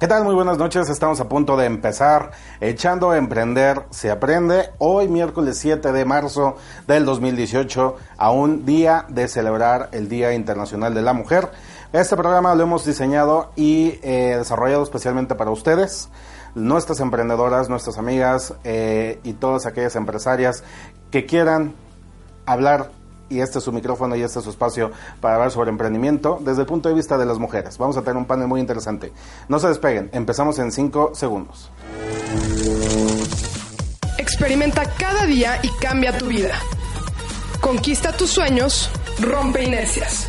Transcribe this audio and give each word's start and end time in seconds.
¿Qué 0.00 0.08
tal? 0.08 0.24
Muy 0.24 0.34
buenas 0.34 0.58
noches. 0.58 0.88
Estamos 0.90 1.20
a 1.20 1.28
punto 1.28 1.56
de 1.56 1.66
empezar 1.66 2.32
echando 2.60 3.12
a 3.12 3.16
emprender 3.16 3.84
se 3.90 4.10
aprende. 4.10 4.70
Hoy 4.78 5.06
miércoles 5.06 5.56
7 5.58 5.92
de 5.92 6.04
marzo 6.04 6.56
del 6.88 7.04
2018 7.04 7.96
a 8.18 8.30
un 8.32 8.66
día 8.66 9.06
de 9.08 9.28
celebrar 9.28 9.90
el 9.92 10.08
Día 10.08 10.34
Internacional 10.34 10.94
de 10.94 11.02
la 11.02 11.12
Mujer. 11.12 11.48
Este 11.92 12.16
programa 12.16 12.56
lo 12.56 12.64
hemos 12.64 12.84
diseñado 12.84 13.52
y 13.54 14.00
eh, 14.02 14.34
desarrollado 14.36 14.82
especialmente 14.82 15.36
para 15.36 15.52
ustedes, 15.52 16.08
nuestras 16.56 16.98
emprendedoras, 16.98 17.68
nuestras 17.68 17.96
amigas 17.96 18.52
eh, 18.64 19.20
y 19.22 19.34
todas 19.34 19.64
aquellas 19.64 19.94
empresarias 19.94 20.64
que 21.12 21.24
quieran 21.24 21.72
hablar 22.46 22.90
y 23.28 23.40
este 23.40 23.58
es 23.58 23.64
su 23.64 23.72
micrófono 23.72 24.16
y 24.16 24.22
este 24.22 24.38
es 24.38 24.44
su 24.44 24.50
espacio 24.50 24.90
para 25.20 25.36
hablar 25.36 25.50
sobre 25.50 25.70
emprendimiento 25.70 26.38
desde 26.40 26.62
el 26.62 26.66
punto 26.66 26.88
de 26.88 26.94
vista 26.94 27.16
de 27.18 27.26
las 27.26 27.38
mujeres. 27.38 27.78
Vamos 27.78 27.96
a 27.96 28.02
tener 28.02 28.16
un 28.16 28.26
panel 28.26 28.48
muy 28.48 28.60
interesante. 28.60 29.12
No 29.48 29.58
se 29.58 29.68
despeguen, 29.68 30.10
empezamos 30.12 30.58
en 30.58 30.72
5 30.72 31.12
segundos. 31.14 31.70
Experimenta 34.18 34.84
cada 34.98 35.26
día 35.26 35.58
y 35.62 35.68
cambia 35.80 36.16
tu 36.16 36.26
vida. 36.26 36.54
Conquista 37.60 38.12
tus 38.12 38.30
sueños, 38.30 38.90
rompe 39.20 39.64
inercias. 39.64 40.28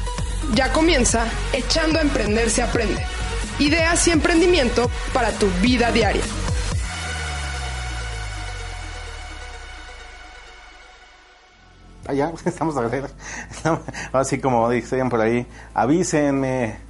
Ya 0.53 0.71
comienza 0.71 1.25
Echando 1.53 1.99
a 1.99 2.01
Emprender 2.01 2.49
se 2.49 2.61
aprende. 2.61 3.03
Ideas 3.59 4.07
y 4.07 4.11
emprendimiento 4.11 4.89
para 5.13 5.31
tu 5.31 5.47
vida 5.61 5.91
diaria. 5.91 6.23
Allá, 12.07 12.31
estamos 12.45 12.77
a 12.77 12.81
ver, 12.81 13.09
así 14.13 14.39
como 14.39 14.69
dicen 14.69 15.09
por 15.09 15.21
ahí, 15.21 15.47
avísenme. 15.73 16.83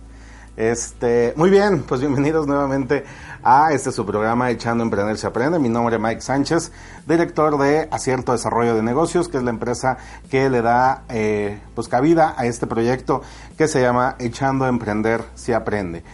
Este, 0.57 1.33
muy 1.35 1.49
bien, 1.49 1.83
pues 1.83 1.99
bienvenidos 1.99 2.47
nuevamente 2.47 3.03
a 3.43 3.73
este 3.73 3.91
su 3.91 4.05
programa 4.05 4.49
Echando 4.51 4.85
Emprender 4.85 5.17
se 5.17 5.27
aprende. 5.27 5.59
Mi 5.59 5.67
nombre 5.67 5.97
es 5.97 6.01
Mike 6.01 6.21
Sánchez, 6.21 6.71
director 7.05 7.57
de 7.57 7.89
Acierto 7.91 8.31
Desarrollo 8.31 8.73
de 8.73 8.81
Negocios, 8.81 9.27
que 9.27 9.35
es 9.35 9.43
la 9.43 9.49
empresa 9.49 9.97
que 10.31 10.49
le 10.49 10.61
da 10.61 11.03
eh, 11.09 11.59
pues 11.75 11.89
cabida 11.89 12.35
a 12.37 12.45
este 12.45 12.67
proyecto 12.67 13.21
que 13.57 13.67
se 13.67 13.81
llama 13.81 14.15
Echando 14.17 14.65
Emprender 14.65 15.25
se 15.35 15.53
aprende. 15.53 16.05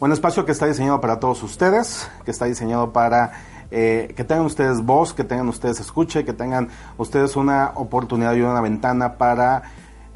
Un 0.00 0.12
espacio 0.12 0.46
que 0.46 0.52
está 0.52 0.66
diseñado 0.66 1.00
para 1.02 1.20
todos 1.20 1.42
ustedes, 1.42 2.08
que 2.24 2.30
está 2.30 2.46
diseñado 2.46 2.94
para 2.94 3.32
eh, 3.70 4.12
que 4.16 4.24
tengan 4.24 4.46
ustedes 4.46 4.82
voz, 4.82 5.12
que 5.12 5.24
tengan 5.24 5.48
ustedes 5.48 5.80
escucha, 5.80 6.24
que 6.24 6.32
tengan 6.32 6.68
ustedes 6.98 7.36
una 7.36 7.72
oportunidad 7.74 8.34
y 8.34 8.42
una 8.42 8.60
ventana 8.60 9.14
para 9.14 9.62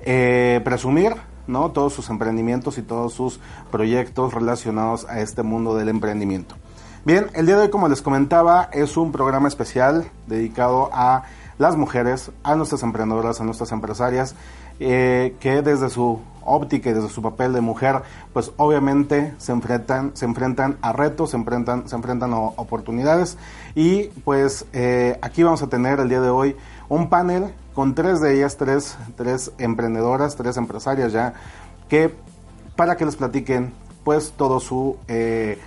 eh, 0.03 0.61
presumir 0.65 1.15
¿no? 1.47 1.71
todos 1.71 1.93
sus 1.93 2.11
emprendimientos 2.11 2.79
y 2.79 2.83
todos 2.83 3.13
sus 3.13 3.41
proyectos 3.71 4.33
relacionados 4.35 5.07
a 5.09 5.21
este 5.21 5.43
mundo 5.43 5.77
del 5.77 5.89
emprendimiento. 5.89 6.57
Bien, 7.05 7.29
el 7.35 7.47
día 7.47 7.57
de 7.57 7.63
hoy, 7.63 7.71
como 7.71 7.89
les 7.89 8.03
comentaba, 8.03 8.69
es 8.73 8.97
un 8.97 9.11
programa 9.11 9.49
especial 9.49 10.11
dedicado 10.27 10.91
a 10.93 11.23
las 11.59 11.77
mujeres, 11.77 12.31
a 12.43 12.57
nuestras 12.57 12.83
emprendedoras, 12.83 13.41
a 13.41 13.45
nuestras 13.45 13.73
empresarias, 13.73 14.35
eh, 14.81 15.37
que 15.39 15.63
desde 15.63 15.89
su 15.91 16.21
óptica 16.43 16.91
y 16.91 16.93
desde 16.93 17.09
su 17.09 17.23
papel 17.23 17.53
de 17.53 17.61
mujer, 17.61 18.03
pues 18.33 18.53
obviamente 18.57 19.35
se 19.39 19.53
enfrentan, 19.53 20.13
se 20.15 20.25
enfrentan 20.25 20.79
a 20.83 20.93
retos, 20.93 21.31
se 21.31 21.37
enfrentan, 21.37 21.89
se 21.89 21.97
enfrentan 21.97 22.33
a 22.33 22.39
oportunidades. 22.39 23.37
Y 23.75 24.05
pues 24.25 24.67
eh, 24.73 25.19
aquí 25.23 25.43
vamos 25.43 25.63
a 25.63 25.69
tener 25.69 26.01
el 26.01 26.09
día 26.09 26.21
de 26.21 26.31
hoy 26.31 26.57
un 26.89 27.09
panel 27.09 27.53
con 27.75 27.95
tres 27.95 28.21
de 28.21 28.35
ellas, 28.35 28.57
tres, 28.57 28.97
tres 29.17 29.53
emprendedoras, 29.59 30.37
tres 30.37 30.57
empresarias 30.57 31.13
ya, 31.13 31.35
que 31.89 32.15
para 32.75 32.97
que 32.97 33.05
les 33.05 33.17
platiquen 33.17 33.73
pues 34.05 34.33
todo 34.37 34.61
su 34.61 34.97
eh, 35.09 35.59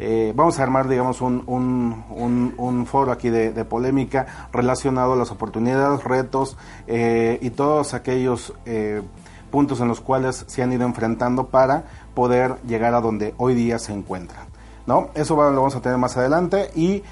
eh, 0.00 0.32
vamos 0.34 0.58
a 0.58 0.62
armar, 0.64 0.88
digamos, 0.88 1.20
un, 1.20 1.44
un, 1.46 2.86
foro 2.86 3.12
aquí 3.12 3.30
de, 3.30 3.64
polémica 3.64 4.48
relacionado 4.52 5.12
a 5.12 5.16
las 5.16 5.30
oportunidades, 5.30 6.04
retos 6.04 6.56
eh, 6.86 7.38
y 7.40 7.50
todos 7.50 7.94
aquellos 7.94 8.52
eh, 8.66 9.02
puntos 9.50 9.80
en 9.80 9.88
los 9.88 10.00
cuales 10.00 10.44
se 10.48 10.62
han 10.62 10.72
ido 10.72 10.84
enfrentando 10.84 11.46
para 11.46 11.84
poder 12.14 12.56
llegar 12.66 12.94
a 12.94 13.00
donde 13.00 13.34
hoy 13.38 13.54
día 13.54 13.78
se 13.78 13.92
encuentran. 13.92 14.46
¿no? 14.86 15.10
Eso 15.14 15.36
lo 15.36 15.56
vamos 15.56 15.76
a 15.76 15.80
tener 15.80 15.96
más 15.96 16.16
adelante 16.16 16.70
y 16.74 17.02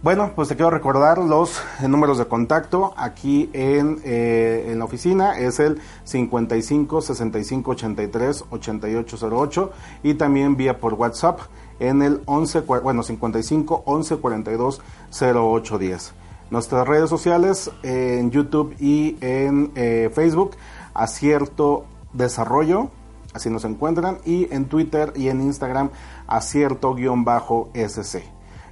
bueno, 0.00 0.30
pues 0.36 0.48
te 0.48 0.54
quiero 0.54 0.70
recordar 0.70 1.18
los 1.18 1.60
números 1.80 2.18
de 2.18 2.26
contacto 2.26 2.94
aquí 2.96 3.50
en, 3.52 4.00
en 4.04 4.78
la 4.78 4.84
oficina. 4.84 5.36
Es 5.36 5.58
el 5.58 5.80
55 6.04 7.02
65 7.02 7.70
83 7.72 8.44
8808 8.48 9.72
y 10.04 10.14
también 10.14 10.56
vía 10.56 10.78
por 10.78 10.94
WhatsApp 10.94 11.40
en 11.80 12.02
el 12.02 12.22
11, 12.26 12.60
bueno, 12.60 13.02
55 13.02 13.82
11 13.84 14.16
42 14.16 14.80
08 15.20 15.78
10. 15.78 16.14
Nuestras 16.50 16.88
redes 16.88 17.10
sociales 17.10 17.70
en 17.82 18.30
YouTube 18.30 18.74
y 18.80 19.18
en 19.20 19.70
eh, 19.74 20.10
Facebook, 20.14 20.52
Acierto 20.94 21.84
Desarrollo, 22.12 22.88
así 23.34 23.50
nos 23.50 23.64
encuentran, 23.64 24.18
y 24.24 24.50
en 24.52 24.64
Twitter 24.64 25.12
y 25.14 25.28
en 25.28 25.42
Instagram, 25.42 25.90
acierto-sc. 26.26 28.22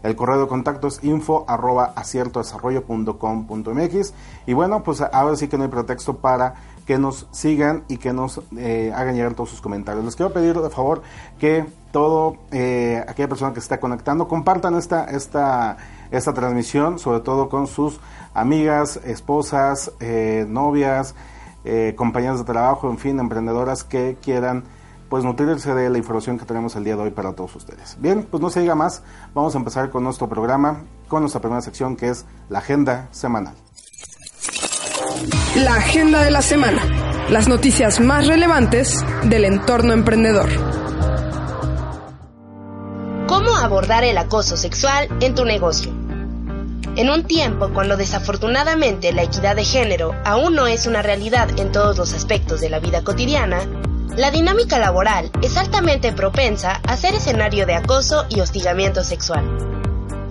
El 0.03 0.17
correo 0.17 0.41
de 0.41 0.47
contacto 0.47 0.89
es 0.89 1.03
info 1.03 1.47
arroba 1.49 1.93
aciertodesarrollo.com.mx 1.97 4.15
y 4.47 4.53
bueno, 4.53 4.83
pues 4.83 5.01
ahora 5.01 5.37
sí 5.37 5.49
que 5.49 5.57
no 5.59 5.65
hay 5.65 5.71
pretexto 5.71 6.19
para 6.19 6.55
que 6.87 6.99
nos 6.99 7.27
sigan 7.33 7.85
y 7.89 7.97
que 7.97 8.13
nos 8.13 8.41
eh, 8.57 8.93
hagan 8.95 9.17
llegar 9.17 9.35
todos 9.35 9.51
sus 9.51 9.61
comentarios. 9.61 10.05
Les 10.05 10.15
quiero 10.15 10.33
pedir 10.33 10.61
de 10.61 10.71
favor 10.71 11.03
que 11.39 11.67
todo 11.97 12.37
eh, 12.53 13.03
aquella 13.09 13.27
persona 13.27 13.55
que 13.55 13.61
se 13.63 13.65
está 13.65 13.81
conectando 13.81 14.29
compartan 14.29 14.75
esta, 14.75 15.07
esta, 15.07 15.79
esta 16.11 16.35
transmisión, 16.35 16.99
sobre 16.99 17.21
todo 17.21 17.49
con 17.49 17.67
sus 17.67 18.01
amigas, 18.35 19.01
esposas, 19.03 19.93
eh, 20.01 20.45
novias, 20.47 21.15
compañeras 21.97 22.39
de 22.39 22.45
trabajo, 22.45 22.89
en 22.91 22.99
fin, 22.99 23.19
emprendedoras 23.19 23.83
que 23.83 24.19
quieran 24.23 24.63
pues 25.09 25.25
nutrirse 25.25 25.75
de 25.75 25.89
la 25.89 25.97
información 25.97 26.39
que 26.39 26.45
tenemos 26.45 26.77
el 26.77 26.85
día 26.85 26.97
de 26.97 27.03
hoy 27.03 27.11
para 27.13 27.33
todos 27.33 27.57
ustedes. 27.57 27.97
Bien, 27.99 28.29
pues 28.31 28.43
no 28.43 28.51
se 28.51 28.61
diga 28.61 28.75
más, 28.75 29.03
vamos 29.35 29.55
a 29.55 29.59
empezar 29.59 29.89
con 29.89 30.05
nuestro 30.05 30.29
programa, 30.29 30.83
con 31.09 31.23
nuestra 31.23 31.41
primera 31.41 31.63
sección 31.63 31.97
que 31.97 32.11
es 32.11 32.27
la 32.51 32.59
agenda 32.59 33.09
semanal. 33.11 33.55
La 35.57 35.77
agenda 35.77 36.23
de 36.23 36.31
la 36.31 36.43
semana. 36.43 36.83
Las 37.31 37.49
noticias 37.49 38.01
más 38.01 38.27
relevantes 38.27 39.03
del 39.25 39.47
entorno 39.47 39.95
emprendedor. 39.95 40.76
¿Cómo 43.67 43.79
abordar 43.79 44.05
el 44.05 44.17
acoso 44.17 44.57
sexual 44.57 45.09
en 45.21 45.35
tu 45.35 45.45
negocio? 45.45 45.91
En 46.95 47.11
un 47.11 47.25
tiempo 47.25 47.71
cuando 47.75 47.97
desafortunadamente 47.97 49.13
la 49.13 49.25
equidad 49.25 49.57
de 49.57 49.65
género 49.65 50.15
aún 50.25 50.55
no 50.55 50.69
es 50.69 50.87
una 50.87 51.03
realidad 51.03 51.49
en 51.59 51.73
todos 51.73 51.99
los 51.99 52.13
aspectos 52.13 52.61
de 52.61 52.71
la 52.71 52.79
vida 52.79 53.03
cotidiana, 53.03 53.59
la 54.17 54.31
dinámica 54.31 54.79
laboral 54.79 55.33
es 55.43 55.57
altamente 55.57 56.13
propensa 56.13 56.81
a 56.87 56.97
ser 56.97 57.17
escenario 57.17 57.67
de 57.67 57.75
acoso 57.75 58.27
y 58.29 58.39
hostigamiento 58.39 59.03
sexual. 59.03 59.45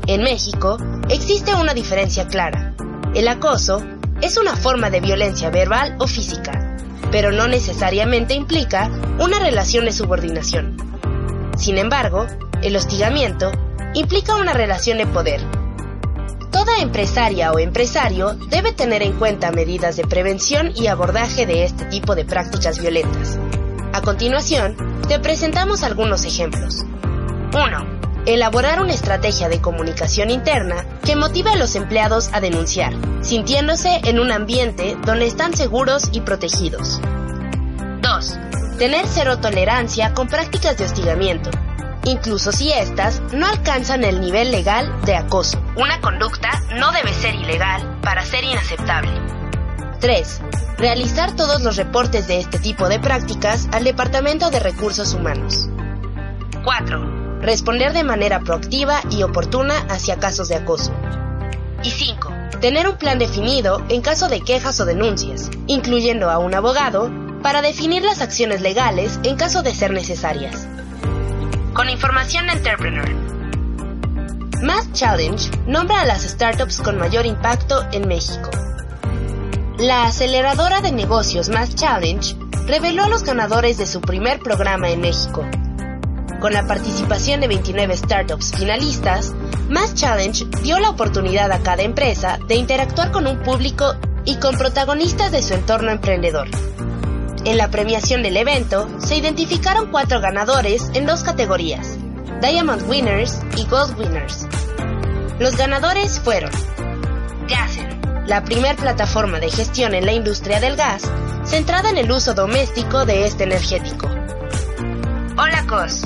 En 0.08 0.24
México 0.24 0.78
existe 1.10 1.54
una 1.56 1.74
diferencia 1.74 2.30
clara. 2.30 2.74
El 3.16 3.28
acoso 3.28 3.84
es 4.22 4.38
una 4.38 4.56
forma 4.56 4.90
de 4.90 5.02
violencia 5.02 5.50
verbal 5.50 5.98
o 6.00 6.08
física, 6.08 6.78
pero 7.12 7.34
no 7.34 7.50
necesariamente 7.50 8.34
implica 8.34 8.90
una 9.20 9.40
relación 9.40 9.84
de 9.84 9.92
subordinación. 9.92 10.78
Sin 11.58 11.78
embargo, 11.78 12.28
el 12.66 12.76
hostigamiento 12.76 13.52
implica 13.94 14.36
una 14.36 14.54
relación 14.54 14.98
de 14.98 15.08
poder. 15.08 15.42
Toda 16.52 16.80
empresaria 16.80 17.52
o 17.52 17.60
empresario 17.60 18.34
debe 18.50 18.72
tener 18.72 19.04
en 19.04 19.14
cuenta 19.14 19.52
medidas 19.52 19.96
de 19.98 20.04
prevención 20.04 20.72
y 20.76 20.88
abordaje 20.88 21.46
de 21.46 21.64
este 21.64 21.86
tipo 21.86 22.16
de 22.16 22.26
prácticas 22.26 22.80
violentas. 22.80 23.38
A 23.94 24.02
continuación, 24.02 24.76
te 25.08 25.20
presentamos 25.20 25.84
algunos 25.84 26.26
ejemplos. 26.26 26.86
1 27.54 27.96
elaborar 28.26 28.82
una 28.82 28.94
estrategia 28.94 29.50
de 29.50 29.62
comunicación 29.62 30.32
interna 30.32 30.84
que 31.04 31.16
motive 31.16 31.52
a 31.52 31.56
los 31.56 31.76
empleados 31.76 32.30
a 32.34 32.42
denunciar, 32.42 32.94
sintiéndose 33.22 34.02
en 34.04 34.20
un 34.20 34.32
ambiente 34.32 34.98
donde 35.06 35.28
están 35.28 35.56
seguros 35.56 36.10
y 36.12 36.22
protegidos. 36.22 37.00
2. 38.02 38.40
Tener 38.80 39.06
cero 39.08 39.38
tolerancia 39.40 40.14
con 40.14 40.28
prácticas 40.28 40.78
de 40.78 40.86
hostigamiento. 40.86 41.52
Incluso 42.06 42.52
si 42.52 42.72
éstas 42.72 43.22
no 43.34 43.48
alcanzan 43.48 44.04
el 44.04 44.22
nivel 44.22 44.52
legal 44.52 44.92
de 45.06 45.16
acoso. 45.16 45.62
Una 45.76 46.00
conducta 46.00 46.50
no 46.76 46.92
debe 46.92 47.14
ser 47.14 47.36
ilegal 47.36 48.00
para 48.02 48.24
ser 48.24 48.44
inaceptable. 48.44 49.12
3. 50.00 50.42
Realizar 50.78 51.36
todos 51.36 51.62
los 51.62 51.78
reportes 51.78 52.28
de 52.28 52.40
este 52.40 52.60
tipo 52.60 52.88
de 52.90 53.00
prácticas 53.00 53.68
al 53.72 53.84
Departamento 53.84 54.50
de 54.52 54.60
Recursos 54.60 55.14
Humanos. 55.14 55.68
4. 56.64 57.40
Responder 57.42 57.94
de 57.94 58.04
manera 58.04 58.40
proactiva 58.40 59.02
y 59.10 59.24
oportuna 59.24 59.86
hacia 59.90 60.18
casos 60.18 60.50
de 60.50 60.56
acoso. 60.56 60.94
Y 61.84 61.92
5. 61.92 62.34
Tener 62.62 62.88
un 62.88 62.98
plan 62.98 63.20
definido 63.20 63.84
en 63.90 64.02
caso 64.02 64.28
de 64.28 64.42
quejas 64.42 64.80
o 64.80 64.86
denuncias, 64.86 65.50
incluyendo 65.68 66.30
a 66.30 66.38
un 66.38 66.54
abogado, 66.54 67.12
para 67.42 67.62
definir 67.62 68.04
las 68.04 68.22
acciones 68.22 68.62
legales 68.62 69.20
en 69.24 69.36
caso 69.36 69.62
de 69.62 69.74
ser 69.74 69.92
necesarias. 69.92 70.68
Con 71.76 71.90
información 71.90 72.50
Entrepreneur. 72.50 73.06
Mass 74.64 74.94
Challenge 74.94 75.52
nombra 75.68 76.00
a 76.00 76.06
las 76.06 76.22
startups 76.22 76.80
con 76.80 76.98
mayor 76.98 77.26
impacto 77.26 77.86
en 77.92 78.08
México. 78.08 78.50
La 79.78 80.06
aceleradora 80.06 80.80
de 80.80 80.94
negocios 80.94 81.50
Mass 81.50 81.76
Challenge 81.76 82.34
reveló 82.66 83.04
a 83.04 83.10
los 83.10 83.24
ganadores 83.24 83.78
de 83.78 83.86
su 83.88 84.00
primer 84.00 84.40
programa 84.40 84.90
en 84.90 85.02
México. 85.02 85.46
Con 86.40 86.54
la 86.54 86.66
participación 86.66 87.42
de 87.42 87.50
29 87.50 87.98
startups 87.98 88.54
finalistas, 88.56 89.34
Mass 89.68 89.96
Challenge 89.96 90.46
dio 90.64 90.80
la 90.80 90.92
oportunidad 90.92 91.52
a 91.52 91.60
cada 91.60 91.84
empresa 91.84 92.40
de 92.48 92.56
interactuar 92.56 93.12
con 93.12 93.28
un 93.28 93.44
público 93.44 93.96
y 94.24 94.38
con 94.38 94.58
protagonistas 94.58 95.34
de 95.34 95.44
su 95.44 95.54
entorno 95.54 95.92
emprendedor. 95.92 96.48
En 97.46 97.58
la 97.58 97.70
premiación 97.70 98.24
del 98.24 98.38
evento, 98.38 98.90
se 99.00 99.18
identificaron 99.18 99.92
cuatro 99.92 100.20
ganadores 100.20 100.90
en 100.96 101.06
dos 101.06 101.24
categorías, 101.24 101.96
Diamond 102.42 102.90
Winners 102.90 103.40
y 103.56 103.68
Gold 103.68 104.00
Winners. 104.00 104.48
Los 105.38 105.56
ganadores 105.56 106.20
fueron 106.20 106.50
Gasen, 107.48 108.02
la 108.26 108.44
primer 108.44 108.76
plataforma 108.76 109.40
de 109.40 109.52
gestión 109.52 109.94
en 109.94 110.08
la 110.08 110.14
industria 110.14 110.60
del 110.60 110.76
gas, 110.76 111.04
centrada 111.44 111.92
en 111.92 111.98
el 111.98 112.12
uso 112.12 112.34
doméstico 112.34 113.06
de 113.06 113.28
este 113.28 113.44
energético. 113.44 114.10
Hola 115.38 115.66
Cos, 115.68 116.02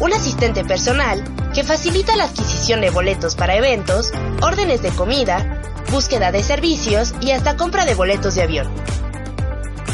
un 0.00 0.14
asistente 0.14 0.64
personal 0.64 1.22
que 1.52 1.62
facilita 1.62 2.16
la 2.16 2.24
adquisición 2.24 2.80
de 2.80 2.88
boletos 2.88 3.34
para 3.34 3.54
eventos, 3.54 4.12
órdenes 4.40 4.80
de 4.80 4.90
comida, 4.92 5.60
búsqueda 5.90 6.32
de 6.32 6.42
servicios 6.42 7.12
y 7.20 7.32
hasta 7.32 7.58
compra 7.58 7.84
de 7.84 7.94
boletos 7.94 8.34
de 8.34 8.42
avión. 8.44 8.66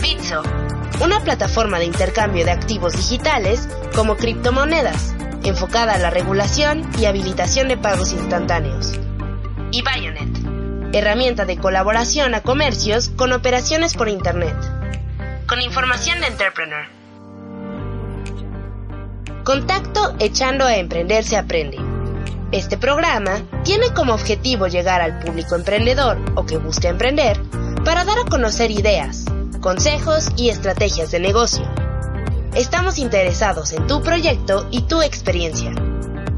Bitso, 0.00 0.42
una 1.00 1.20
plataforma 1.20 1.78
de 1.78 1.84
intercambio 1.84 2.44
de 2.44 2.50
activos 2.50 2.94
digitales 2.94 3.68
como 3.94 4.16
criptomonedas, 4.16 5.14
enfocada 5.44 5.94
a 5.94 5.98
la 5.98 6.10
regulación 6.10 6.88
y 6.98 7.04
habilitación 7.04 7.68
de 7.68 7.76
pagos 7.76 8.12
instantáneos. 8.12 8.92
Y 9.70 9.82
Bionet, 9.82 10.94
herramienta 10.94 11.44
de 11.44 11.58
colaboración 11.58 12.34
a 12.34 12.42
comercios 12.42 13.10
con 13.10 13.32
operaciones 13.32 13.94
por 13.94 14.08
Internet. 14.08 14.56
Con 15.46 15.60
información 15.60 16.20
de 16.20 16.28
Entrepreneur. 16.28 16.86
Contacto 19.44 20.16
Echando 20.18 20.64
a 20.64 20.76
Emprender 20.76 21.22
se 21.24 21.36
aprende. 21.36 21.78
Este 22.52 22.78
programa 22.78 23.42
tiene 23.64 23.92
como 23.92 24.14
objetivo 24.14 24.66
llegar 24.66 25.02
al 25.02 25.18
público 25.18 25.56
emprendedor 25.56 26.18
o 26.36 26.46
que 26.46 26.56
busca 26.56 26.88
emprender 26.88 27.40
para 27.84 28.04
dar 28.04 28.18
a 28.18 28.24
conocer 28.24 28.70
ideas, 28.70 29.26
consejos 29.66 30.28
y 30.36 30.50
estrategias 30.50 31.10
de 31.10 31.18
negocio. 31.18 31.68
Estamos 32.54 32.98
interesados 32.98 33.72
en 33.72 33.88
tu 33.88 34.00
proyecto 34.00 34.68
y 34.70 34.82
tu 34.82 35.02
experiencia. 35.02 35.72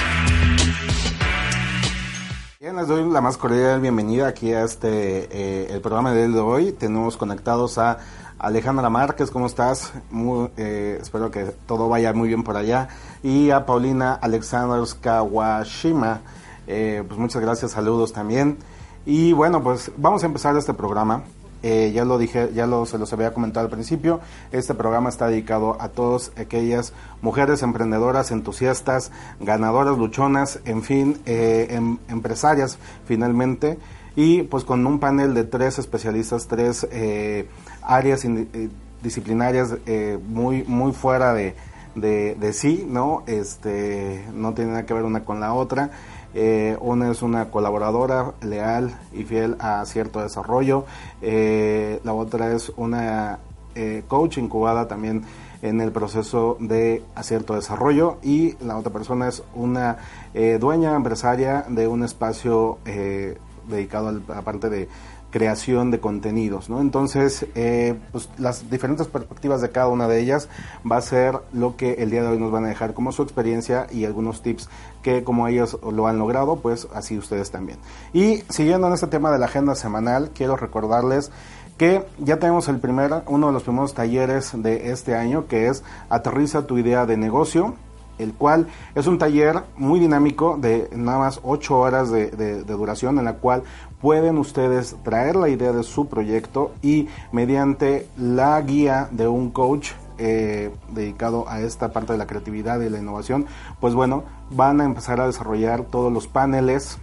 Les 2.75 2.87
doy 2.87 3.05
la 3.11 3.21
más 3.21 3.37
cordial 3.37 3.81
bienvenida 3.81 4.29
aquí 4.29 4.53
a 4.53 4.63
este 4.63 5.27
eh, 5.33 5.67
el 5.71 5.81
programa 5.81 6.13
de 6.13 6.29
hoy. 6.39 6.71
Tenemos 6.71 7.17
conectados 7.17 7.79
a 7.79 7.99
Alejandra 8.39 8.89
Márquez, 8.89 9.33
¿cómo 9.33 9.47
estás? 9.47 9.93
Muy, 10.11 10.51
eh, 10.57 10.99
espero 11.03 11.33
que 11.33 11.47
todo 11.67 11.89
vaya 11.89 12.13
muy 12.13 12.29
bien 12.29 12.45
por 12.45 12.57
allá. 12.57 12.89
Y 13.25 13.51
a 13.51 13.67
Paulina 13.67 14.15
Alexander 14.15 14.81
Kawashima, 15.01 16.21
eh, 16.69 17.03
pues 17.09 17.19
muchas 17.19 17.43
gracias, 17.43 17.73
saludos 17.73 18.13
también. 18.13 18.59
Y 19.05 19.33
bueno, 19.33 19.65
pues 19.65 19.91
vamos 19.97 20.23
a 20.23 20.27
empezar 20.27 20.57
este 20.57 20.73
programa. 20.73 21.25
Eh, 21.63 21.93
ya 21.95 22.05
lo 22.05 22.19
dije, 22.19 22.51
ya 22.55 22.67
lo, 22.67 22.87
se 22.87 22.99
los 22.99 23.13
había 23.13 23.35
comentado 23.35 23.67
al 23.67 23.71
principio, 23.71 24.21
este 24.51 24.75
programa 24.75 25.11
está 25.11 25.29
dedicado 25.29 25.77
a 25.81 25.89
todas 25.91 26.33
aquellas 26.37 26.95
mujeres 27.21 27.63
emprendedoras, 27.63 28.31
entusiastas, 28.31 29.13
ganadoras, 29.41 29.99
luchonas, 29.99 30.61
en 30.65 30.83
fin, 30.83 31.21
eh, 31.27 31.69
em, 31.71 31.99
empresarias 32.09 32.79
finalmente, 33.05 33.79
y 34.17 34.43
pues 34.43 34.65
con 34.65 34.87
un 34.87 34.99
panel 34.99 35.35
de 35.35 35.45
tres 35.45 35.79
especialistas, 35.79 36.47
tres 36.47 36.87
eh, 36.91 37.49
áreas 37.83 38.25
eh, 38.25 38.71
disciplinarias 39.03 39.77
eh, 39.87 40.19
muy, 40.29 40.65
muy 40.65 40.93
fuera 40.93 41.33
de, 41.33 41.55
de, 41.95 42.35
de 42.35 42.53
sí, 42.53 42.87
¿no? 42.89 43.23
Este, 43.27 44.25
no 44.35 44.53
tiene 44.55 44.73
nada 44.73 44.87
que 44.87 44.95
ver 44.95 45.05
una 45.05 45.25
con 45.25 45.41
la 45.41 45.53
otra. 45.55 45.91
Eh, 46.35 46.77
una 46.81 47.11
es 47.11 47.23
una 47.23 47.51
colaboradora 47.51 48.33
leal 48.43 48.97
y 49.13 49.25
fiel 49.25 49.57
a 49.59 49.85
cierto 49.85 50.21
desarrollo. 50.21 50.85
Eh, 51.23 52.01
la 52.05 52.15
otra 52.15 52.53
es 52.53 52.73
una 52.77 53.39
eh, 53.75 54.03
coach 54.09 54.39
incubada 54.39 54.89
también 54.89 55.25
en 55.63 55.81
el 55.81 55.93
proceso 55.93 56.57
de 56.61 57.03
acierto 57.15 57.55
desarrollo 57.55 58.19
y 58.23 58.57
la 58.65 58.77
otra 58.77 58.93
persona 58.93 59.29
es 59.29 59.43
una 59.55 59.99
eh, 60.35 60.59
dueña 60.61 60.95
empresaria 60.95 61.65
de 61.69 61.87
un 61.87 62.03
espacio 62.03 62.79
eh, 62.85 63.39
dedicado 63.69 64.09
a 64.09 64.13
la 64.13 64.43
parte 64.43 64.71
de 64.71 64.89
creación 65.31 65.91
de 65.91 66.01
contenidos, 66.01 66.69
¿no? 66.69 66.81
Entonces, 66.81 67.47
eh, 67.55 67.99
pues 68.13 68.29
las 68.39 68.71
diferentes 68.71 69.07
perspectivas 69.07 69.61
de 69.61 69.71
cada 69.71 69.89
una 69.89 70.09
de 70.09 70.21
ellas 70.21 70.49
va 70.91 70.97
a 70.97 71.01
ser 71.01 71.39
lo 71.53 71.77
que 71.77 71.95
el 71.95 72.11
día 72.11 72.23
de 72.23 72.29
hoy 72.29 72.39
nos 72.39 72.51
van 72.51 72.65
a 72.65 72.69
dejar 72.69 72.95
como 72.95 73.13
su 73.13 73.23
experiencia 73.23 73.87
y 73.91 74.05
algunos 74.05 74.43
tips 74.43 74.69
que 75.03 75.25
como 75.25 75.49
ellos 75.49 75.79
lo 75.91 76.07
han 76.07 76.19
logrado, 76.19 76.57
pues 76.57 76.89
así 76.95 77.17
ustedes 77.17 77.51
también. 77.51 77.79
Y 78.13 78.43
siguiendo 78.49 78.87
en 78.89 78.93
este 78.93 79.07
tema 79.07 79.31
de 79.31 79.39
la 79.39 79.47
agenda 79.47 79.75
semanal, 79.75 80.31
quiero 80.35 80.57
recordarles 80.57 81.31
que 81.79 82.05
ya 82.19 82.39
tenemos 82.39 82.69
el 82.69 82.79
primer, 82.79 83.23
uno 83.27 83.47
de 83.47 83.53
los 83.55 83.63
primeros 83.63 83.95
talleres 83.95 84.53
de 84.55 84.91
este 84.91 85.15
año, 85.15 85.47
que 85.47 85.69
es 85.69 85.83
Aterriza 86.11 86.67
tu 86.67 86.77
idea 86.77 87.07
de 87.07 87.17
negocio, 87.17 87.75
el 88.21 88.35
cual 88.35 88.67
es 88.95 89.07
un 89.07 89.19
taller 89.19 89.63
muy 89.77 89.99
dinámico 89.99 90.59
de 90.61 90.91
nada 90.95 91.19
más 91.19 91.41
8 91.43 91.79
horas 91.79 92.11
de, 92.11 92.63
duración 92.65 93.19
en 93.19 93.25
la 93.25 93.35
cual 93.35 93.63
pueden 94.01 94.39
ustedes 94.39 94.97
traer 95.03 95.37
la 95.37 95.49
idea 95.49 95.73
de 95.73 95.83
su 95.83 96.09
proyecto 96.09 96.73
y 96.83 97.09
mediante 97.33 98.09
la 98.17 98.61
guía 98.63 99.09
de 99.11 99.29
un 99.29 99.51
coach 99.51 99.93
eh, 100.19 100.71
dedicado 100.91 101.49
a 101.49 101.61
esta 101.61 101.93
parte 101.93 102.13
de 102.13 102.19
la 102.19 102.27
creatividad 102.27 102.81
y 102.81 102.91
la 102.91 102.99
innovación, 102.99 103.47
pues 103.81 103.95
bueno, 103.95 104.25
van 104.51 104.81
a 104.81 104.85
empezar 104.85 105.21
a 105.21 105.27
desarrollar 105.27 105.85
todos 105.85 106.13
los 106.13 106.27
paneles 106.27 106.99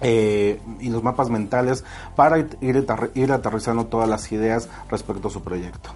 eh, 0.00 0.60
y 0.80 0.90
los 0.90 1.02
mapas 1.02 1.30
mentales 1.30 1.82
para 2.14 2.38
ir, 2.38 3.32
aterrizando 3.32 3.86
todas 3.86 4.08
las 4.08 4.30
ideas 4.32 4.68
respecto 4.90 5.28
a 5.28 5.30
su 5.30 5.42
proyecto. 5.42 5.90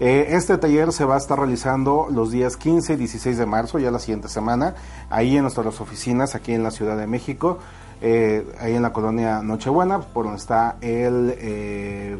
Eh, 0.00 0.28
este 0.30 0.56
taller 0.56 0.92
se 0.92 1.04
va 1.04 1.16
a 1.16 1.18
estar 1.18 1.38
realizando 1.38 2.08
los 2.10 2.30
días 2.30 2.56
15 2.56 2.94
y 2.94 2.96
16 2.96 3.36
de 3.36 3.46
marzo, 3.46 3.78
ya 3.78 3.90
la 3.90 3.98
siguiente 3.98 4.28
semana, 4.28 4.74
ahí 5.10 5.36
en 5.36 5.42
nuestras 5.42 5.80
oficinas, 5.80 6.34
aquí 6.34 6.52
en 6.52 6.62
la 6.62 6.70
Ciudad 6.70 6.96
de 6.96 7.06
México. 7.06 7.58
Eh, 8.06 8.44
ahí 8.60 8.74
en 8.74 8.82
la 8.82 8.92
colonia 8.92 9.40
Nochebuena, 9.42 9.98
por 9.98 10.26
donde 10.26 10.38
está 10.38 10.76
el, 10.82 11.34
eh, 11.38 12.14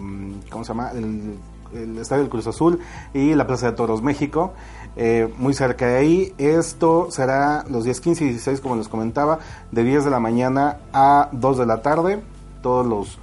¿cómo 0.49 0.65
se 0.65 0.69
llama? 0.69 0.93
El 0.93 1.99
Estadio 1.99 2.23
del 2.23 2.31
Cruz 2.31 2.47
Azul 2.47 2.79
y 3.13 3.35
la 3.35 3.47
Plaza 3.47 3.67
de 3.67 3.73
Toros 3.77 4.01
México, 4.01 4.55
eh, 4.97 5.31
muy 5.37 5.53
cerca 5.53 5.87
de 5.87 5.99
ahí. 5.99 6.35
Esto 6.39 7.09
será 7.11 7.67
los 7.69 7.85
días 7.85 8.01
15 8.01 8.25
y 8.25 8.29
16, 8.29 8.63
como 8.63 8.77
les 8.77 8.89
comentaba, 8.89 9.41
de 9.73 9.85
10 9.85 10.07
de 10.07 10.11
la 10.11 10.21
mañana 10.21 10.79
a 10.95 11.29
2 11.33 11.59
de 11.59 11.67
la 11.67 11.83
tarde. 11.83 12.23
Todos 12.63 12.87
los 12.87 13.19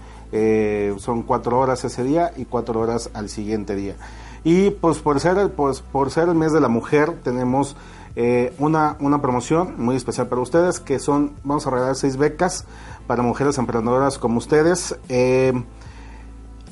son 1.01 1.23
cuatro 1.23 1.59
horas 1.59 1.83
ese 1.83 2.03
día 2.03 2.31
y 2.37 2.45
cuatro 2.45 2.79
horas 2.79 3.09
al 3.15 3.27
siguiente 3.27 3.75
día. 3.75 3.95
Y 4.43 4.69
pues 4.69 4.99
por 4.99 5.19
ser, 5.19 5.51
pues, 5.53 5.81
por 5.81 6.11
ser 6.11 6.29
el 6.29 6.35
mes 6.35 6.53
de 6.53 6.61
la 6.61 6.67
mujer 6.67 7.17
tenemos 7.23 7.75
eh, 8.15 8.53
una, 8.59 8.97
una 8.99 9.21
promoción 9.21 9.75
muy 9.77 9.95
especial 9.95 10.27
para 10.27 10.41
ustedes 10.41 10.79
que 10.79 10.99
son, 10.99 11.33
vamos 11.43 11.65
a 11.67 11.69
regalar 11.69 11.95
seis 11.95 12.17
becas 12.17 12.65
para 13.07 13.23
mujeres 13.23 13.57
emprendedoras 13.57 14.17
como 14.17 14.37
ustedes. 14.37 14.97
Eh, 15.09 15.53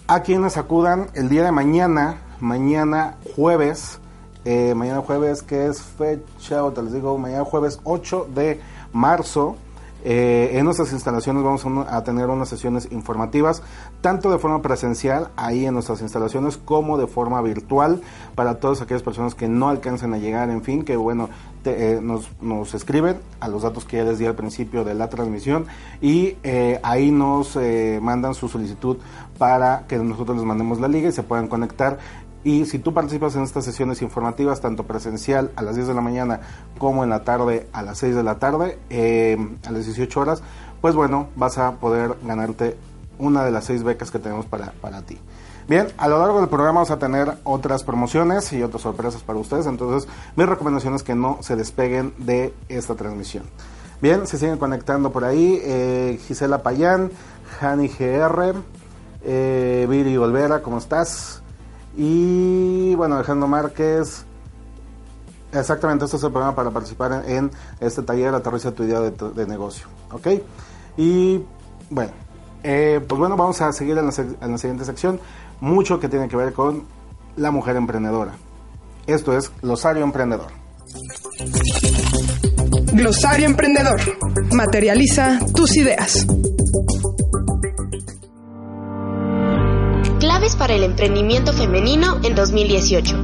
a 0.07 0.21
quienes 0.21 0.57
acudan 0.57 1.07
el 1.13 1.29
día 1.29 1.43
de 1.43 1.51
mañana, 1.51 2.17
mañana 2.39 3.17
jueves, 3.35 3.99
eh, 4.43 4.73
mañana 4.75 5.01
jueves 5.01 5.43
que 5.43 5.67
es 5.67 5.81
fecha, 5.81 6.63
o 6.63 6.71
te 6.71 6.81
les 6.81 6.93
digo, 6.93 7.17
mañana 7.17 7.45
jueves 7.45 7.79
8 7.83 8.27
de 8.33 8.59
marzo, 8.91 9.55
eh, 10.03 10.51
en 10.53 10.65
nuestras 10.65 10.93
instalaciones 10.93 11.43
vamos 11.43 11.65
a, 11.87 12.03
tener 12.03 12.29
unas 12.29 12.49
sesiones 12.49 12.87
informativas, 12.91 13.61
tanto 14.01 14.31
de 14.31 14.39
forma 14.39 14.61
presencial 14.61 15.29
ahí 15.35 15.65
en 15.65 15.73
nuestras 15.73 16.01
instalaciones 16.01 16.57
como 16.57 16.97
de 16.97 17.07
forma 17.07 17.41
virtual 17.41 18.01
para 18.35 18.59
todas 18.59 18.81
aquellas 18.81 19.03
personas 19.03 19.35
que 19.35 19.47
no 19.47 19.69
alcancen 19.69 20.13
a 20.13 20.17
llegar, 20.17 20.49
en 20.49 20.63
fin, 20.63 20.83
que 20.83 20.95
bueno, 20.95 21.29
eh, 21.65 21.99
nos, 22.01 22.29
nos, 22.41 22.73
escriben 22.73 23.17
a 23.41 23.49
los 23.49 23.63
datos 23.63 23.83
que 23.83 23.97
ya 23.97 24.03
les 24.03 24.17
di 24.17 24.25
al 24.25 24.35
principio 24.35 24.85
de 24.85 24.93
la 24.93 25.09
transmisión 25.09 25.65
y 26.01 26.37
eh, 26.43 26.79
ahí 26.83 27.11
nos 27.11 27.57
mandan 28.01 28.33
su 28.33 28.47
solicitud 28.47 28.97
para 29.37 29.85
que 29.87 29.97
nosotros 29.97 30.37
les 30.37 30.45
mandemos 30.45 30.79
la 30.79 30.87
liga 30.87 31.09
y 31.09 31.11
se 31.11 31.23
puedan 31.23 31.47
conectar 31.47 31.99
y 32.43 32.65
si 32.65 32.79
tú 32.79 32.93
participas 32.93 33.35
en 33.35 33.43
estas 33.43 33.65
sesiones 33.65 34.01
informativas, 34.01 34.61
tanto 34.61 34.83
presencial 34.83 35.51
a 35.55 35.61
las 35.61 35.75
10 35.75 35.87
de 35.87 35.93
la 35.93 36.01
mañana 36.01 36.41
como 36.77 37.03
en 37.03 37.09
la 37.09 37.23
tarde 37.23 37.67
a 37.73 37.81
las 37.81 37.97
6 37.97 38.15
de 38.15 38.23
la 38.23 38.39
tarde, 38.39 38.79
eh, 38.89 39.37
a 39.65 39.71
las 39.71 39.85
18 39.85 40.19
horas, 40.19 40.41
pues 40.81 40.95
bueno, 40.95 41.27
vas 41.35 41.57
a 41.57 41.73
poder 41.73 42.15
ganarte 42.23 42.77
una 43.17 43.43
de 43.43 43.51
las 43.51 43.65
seis 43.65 43.83
becas 43.83 44.11
que 44.11 44.19
tenemos 44.19 44.45
para, 44.45 44.71
para 44.81 45.01
ti. 45.01 45.17
Bien, 45.67 45.87
a 45.97 46.07
lo 46.07 46.17
largo 46.17 46.39
del 46.39 46.49
programa 46.49 46.79
vamos 46.79 46.89
a 46.89 46.97
tener 46.97 47.33
otras 47.43 47.83
promociones 47.83 48.51
y 48.53 48.63
otras 48.63 48.81
sorpresas 48.81 49.21
para 49.21 49.37
ustedes, 49.37 49.67
entonces 49.67 50.09
mi 50.35 50.45
recomendación 50.45 50.95
es 50.95 51.03
que 51.03 51.13
no 51.13 51.37
se 51.41 51.55
despeguen 51.55 52.13
de 52.17 52.53
esta 52.69 52.95
transmisión. 52.95 53.43
Bien, 54.01 54.25
se 54.25 54.37
siguen 54.37 54.57
conectando 54.57 55.11
por 55.11 55.25
ahí 55.25 55.59
eh, 55.61 56.19
Gisela 56.25 56.63
Payán, 56.63 57.11
Jani 57.59 57.87
GR, 57.87 58.55
eh, 59.23 59.85
Viri 59.89 60.17
Olvera, 60.17 60.63
¿cómo 60.63 60.79
estás? 60.79 61.43
Y 62.01 62.95
bueno, 62.95 63.15
Alejandro 63.15 63.49
Márquez. 63.49 64.23
Exactamente, 65.51 66.05
este 66.05 66.15
es 66.15 66.23
el 66.23 66.31
programa 66.31 66.55
para 66.55 66.71
participar 66.71 67.25
en, 67.27 67.51
este 67.81 68.03
taller 68.03 68.33
Aterriza 68.33 68.71
tu 68.71 68.83
idea 68.83 69.01
de, 69.01 69.45
negocio. 69.45 69.87
¿Ok? 70.11 70.27
Y 70.95 71.43
bueno, 71.89 72.13
eh, 72.63 73.03
pues 73.05 73.19
bueno, 73.19 73.35
vamos 73.35 73.59
a 73.61 73.73
seguir 73.73 73.97
en 73.97 74.05
la, 74.05 74.13
en 74.15 74.51
la 74.51 74.57
siguiente 74.57 74.85
sección. 74.85 75.19
Mucho 75.59 75.99
que 75.99 76.07
tiene 76.07 76.29
que 76.29 76.37
ver 76.37 76.53
con 76.53 76.85
la 77.35 77.51
mujer 77.51 77.75
emprendedora. 77.75 78.31
Esto 79.05 79.37
es 79.37 79.51
Glosario 79.61 80.03
Emprendedor. 80.03 80.51
Glosario 82.93 83.45
Emprendedor. 83.45 83.99
Materializa 84.53 85.37
tus 85.53 85.75
ideas. 85.75 86.25
El 90.79 90.85
emprendimiento 90.85 91.51
femenino 91.51 92.19
en 92.23 92.35
2018. 92.35 93.15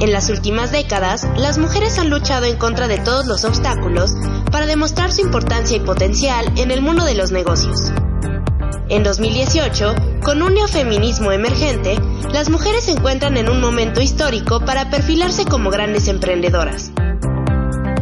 En 0.00 0.12
las 0.12 0.30
últimas 0.30 0.70
décadas, 0.70 1.26
las 1.36 1.58
mujeres 1.58 1.98
han 1.98 2.10
luchado 2.10 2.46
en 2.46 2.56
contra 2.56 2.86
de 2.86 2.98
todos 2.98 3.26
los 3.26 3.44
obstáculos 3.44 4.14
para 4.52 4.66
demostrar 4.66 5.10
su 5.10 5.20
importancia 5.20 5.76
y 5.76 5.80
potencial 5.80 6.46
en 6.56 6.70
el 6.70 6.80
mundo 6.80 7.04
de 7.04 7.16
los 7.16 7.32
negocios. 7.32 7.90
En 8.88 9.02
2018, 9.02 9.94
con 10.22 10.42
un 10.42 10.54
neofeminismo 10.54 11.32
emergente, 11.32 11.98
las 12.32 12.50
mujeres 12.50 12.84
se 12.84 12.92
encuentran 12.92 13.36
en 13.36 13.48
un 13.48 13.60
momento 13.60 14.00
histórico 14.00 14.60
para 14.60 14.90
perfilarse 14.90 15.46
como 15.46 15.70
grandes 15.70 16.06
emprendedoras. 16.06 16.92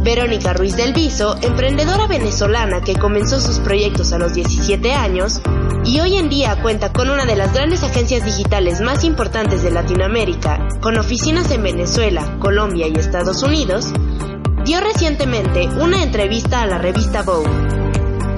Verónica 0.09 0.55
Ruiz 0.55 0.75
del 0.75 0.95
Viso, 0.95 1.37
emprendedora 1.43 2.07
venezolana 2.07 2.81
que 2.81 2.95
comenzó 2.95 3.43
sus 3.43 3.59
proyectos 3.59 4.15
a 4.15 4.19
los 4.19 4.33
17 4.33 4.95
años 4.95 5.38
y 5.85 6.00
hoy 6.00 6.17
en 6.17 6.31
día 6.31 6.62
cuenta 6.62 6.95
con 6.95 7.11
una 7.11 7.27
de 7.27 7.37
las 7.37 7.53
grandes 7.53 7.83
agencias 7.83 8.25
digitales 8.25 8.81
más 8.81 9.05
importantes 9.05 9.62
de 9.62 9.71
Latinoamérica, 9.71 10.67
con 10.81 10.97
oficinas 10.97 11.50
en 11.50 11.62
Venezuela, 11.62 12.38
Colombia 12.38 12.87
y 12.88 12.99
Estados 12.99 13.43
Unidos, 13.43 13.93
dio 14.65 14.81
recientemente 14.81 15.69
una 15.79 16.03
entrevista 16.03 16.62
a 16.62 16.67
la 16.67 16.79
revista 16.79 17.21
Vogue, 17.21 17.50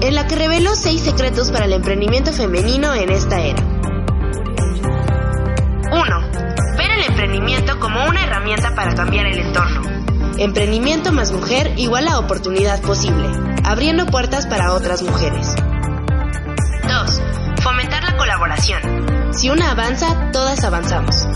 en 0.01 0.13
la 0.13 0.27
que 0.27 0.35
reveló 0.35 0.75
seis 0.75 0.99
secretos 0.99 1.51
para 1.51 1.63
el 1.63 1.71
emprendimiento 1.71 2.33
femenino 2.33 2.93
en 2.93 3.09
esta 3.11 3.39
era. 3.39 3.63
1. 5.89 6.31
Ver 6.77 6.91
el 6.97 7.05
emprendimiento 7.07 7.79
como 7.79 8.09
una 8.09 8.25
herramienta 8.25 8.75
para 8.75 8.93
cambiar 8.93 9.27
el 9.27 9.39
entorno. 9.39 10.00
Emprendimiento 10.37 11.11
más 11.11 11.31
mujer 11.31 11.73
igual 11.77 12.07
a 12.07 12.19
oportunidad 12.19 12.81
posible, 12.81 13.29
abriendo 13.63 14.05
puertas 14.05 14.47
para 14.47 14.73
otras 14.73 15.03
mujeres. 15.03 15.55
2. 16.87 17.21
Fomentar 17.61 18.03
la 18.03 18.17
colaboración. 18.17 19.33
Si 19.33 19.49
una 19.49 19.71
avanza, 19.71 20.31
todas 20.31 20.63
avanzamos. 20.63 21.27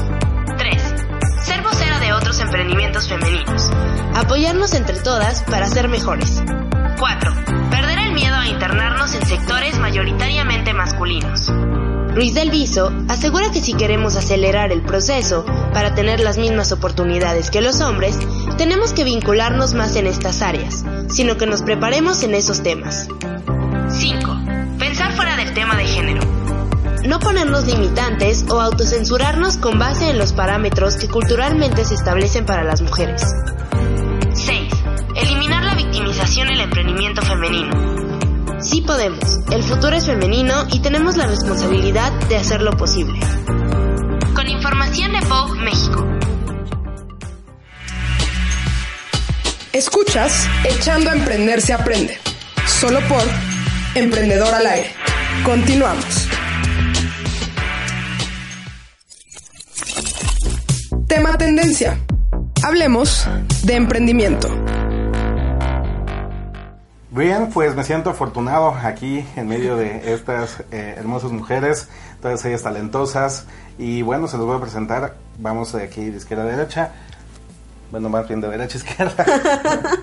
3. 0.58 0.96
Ser 1.44 1.62
vocera 1.62 2.00
de 2.00 2.14
otros 2.14 2.40
emprendimientos 2.40 3.08
femeninos. 3.08 3.70
Apoyarnos 4.16 4.74
entre 4.74 5.00
todas 5.00 5.44
para 5.44 5.68
ser 5.68 5.88
mejores. 5.88 6.42
4. 7.00 7.34
Perder 7.70 8.00
el 8.00 8.14
miedo 8.14 8.36
a 8.36 8.48
internarnos 8.48 9.14
en 9.14 9.26
sectores 9.26 9.78
mayoritariamente 9.78 10.74
masculinos. 10.74 11.52
Luis 12.16 12.34
del 12.34 12.50
Viso 12.50 12.94
asegura 13.10 13.52
que 13.52 13.60
si 13.60 13.74
queremos 13.74 14.16
acelerar 14.16 14.72
el 14.72 14.82
proceso 14.82 15.46
para 15.74 15.96
tener 15.96 16.22
las 16.22 16.38
mismas 16.38 16.72
oportunidades 16.72 17.50
que 17.50 17.60
los 17.60 17.82
hombres, 17.82 18.18
tenemos 18.58 18.94
que 18.94 19.04
vincularnos 19.04 19.74
más 19.74 19.98
en 19.98 20.08
estas 20.08 20.42
áreas, 20.42 20.86
sino 21.10 21.36
que 21.36 21.46
nos 21.46 21.62
preparemos 21.62 22.24
en 22.24 22.34
esos 22.34 22.64
temas. 22.64 23.10
5. 23.90 24.40
Pensar 24.80 25.12
fuera 25.12 25.36
del 25.36 25.54
tema 25.54 25.76
de 25.76 25.88
género. 25.88 26.22
No 27.06 27.20
ponernos 27.20 27.68
limitantes 27.68 28.46
o 28.50 28.62
autocensurarnos 28.62 29.58
con 29.58 29.78
base 29.78 30.10
en 30.10 30.18
los 30.18 30.32
parámetros 30.32 30.96
que 30.96 31.10
culturalmente 31.10 31.84
se 31.84 31.96
establecen 31.96 32.46
para 32.46 32.64
las 32.64 32.82
mujeres. 32.82 33.26
6. 34.34 34.74
Eliminar 35.18 35.66
la 35.66 35.76
victimización 35.76 36.48
en 36.48 36.54
el 36.54 36.62
emprendimiento 36.62 37.22
femenino. 37.24 38.05
Sí 38.66 38.82
podemos, 38.82 39.40
el 39.52 39.62
futuro 39.62 39.96
es 39.96 40.08
femenino 40.08 40.66
y 40.72 40.80
tenemos 40.80 41.18
la 41.18 41.28
responsabilidad 41.28 42.12
de 42.30 42.38
hacerlo 42.38 42.72
posible. 42.72 43.20
Con 44.34 44.48
información 44.50 45.12
de 45.12 45.20
Vogue 45.28 45.62
México. 45.62 46.04
Escuchas 49.72 50.48
Echando 50.64 51.12
a 51.12 51.14
Emprender 51.14 51.62
se 51.62 51.74
aprende. 51.74 52.18
Solo 52.66 53.00
por 53.08 53.22
Emprendedor 53.94 54.52
al 54.52 54.66
aire. 54.66 54.92
Continuamos. 55.44 56.28
Tema 61.08 61.38
tendencia. 61.38 62.00
Hablemos 62.64 63.28
de 63.64 63.76
emprendimiento. 63.76 64.50
Bien, 67.16 67.50
pues 67.50 67.74
me 67.78 67.86
siento 67.86 68.10
afortunado 68.10 68.72
aquí 68.72 69.26
en 69.38 69.48
medio 69.48 69.78
de 69.78 70.14
estas 70.14 70.60
eh, 70.70 70.96
hermosas 70.98 71.32
mujeres, 71.32 71.88
todas 72.22 72.44
ellas 72.44 72.62
talentosas. 72.62 73.46
Y 73.78 74.02
bueno, 74.02 74.28
se 74.28 74.36
los 74.36 74.46
voy 74.46 74.58
a 74.58 74.60
presentar. 74.60 75.16
Vamos 75.38 75.72
de 75.72 75.84
aquí 75.84 76.10
de 76.10 76.18
izquierda 76.18 76.44
a 76.44 76.48
derecha. 76.48 76.92
Bueno, 77.90 78.10
más 78.10 78.28
bien 78.28 78.42
de 78.42 78.50
derecha 78.50 78.78
a 78.78 78.82
izquierda. 78.82 79.26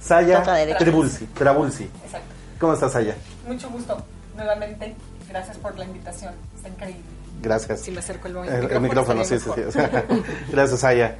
Saya 0.00 0.44
Trabulsi. 0.78 1.26
Trabulsi. 1.26 1.90
Exacto. 2.04 2.28
¿Cómo 2.60 2.74
estás, 2.74 2.92
Saya? 2.92 3.16
Mucho 3.48 3.68
gusto, 3.68 4.04
nuevamente. 4.36 4.94
Gracias 5.28 5.56
por 5.56 5.76
la 5.76 5.86
invitación. 5.86 6.34
Está 6.54 6.68
increíble. 6.68 7.02
Gracias. 7.42 7.80
Si 7.80 7.90
me 7.90 7.98
acerco 7.98 8.28
el, 8.28 8.36
el, 8.36 8.70
el 8.70 8.80
micrófono. 8.80 9.24
sí, 9.24 9.40
sí, 9.40 9.50
sí. 9.72 9.78
Gracias, 10.52 10.78
Saya. 10.78 11.16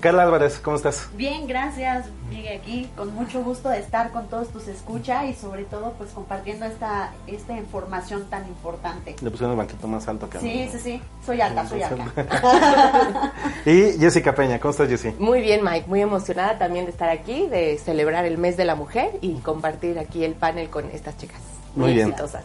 Carla 0.00 0.24
Álvarez, 0.24 0.60
¿cómo 0.62 0.76
estás? 0.76 1.08
Bien, 1.14 1.46
gracias. 1.46 2.06
Llegué 2.30 2.56
aquí 2.56 2.88
con 2.96 3.14
mucho 3.14 3.42
gusto 3.42 3.70
de 3.70 3.78
estar 3.78 4.10
con 4.10 4.28
todos 4.28 4.48
tus 4.48 4.68
escucha 4.68 5.24
y 5.24 5.34
sobre 5.34 5.64
todo 5.64 5.94
pues 5.96 6.10
compartiendo 6.10 6.66
esta 6.66 7.12
esta 7.26 7.56
información 7.56 8.28
tan 8.28 8.46
importante. 8.46 9.16
Le 9.22 9.30
pusieron 9.30 9.52
el 9.52 9.56
banquito 9.58 9.88
más 9.88 10.06
alto 10.06 10.28
que 10.28 10.36
a 10.36 10.40
Sí, 10.40 10.68
sí, 10.70 10.78
sí. 10.78 11.02
Soy 11.24 11.40
alta, 11.40 11.66
soy 11.66 11.82
alta. 11.82 13.32
y 13.66 13.98
Jessica 13.98 14.34
Peña, 14.34 14.60
¿cómo 14.60 14.72
estás, 14.72 14.88
Jessy? 14.88 15.14
Muy 15.18 15.40
bien, 15.40 15.64
Mike. 15.64 15.86
Muy 15.88 16.02
emocionada 16.02 16.58
también 16.58 16.84
de 16.84 16.90
estar 16.90 17.08
aquí, 17.08 17.46
de 17.46 17.78
celebrar 17.78 18.26
el 18.26 18.36
mes 18.36 18.56
de 18.58 18.66
la 18.66 18.74
mujer 18.74 19.12
y 19.22 19.34
compartir 19.36 19.98
aquí 19.98 20.24
el 20.24 20.34
panel 20.34 20.68
con 20.68 20.90
estas 20.90 21.16
chicas. 21.16 21.40
Muy, 21.74 21.94
bien. 21.94 22.08
exitosas. 22.08 22.44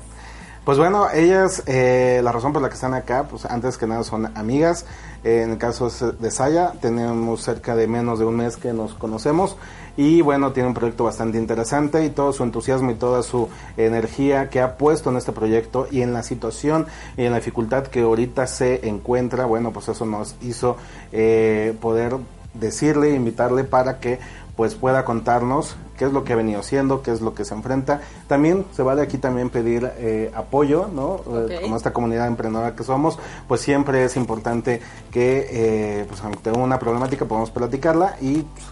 Pues 0.63 0.77
bueno, 0.77 1.10
ellas, 1.12 1.63
eh, 1.65 2.22
la 2.24 2.32
razón 2.32 2.53
por 2.53 2.62
la 2.62 2.70
que 2.70 2.75
están 2.75 2.94
acá, 2.94 3.25
pues 3.27 3.46
antes 3.46 3.80
que 3.80 3.88
nada 3.88 4.03
son 4.03 4.32
amigas. 4.38 4.86
Eh, 5.24 5.41
en 5.41 5.51
el 5.51 5.58
caso 5.58 5.89
de 5.89 6.30
Saya, 6.30 6.74
tenemos 6.80 7.41
cerca 7.41 7.75
de 7.75 7.88
menos 7.88 8.20
de 8.20 8.25
un 8.25 8.36
mes 8.36 8.58
que 8.58 8.72
nos 8.72 8.94
conocemos 8.94 9.58
y 9.98 10.22
bueno, 10.22 10.51
tiene 10.51 10.68
un 10.70 10.75
proyecto 10.75 11.03
bastante 11.03 11.39
interesante 11.39 12.06
y 12.06 12.12
todo 12.12 12.32
su 12.32 12.44
entusiasmo 12.44 12.91
y 12.91 12.96
toda 12.96 13.24
su 13.24 13.50
energía 13.75 14.51
que 14.51 14.62
ha 14.62 14.77
puesto 14.77 15.10
en 15.10 15.18
este 15.18 15.32
proyecto 15.32 15.88
y 15.89 16.03
en 16.03 16.13
la 16.13 16.22
situación 16.22 16.86
y 17.18 17.24
en 17.24 17.32
la 17.32 17.38
dificultad 17.38 17.88
que 17.88 18.01
ahorita 18.01 18.46
se 18.46 18.88
encuentra, 18.88 19.46
bueno, 19.46 19.72
pues 19.72 19.89
eso 19.89 20.06
nos 20.06 20.36
hizo 20.41 20.77
eh, 21.12 21.75
poder 21.82 22.18
decirle, 22.53 23.15
invitarle 23.15 23.63
para 23.63 24.00
que 24.00 24.20
pues 24.55 24.75
pueda 24.75 25.05
contarnos 25.05 25.75
qué 25.98 26.05
es 26.05 26.13
lo 26.13 26.24
que 26.24 26.34
ha 26.34 26.36
venido 26.36 26.60
haciendo, 26.60 27.03
qué 27.03 27.12
es 27.12 27.22
lo 27.22 27.34
que 27.34 27.46
se 27.46 27.53
enfrenta. 27.53 28.01
También 28.27 28.65
se 28.72 28.84
vale 28.84 29.01
aquí 29.01 29.17
también 29.17 29.50
pedir 29.50 29.91
eh, 29.98 30.31
apoyo, 30.34 30.88
¿no? 30.91 31.22
Eh, 31.48 31.60
como 31.62 31.77
esta 31.77 31.93
comunidad 31.93 32.27
emprendedora 32.27 32.75
que 32.75 32.84
somos, 32.84 33.20
pues 33.48 33.62
siempre 33.62 34.03
es 34.03 34.17
importante 34.17 34.81
que, 35.12 35.48
eh, 35.51 36.05
pues 36.08 36.24
ante 36.24 36.51
una 36.51 36.79
problemática 36.79 37.25
podamos 37.25 37.51
platicarla 37.51 38.15
y 38.20 38.41
pues, 38.41 38.65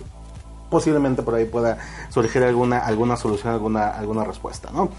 posiblemente 0.70 1.24
por 1.24 1.36
ahí 1.36 1.46
pueda 1.46 1.78
surgir 2.10 2.44
alguna 2.44 2.80
alguna 2.80 3.16
solución, 3.16 3.54
alguna 3.54 3.90
alguna 3.90 4.24
respuesta, 4.24 4.70
¿no? 4.72 4.90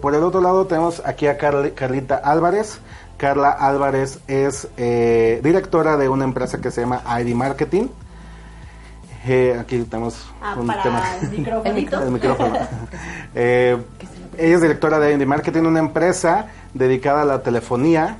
por 0.00 0.14
el 0.14 0.22
otro 0.22 0.40
lado 0.40 0.66
tenemos 0.66 1.02
aquí 1.04 1.26
a 1.26 1.36
Carlita 1.36 2.16
Álvarez. 2.16 2.80
Carla 3.16 3.50
Álvarez 3.50 4.18
es 4.28 4.68
directora 4.76 5.96
de 5.96 6.08
una 6.08 6.24
empresa 6.24 6.60
que 6.60 6.70
se 6.70 6.82
llama 6.82 7.02
ID 7.18 7.34
Marketing. 7.34 7.88
Eh, 9.26 9.56
aquí 9.58 9.78
tenemos 9.82 10.26
ah, 10.40 10.54
un 10.56 10.66
para 10.66 10.82
tema. 10.82 11.02
El 11.20 11.30
micrófono. 11.30 11.74
el 12.04 12.10
micrófono. 12.10 12.58
Eh, 13.38 13.76
ella 14.38 14.54
es 14.54 14.62
directora 14.62 14.98
de 14.98 15.12
Indie 15.12 15.26
Marketing, 15.26 15.62
una 15.62 15.80
empresa 15.80 16.46
dedicada 16.72 17.20
a 17.20 17.24
la 17.26 17.42
telefonía. 17.42 18.16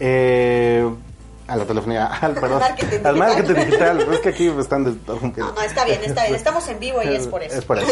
Eh, 0.00 0.88
a 1.46 1.56
la 1.56 1.64
telefonía, 1.64 2.06
al, 2.20 2.34
perdón, 2.34 2.60
marketing 2.60 2.98
al 3.04 3.16
marketing 3.16 3.54
digital. 3.54 4.00
es 4.12 4.18
que 4.20 4.28
aquí 4.28 4.48
están 4.48 4.84
de, 4.84 4.92
no, 5.06 5.52
no, 5.52 5.62
está 5.62 5.84
bien, 5.84 6.00
está 6.04 6.22
bien. 6.24 6.34
Estamos 6.34 6.66
en 6.68 6.80
vivo 6.80 7.00
y 7.02 7.14
es 7.14 7.26
por 7.26 7.42
eso. 7.42 7.58
Es 7.58 7.64
por 7.64 7.78
eso. 7.78 7.90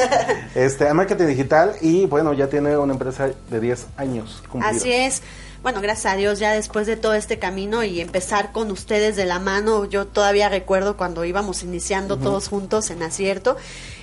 Este, 0.55 0.89
al 0.89 0.95
marketing 0.95 1.27
digital 1.27 1.75
y 1.81 2.07
bueno, 2.07 2.33
ya 2.33 2.49
tiene 2.49 2.77
una 2.77 2.93
empresa 2.93 3.31
de 3.51 3.61
10 3.61 3.87
años 3.97 4.43
cumplidos. 4.49 4.77
Así 4.77 4.93
es 4.93 5.23
bueno, 5.63 5.81
gracias 5.81 6.13
a 6.13 6.17
Dios, 6.17 6.39
ya 6.39 6.53
después 6.53 6.87
de 6.87 6.97
todo 6.97 7.15
este 7.15 7.39
camino 7.39 7.83
y 7.83 8.01
empezar 8.01 8.53
con 8.53 8.71
ustedes 8.71 9.17
de 9.17 9.25
la 9.25 9.39
mano, 9.39 9.85
yo 9.85 10.07
todavía 10.07 10.49
recuerdo 10.49 10.97
cuando 10.97 11.25
íbamos 11.25 11.63
iniciando 11.63 12.17
todos 12.17 12.49
juntos 12.49 12.91
en 12.91 13.03
Acierto. 13.03 13.57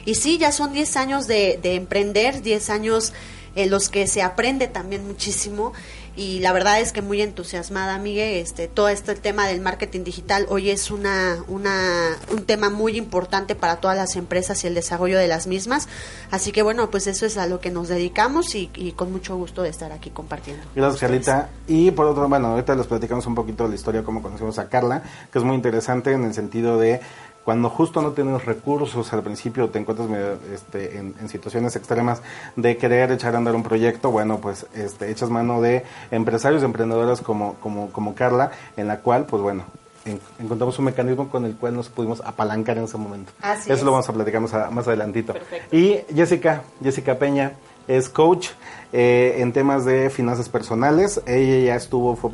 Y 0.04 0.16
sí, 0.16 0.38
ya 0.38 0.52
son 0.52 0.74
10 0.74 0.98
años 0.98 1.28
de, 1.28 1.60
de 1.62 1.76
emprender, 1.76 2.42
10 2.42 2.70
años 2.70 3.14
en 3.56 3.70
los 3.70 3.90
que 3.90 4.06
se 4.08 4.22
aprende 4.22 4.68
también 4.68 5.08
muchísimo 5.08 5.74
y 6.16 6.40
la 6.40 6.54
verdad 6.54 6.80
es 6.80 6.94
que 6.94 7.02
muy 7.02 7.22
entusiasmada, 7.22 7.98
Miguel, 7.98 8.38
este 8.38 8.68
todo 8.68 8.90
este 8.90 9.16
tema 9.16 9.48
del 9.48 9.62
marketing 9.62 10.04
digital 10.04 10.46
hoy 10.50 10.70
es 10.70 10.92
una, 10.92 11.38
una 11.48 12.10
un 12.32 12.46
tema 12.46 12.70
muy 12.70 12.98
importante 12.98 13.56
para 13.56 13.78
todas 13.78 13.98
las 13.98 14.16
empresas 14.16 14.64
y 14.64 14.68
el 14.68 14.76
desarrollo 14.76 15.18
de 15.18 15.28
las 15.28 15.48
mismas, 15.48 15.88
así 16.32 16.52
que 16.52 16.62
bueno, 16.64 16.90
pues 16.90 17.08
eso 17.08 17.26
es 17.26 17.38
a 17.38 17.48
lo 17.48 17.60
que 17.60 17.72
nos 17.72 17.88
dedicamos 17.88 18.56
y, 18.56 18.68
con 18.96 19.12
mucho 19.12 19.36
gusto 19.36 19.64
de 19.64 19.70
estar 19.70 19.92
aquí 19.92 20.10
compartiendo. 20.10 20.64
Gracias, 20.76 21.02
Carlita. 21.02 21.50
Y 21.68 21.92
por 21.92 22.06
otro, 22.06 22.28
bueno, 22.30 22.48
ahorita 22.48 22.76
les 22.76 22.88
platicamos 22.88 23.26
un 23.26 23.36
poquito 23.36 23.64
de 23.64 23.70
la 23.70 23.76
historia 23.76 24.04
cómo 24.04 24.22
conocimos 24.22 24.58
a 24.60 24.70
Carla, 24.70 25.04
que 25.32 25.40
es 25.40 25.44
muy 25.44 25.56
interesante 25.56 26.12
en 26.12 26.24
el 26.24 26.34
sentido 26.34 26.78
de 26.78 27.02
cuando 27.46 27.70
justo 27.70 28.02
no 28.02 28.12
tienes 28.12 28.44
recursos 28.44 29.14
al 29.14 29.22
principio, 29.22 29.70
te 29.70 29.78
encuentras 29.78 30.10
este, 30.52 30.98
en, 30.98 31.30
situaciones 31.30 31.76
extremas 31.76 32.24
de 32.56 32.76
querer 32.76 33.12
echar 33.12 33.36
a 33.36 33.38
andar 33.38 33.56
un 33.56 33.62
proyecto, 33.62 34.10
bueno, 34.10 34.40
pues 34.40 34.66
este, 34.74 35.12
echas 35.12 35.30
mano 35.30 35.62
de 35.62 35.86
empresarios, 36.10 36.62
de 36.62 36.66
emprendedoras 36.66 37.22
como, 37.22 37.54
como, 37.56 37.92
como 37.92 38.16
Carla, 38.16 38.50
en 38.76 38.88
la 38.88 39.00
cual, 39.00 39.26
pues 39.28 39.44
bueno, 39.44 39.64
encontramos 40.40 40.78
un 40.80 40.86
mecanismo 40.86 41.30
con 41.30 41.46
el 41.46 41.56
cual 41.56 41.76
nos 41.76 41.90
pudimos 41.90 42.20
apalancar 42.22 42.80
en 42.80 42.86
ese 42.86 42.98
momento. 42.98 43.32
Eso 43.68 43.86
lo 43.86 43.92
vamos 43.92 44.10
a 44.10 44.14
platicar 44.14 44.42
más, 44.42 44.72
más 44.72 44.88
adelantito. 44.88 45.36
Y 45.72 46.00
Jessica, 46.14 46.64
Jessica 46.82 47.16
Peña, 47.20 47.54
es 47.88 48.10
coach 48.10 48.50
eh, 48.98 49.42
en 49.42 49.52
temas 49.52 49.84
de 49.84 50.10
finanzas 50.10 50.48
personales. 50.48 51.22
Ella 51.28 51.66
ya 51.66 51.76
estuvo, 51.76 52.16
fue 52.16 52.32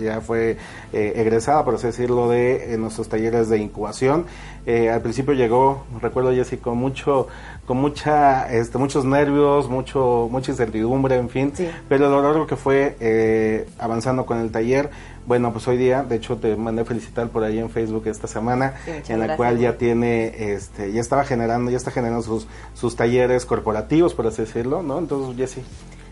ya 0.00 0.20
fue 0.20 0.58
eh, 0.92 1.12
egresada, 1.16 1.64
por 1.64 1.74
así 1.74 1.88
decirlo, 1.88 2.28
de 2.28 2.76
nuestros 2.78 3.08
talleres 3.08 3.48
de 3.48 3.58
incubación. 3.58 4.26
Eh, 4.64 4.90
al 4.90 5.02
principio 5.02 5.34
llegó, 5.34 5.82
recuerdo 6.00 6.32
Jessy, 6.32 6.58
con 6.58 6.78
mucho, 6.78 7.26
con 7.66 7.78
mucha, 7.78 8.48
este, 8.54 8.78
muchos 8.78 9.04
nervios, 9.04 9.68
mucho, 9.68 10.28
mucha 10.30 10.52
incertidumbre, 10.52 11.16
en 11.16 11.28
fin. 11.28 11.52
Pero 11.88 12.08
lo 12.08 12.22
largo 12.22 12.46
que 12.46 12.54
fue 12.54 13.66
avanzando 13.80 14.24
con 14.24 14.38
el 14.38 14.52
taller, 14.52 14.90
bueno, 15.26 15.52
pues 15.52 15.66
hoy 15.66 15.78
día, 15.78 16.04
de 16.04 16.14
hecho 16.14 16.36
te 16.36 16.54
mandé 16.54 16.84
felicitar 16.84 17.28
por 17.28 17.42
ahí 17.42 17.58
en 17.58 17.70
Facebook 17.70 18.06
esta 18.06 18.28
semana, 18.28 18.74
en 18.86 19.18
la 19.18 19.36
cual 19.36 19.58
ya 19.58 19.76
tiene, 19.78 20.52
este, 20.52 20.92
ya 20.92 21.00
estaba 21.00 21.24
generando, 21.24 21.72
ya 21.72 21.76
está 21.76 21.90
generando 21.90 22.22
sus, 22.22 22.46
sus 22.74 22.94
talleres 22.94 23.46
corporativos, 23.46 24.14
por 24.14 24.28
así 24.28 24.42
decirlo, 24.42 24.84
¿no? 24.84 24.98
Entonces, 24.98 25.36
Jessy, 25.36 25.62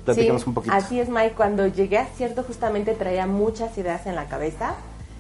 platícanos 0.05 0.47
un 0.47 0.55
poquito. 0.55 0.75
Así 0.75 1.01
es, 1.01 1.09
Mike, 1.09 1.35
cuando 1.37 1.67
llegué 1.67 1.99
a 1.99 2.07
cierto 2.07 2.43
justamente 2.43 2.95
traía 2.95 3.27
muchas 3.27 3.77
ideas 3.79 4.07
en 4.07 4.15
la 4.15 4.27
cabeza, 4.27 4.75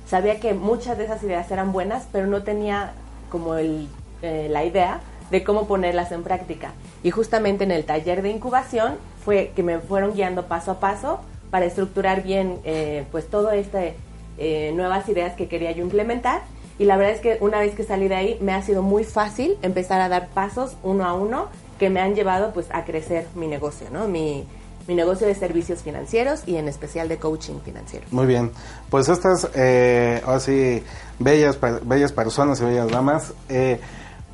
sabía 0.07 0.40
que 0.40 0.55
muchas 0.55 0.99
de 0.99 1.05
esas 1.05 1.23
ideas 1.23 1.51
eran 1.51 1.73
buenas, 1.73 2.07
pero 2.12 2.27
no 2.27 2.42
tenía 2.42 2.92
como 3.31 3.55
el, 3.55 3.88
eh, 4.23 4.49
la 4.51 4.64
idea 4.64 5.01
de 5.31 5.42
cómo 5.42 5.66
ponerlas 5.66 6.12
en 6.12 6.23
práctica. 6.23 6.73
Y 7.03 7.11
justamente 7.11 7.64
en 7.64 7.71
el 7.71 7.85
taller 7.85 8.23
de 8.23 8.31
incubación 8.31 8.97
fue 9.25 9.53
que 9.57 9.62
me 9.62 9.79
fueron 9.79 10.14
guiando 10.14 10.47
paso 10.47 10.73
a 10.73 10.81
paso 10.81 11.21
para 11.51 11.64
estructurar 11.64 12.23
bien 12.23 12.59
eh, 12.64 13.05
pues 13.11 13.29
todo 13.29 13.51
este 13.51 13.95
eh, 14.38 14.73
nuevas 14.75 15.09
ideas 15.09 15.35
que 15.35 15.49
quería 15.49 15.73
yo 15.73 15.83
implementar 15.83 16.42
y 16.79 16.85
la 16.85 16.97
verdad 16.97 17.14
es 17.14 17.21
que 17.21 17.37
una 17.40 17.61
vez 17.61 17.75
que 17.75 17.85
salí 17.85 18.09
de 18.09 18.14
ahí 18.14 18.38
me 18.40 18.53
ha 18.53 18.62
sido 18.62 18.83
muy 18.83 19.05
fácil 19.05 19.57
empezar 19.62 20.01
a 20.01 20.09
dar 20.09 20.29
pasos 20.29 20.77
uno 20.83 21.05
a 21.05 21.12
uno 21.14 21.49
que 21.79 21.90
me 21.90 22.01
han 22.01 22.14
llevado 22.14 22.53
pues 22.53 22.66
a 22.71 22.85
crecer 22.85 23.27
mi 23.35 23.47
negocio, 23.47 23.88
¿no? 23.92 24.09
Mi, 24.09 24.47
mi 24.87 24.95
negocio 24.95 25.27
de 25.27 25.35
servicios 25.35 25.83
financieros 25.83 26.42
y 26.47 26.57
en 26.57 26.68
especial 26.68 27.09
de 27.09 27.18
coaching 27.18 27.61
financiero. 27.64 28.07
Muy 28.11 28.27
bien, 28.27 28.51
pues 28.90 29.09
estas, 29.09 29.49
eh, 29.55 30.23
así, 30.27 30.83
bellas, 31.18 31.59
bellas 31.85 32.12
personas 32.12 32.61
y 32.61 32.64
bellas 32.64 32.90
damas, 32.90 33.33
eh, 33.49 33.81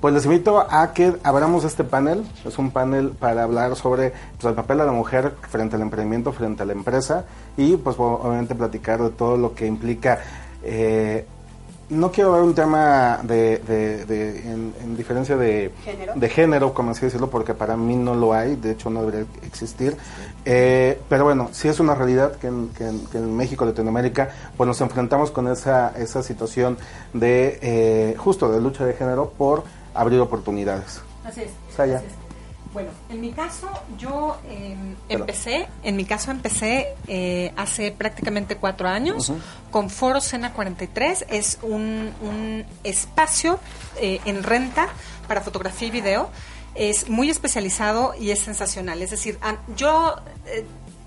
pues 0.01 0.15
les 0.15 0.25
invito 0.27 0.61
a 0.61 0.93
que 0.93 1.15
abramos 1.25 1.65
este 1.65 1.83
panel. 1.83 2.25
Es 2.45 2.59
un 2.59 2.71
panel 2.71 3.11
para 3.11 3.43
hablar 3.43 3.75
sobre 3.75 4.13
pues, 4.41 4.45
el 4.45 4.55
papel 4.55 4.79
de 4.79 4.87
la 4.87 4.93
mujer 4.93 5.35
frente 5.51 5.75
al 5.75 5.83
emprendimiento, 5.83 6.33
frente 6.33 6.63
a 6.63 6.67
la 6.67 6.73
empresa 6.73 7.25
y 7.57 7.77
pues 7.77 7.97
obviamente 7.99 8.55
platicar 8.55 9.03
de 9.03 9.11
todo 9.11 9.37
lo 9.37 9.55
que 9.55 9.67
implica. 9.67 10.21
Eh, 10.63 11.27
no 11.91 12.13
quiero 12.13 12.33
ver 12.33 12.43
un 12.43 12.55
tema 12.55 13.21
de, 13.23 13.59
de, 13.59 14.41
en, 14.51 14.97
diferencia 14.97 15.37
de 15.37 15.73
¿Género? 15.85 16.13
de 16.15 16.29
género, 16.29 16.75
como 16.75 16.91
así 16.91 17.03
decirlo, 17.03 17.31
porque 17.31 17.55
para 17.55 17.77
mí 17.77 17.97
no 17.97 18.15
lo 18.15 18.35
hay, 18.35 18.57
de 18.57 18.73
hecho 18.73 18.91
no 18.91 19.01
debería 19.01 19.27
existir. 19.47 19.97
Eh, 20.45 21.01
pero 21.09 21.25
bueno, 21.25 21.49
sí 21.53 21.69
es 21.69 21.81
una 21.81 21.95
realidad 21.95 22.37
que 22.37 22.49
en, 22.49 22.69
que 22.71 23.19
en, 23.19 23.37
México, 23.37 23.65
Latinoamérica, 23.65 24.31
pues 24.57 24.67
nos 24.67 24.81
enfrentamos 24.81 25.31
con 25.31 25.49
esa, 25.49 25.93
esa 25.97 26.23
situación 26.23 26.77
de 27.13 27.59
eh, 27.63 28.15
justo 28.19 28.51
de 28.51 28.61
lucha 28.61 28.85
de 28.85 28.95
género 28.95 29.33
por 29.37 29.65
abrir 29.95 30.21
oportunidades. 30.21 31.01
Así 31.25 31.43
es. 31.43 32.28
Bueno, 32.73 32.91
en 33.09 33.21
mi 33.21 33.33
caso 33.33 33.69
yo 33.97 34.39
em, 34.47 34.95
empecé, 35.09 35.69
en 35.83 35.97
mi 35.97 36.05
caso 36.05 36.31
empecé 36.31 36.89
eh, 37.07 37.53
hace 37.57 37.93
prácticamente 37.93 38.57
cuatro 38.57 38.89
años 38.89 39.33
con 39.71 39.89
Foro 39.89 40.21
Sena 40.21 40.53
43. 40.53 41.27
Es 41.31 41.59
un, 41.63 42.13
un 42.21 42.67
espacio 42.85 43.59
eh, 44.01 44.21
en 44.27 44.43
renta 44.43 44.89
para 45.27 45.41
fotografía 45.41 45.89
y 45.89 45.91
video. 45.91 46.31
Es 46.75 47.09
muy 47.09 47.31
especializado 47.31 48.15
y 48.19 48.31
es 48.33 48.41
sensacional. 48.41 49.01
Es 49.01 49.11
decir, 49.11 49.39
yo 49.75 50.17
eh, 50.47 50.67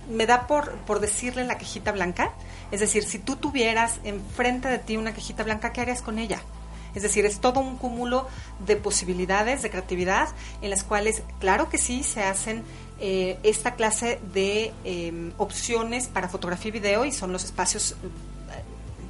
me 0.10 0.26
da 0.26 0.48
por, 0.48 0.72
por 0.80 1.00
decirle 1.00 1.46
la 1.46 1.60
quejita 1.60 1.92
blanca. 1.92 2.34
Es 2.72 2.80
decir, 2.80 3.04
si 3.04 3.20
tú 3.20 3.36
tuvieras 3.36 4.00
enfrente 4.04 4.68
de 4.68 4.80
ti 4.80 4.98
una 4.98 5.14
quejita 5.14 5.44
blanca, 5.44 5.72
¿qué 5.72 5.82
harías 5.82 6.02
con 6.02 6.18
ella? 6.18 6.42
Es 6.96 7.04
decir, 7.04 7.26
es 7.26 7.40
todo 7.40 7.60
un 7.60 7.78
cúmulo 7.78 8.28
de 8.66 8.76
posibilidades, 8.76 9.62
de 9.62 9.70
creatividad, 9.70 10.30
en 10.62 10.70
las 10.70 10.84
cuales, 10.84 11.24
claro 11.40 11.70
que 11.70 11.78
sí, 11.78 12.04
se 12.04 12.24
hacen 12.24 12.64
eh, 13.00 13.40
esta 13.44 13.76
clase 13.76 14.20
de 14.34 14.74
em, 14.84 15.32
opciones 15.38 16.08
para 16.08 16.30
fotografía 16.30 16.70
y 16.70 16.72
video 16.72 17.06
y 17.06 17.12
son 17.12 17.32
los 17.34 17.44
espacios 17.44 17.94
eh, 17.94 17.96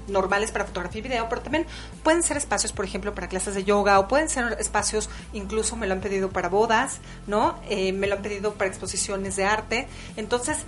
normales 0.08 0.52
para 0.52 0.65
fotografía 0.65 1.00
y 1.00 1.02
video, 1.02 1.28
pero 1.30 1.41
también 1.41 1.65
pueden 2.04 2.24
ser 2.24 2.38
espacios, 2.38 2.72
por 2.72 2.86
ejemplo, 2.86 3.13
para 3.13 3.28
clases 3.28 3.56
de 3.56 3.63
yoga 3.63 4.00
o 4.00 4.08
pueden 4.08 4.30
ser 4.30 4.56
espacios, 4.60 5.10
incluso 5.34 5.76
me 5.76 5.88
lo 5.88 5.94
han 5.94 6.02
pedido 6.02 6.30
para 6.30 6.50
bodas, 6.50 7.00
¿no? 7.28 7.60
Eh, 7.70 7.91
me 7.94 8.08
lo 8.08 8.15
han 8.15 8.22
pedido 8.22 8.54
para 8.54 8.70
exposiciones 8.70 9.36
de 9.36 9.46
arte. 9.46 9.88
Entonces, 10.15 10.60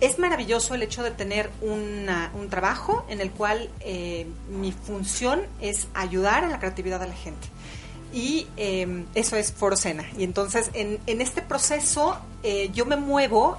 es 0.00 0.18
maravilloso 0.18 0.74
el 0.74 0.82
hecho 0.82 1.02
de 1.02 1.10
tener 1.10 1.50
un 1.60 2.06
trabajo 2.50 3.04
en 3.08 3.20
el 3.20 3.30
cual 3.30 3.68
eh, 3.80 4.26
mi 4.48 4.72
función 4.72 5.42
es 5.60 5.88
ayudar 5.94 6.44
a 6.44 6.48
la 6.48 6.58
creatividad 6.58 7.00
de 7.00 7.08
la 7.08 7.14
gente. 7.14 7.48
Y 8.12 8.46
em, 8.56 9.04
eso 9.14 9.36
es 9.36 9.52
Forocena. 9.52 10.04
Y 10.16 10.24
entonces 10.24 10.70
en, 10.72 10.98
en 11.06 11.20
este 11.20 11.42
proceso 11.42 12.18
eh, 12.42 12.70
yo 12.72 12.86
me 12.86 12.96
muevo 12.96 13.58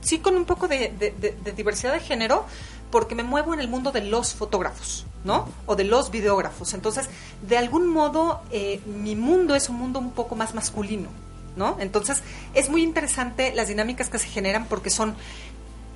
sí 0.00 0.18
con 0.18 0.36
un 0.36 0.44
poco 0.44 0.66
de, 0.68 0.92
de 0.98 1.52
diversidad 1.52 1.92
de 1.92 2.00
género, 2.00 2.46
porque 2.90 3.14
me 3.14 3.22
muevo 3.22 3.54
en 3.54 3.60
el 3.60 3.68
mundo 3.68 3.92
de 3.92 4.02
los 4.02 4.34
fotógrafos, 4.34 5.06
¿no? 5.24 5.48
O 5.66 5.76
de 5.76 5.84
los 5.84 6.10
videógrafos. 6.10 6.74
Entonces, 6.74 7.08
de 7.46 7.58
algún 7.58 7.88
modo, 7.88 8.40
eh, 8.50 8.80
mi 8.86 9.16
mundo 9.16 9.54
es 9.54 9.68
un 9.68 9.76
mundo 9.76 9.98
un 9.98 10.12
poco 10.12 10.36
más 10.36 10.54
masculino, 10.54 11.08
¿no? 11.56 11.76
Entonces, 11.80 12.22
es 12.54 12.68
muy 12.70 12.82
interesante 12.82 13.52
las 13.54 13.68
dinámicas 13.68 14.08
que 14.08 14.18
se 14.18 14.28
generan 14.28 14.66
porque 14.66 14.90
son 14.90 15.16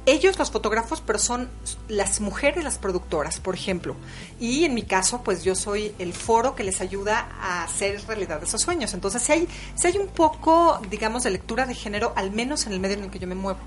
ellos 0.06 0.38
los 0.38 0.50
fotógrafos, 0.50 1.02
pero 1.04 1.18
son 1.18 1.48
las 1.88 2.20
mujeres 2.20 2.64
las 2.64 2.78
productoras, 2.78 3.38
por 3.40 3.54
ejemplo. 3.54 3.96
Y 4.38 4.64
en 4.64 4.74
mi 4.74 4.82
caso, 4.82 5.22
pues 5.22 5.44
yo 5.44 5.54
soy 5.54 5.94
el 5.98 6.12
foro 6.12 6.54
que 6.54 6.64
les 6.64 6.80
ayuda 6.80 7.28
a 7.40 7.64
hacer 7.64 8.00
realidad 8.06 8.42
esos 8.42 8.62
sueños. 8.62 8.94
Entonces, 8.94 9.22
si 9.22 9.32
hay, 9.32 9.48
si 9.74 9.86
hay 9.86 9.98
un 9.98 10.08
poco, 10.08 10.80
digamos, 10.90 11.24
de 11.24 11.30
lectura 11.30 11.66
de 11.66 11.74
género, 11.74 12.12
al 12.16 12.30
menos 12.30 12.66
en 12.66 12.72
el 12.72 12.80
medio 12.80 12.96
en 12.96 13.04
el 13.04 13.10
que 13.10 13.18
yo 13.18 13.26
me 13.26 13.34
muevo 13.34 13.60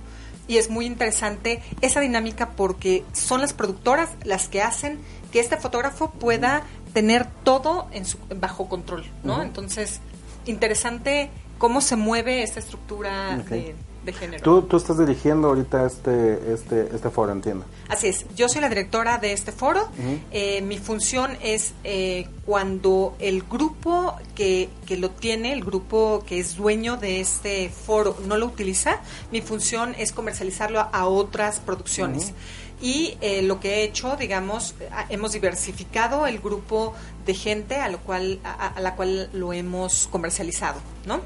y 0.48 0.58
es 0.58 0.70
muy 0.70 0.86
interesante 0.86 1.62
esa 1.82 2.00
dinámica 2.02 2.52
porque 2.52 3.06
son 3.14 3.42
las 3.42 3.54
productoras 3.54 4.10
las 4.24 4.48
que 4.48 4.62
hacen 4.62 5.00
que 5.32 5.40
este 5.40 5.58
fotógrafo 5.58 6.12
pueda 6.12 6.64
tener 6.94 7.26
todo 7.44 7.88
en 7.92 8.06
su, 8.06 8.18
bajo 8.36 8.68
control, 8.68 9.06
¿no? 9.24 9.42
Entonces, 9.42 10.00
interesante 10.46 11.30
cómo 11.58 11.82
se 11.82 11.96
mueve 11.96 12.44
esta 12.44 12.60
estructura 12.60 13.38
de 13.38 13.76
de 14.04 14.14
género. 14.14 14.44
Tú, 14.44 14.64
tú 14.64 14.78
estás 14.78 14.98
dirigiendo 14.98 15.50
ahorita 15.50 15.86
este, 15.86 16.54
este, 16.54 16.90
este 16.94 17.10
foro, 17.10 17.32
entiendo. 17.32 17.66
Así 17.88 18.08
es, 18.08 18.26
yo 18.36 18.50
soy 18.50 18.62
la 18.62 18.70
directora 18.70 19.18
de 19.18 19.34
este 19.34 19.52
foro. 19.52 19.88
Eh, 20.32 20.62
mi 20.62 20.78
función 20.78 21.38
es 21.42 21.74
eh, 21.84 22.28
cuando 22.46 23.16
el 23.20 23.44
grupo 23.44 24.16
que, 24.36 24.70
que 24.86 24.98
lo 24.98 25.12
tiene, 25.12 25.54
el 25.54 25.64
grupo 25.64 26.24
que 26.26 26.40
es 26.40 26.56
dueño 26.56 26.98
de 26.98 27.22
este 27.22 27.70
foro, 27.70 28.18
no 28.26 28.38
lo 28.38 28.48
utiliza, 28.48 29.00
mi 29.32 29.42
función 29.42 29.96
es 29.98 30.12
comercializarlo 30.12 30.80
a, 30.80 31.06
otras 31.06 31.60
producciones. 31.60 32.34
Y 32.82 33.18
eh, 33.22 33.42
lo 33.44 33.60
que 33.62 33.76
he 33.76 33.84
hecho, 33.84 34.18
digamos, 34.18 34.76
hemos 35.10 35.32
diversificado 35.32 36.28
el 36.28 36.40
grupo 36.40 36.94
de 37.26 37.34
gente 37.34 37.76
a, 37.76 37.88
lo 37.88 38.00
cual, 38.00 38.40
a, 38.44 38.68
a 38.68 38.80
la 38.82 38.96
cual 38.96 39.30
lo 39.32 39.54
hemos 39.54 40.08
comercializado, 40.12 40.82
¿no? 41.06 41.22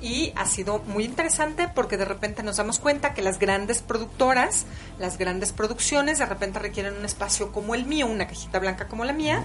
Y 0.00 0.32
ha 0.36 0.46
sido 0.46 0.80
muy 0.86 1.04
interesante 1.04 1.68
porque 1.74 1.96
de 1.96 2.04
repente 2.04 2.42
nos 2.42 2.56
damos 2.56 2.78
cuenta 2.78 3.14
que 3.14 3.22
las 3.22 3.38
grandes 3.38 3.82
productoras, 3.82 4.66
las 4.98 5.18
grandes 5.18 5.52
producciones 5.52 6.18
de 6.18 6.26
repente 6.26 6.58
requieren 6.58 6.94
un 6.96 7.04
espacio 7.04 7.52
como 7.52 7.74
el 7.74 7.84
mío, 7.84 8.06
una 8.06 8.26
cajita 8.26 8.58
blanca 8.58 8.88
como 8.88 9.04
la 9.04 9.12
mía, 9.12 9.44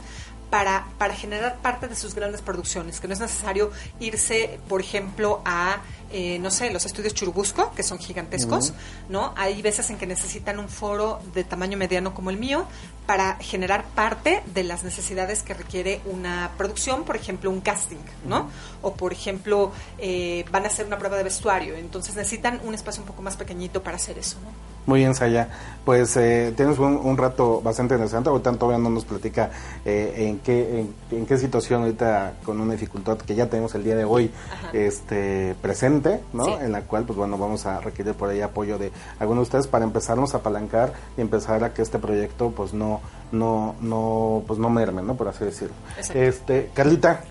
para, 0.50 0.86
para 0.98 1.16
generar 1.16 1.58
parte 1.58 1.88
de 1.88 1.96
sus 1.96 2.16
grandes 2.16 2.42
producciones, 2.42 3.00
que 3.00 3.08
no 3.08 3.14
es 3.14 3.20
necesario 3.20 3.72
irse, 4.00 4.60
por 4.68 4.82
ejemplo, 4.82 5.42
a 5.46 5.82
eh, 6.12 6.40
no 6.40 6.52
sé, 6.52 6.70
los 6.72 6.86
estudios 6.86 7.14
Churubusco, 7.14 7.74
que 7.74 7.84
son 7.84 7.98
gigantescos, 7.98 8.74
¿no? 9.10 9.34
Hay 9.36 9.62
veces 9.62 9.90
en 9.90 9.98
que 9.98 10.06
necesitan 10.06 10.60
un 10.60 10.70
foro 10.70 11.20
de 11.34 11.44
tamaño 11.44 11.78
mediano 11.78 12.14
como 12.14 12.30
el 12.30 12.38
mío 12.38 12.68
para 13.08 13.36
generar 13.38 13.84
parte 13.84 14.42
de 14.54 14.64
las 14.64 14.84
necesidades 14.84 15.44
que 15.44 15.54
requiere 15.54 16.02
una 16.06 16.52
producción, 16.58 17.04
por 17.04 17.16
ejemplo, 17.16 17.50
un 17.50 17.60
casting, 17.60 17.98
¿no? 18.26 18.50
O, 18.82 18.94
por 18.94 19.12
ejemplo, 19.12 19.72
eh, 19.98 20.46
van 20.52 20.64
a 20.64 20.68
hacer 20.68 20.86
una 20.86 20.98
prueba 20.98 21.18
de 21.18 21.24
vestuario, 21.24 21.76
entonces 21.76 22.16
necesitan 22.16 22.62
un 22.64 22.74
espacio 22.76 23.02
un 23.02 23.08
poco 23.08 23.22
más 23.22 23.36
pequeñito 23.36 23.84
para 23.84 23.98
hacer 23.98 24.18
eso, 24.18 24.38
¿no? 24.40 24.75
Muy 24.86 25.00
bien, 25.00 25.16
Saya. 25.16 25.50
Pues 25.84 26.18
eh, 26.18 26.52
tienes 26.56 26.80
un, 26.80 27.18
rato 27.18 27.62
bastante 27.62 27.94
interesante. 27.94 28.30
Ahorita 28.30 28.52
todavía 28.54 28.84
no 28.84 28.90
nos 28.90 29.06
platica 29.06 29.52
eh, 29.86 30.14
en, 30.18 30.40
qué, 30.40 30.86
en, 31.12 31.26
qué 31.28 31.38
situación 31.38 31.84
ahorita 31.84 32.34
con 32.44 32.60
una 32.60 32.74
dificultad 32.74 33.18
que 33.18 33.36
ya 33.36 33.48
tenemos 33.50 33.76
el 33.76 33.84
día 33.84 33.96
de 33.96 34.04
hoy 34.04 34.32
este 34.74 35.56
presente, 35.62 36.22
¿no? 36.34 36.60
En 36.60 36.72
la 36.72 36.82
cual, 36.82 37.04
pues 37.04 37.18
bueno, 37.18 37.38
vamos 37.38 37.68
a 37.68 37.82
requerir 37.82 38.14
por 38.14 38.30
ahí 38.30 38.42
apoyo 38.42 38.80
de 38.80 38.92
algunos 39.20 39.42
de 39.42 39.44
ustedes 39.44 39.68
para 39.68 39.86
empezarnos 39.86 40.34
a 40.34 40.38
apalancar 40.38 40.94
y 41.18 41.22
empezar 41.22 41.64
a 41.64 41.74
que 41.74 41.84
este 41.84 42.00
proyecto, 42.00 42.50
pues 42.50 42.74
no, 42.74 43.02
no, 43.32 43.76
no, 43.82 44.44
pues 44.48 44.60
no 44.60 44.70
merme, 44.70 45.04
¿no? 45.04 45.16
Por 45.16 45.28
así 45.28 45.46
decirlo. 45.46 45.76
Este, 46.14 46.72
Carlita. 46.74 47.22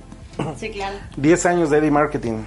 Sí, 0.56 0.70
claro. 0.70 0.96
10 1.16 1.46
años 1.46 1.70
de 1.70 1.78
Eddie 1.78 1.90
Marketing. 1.90 2.42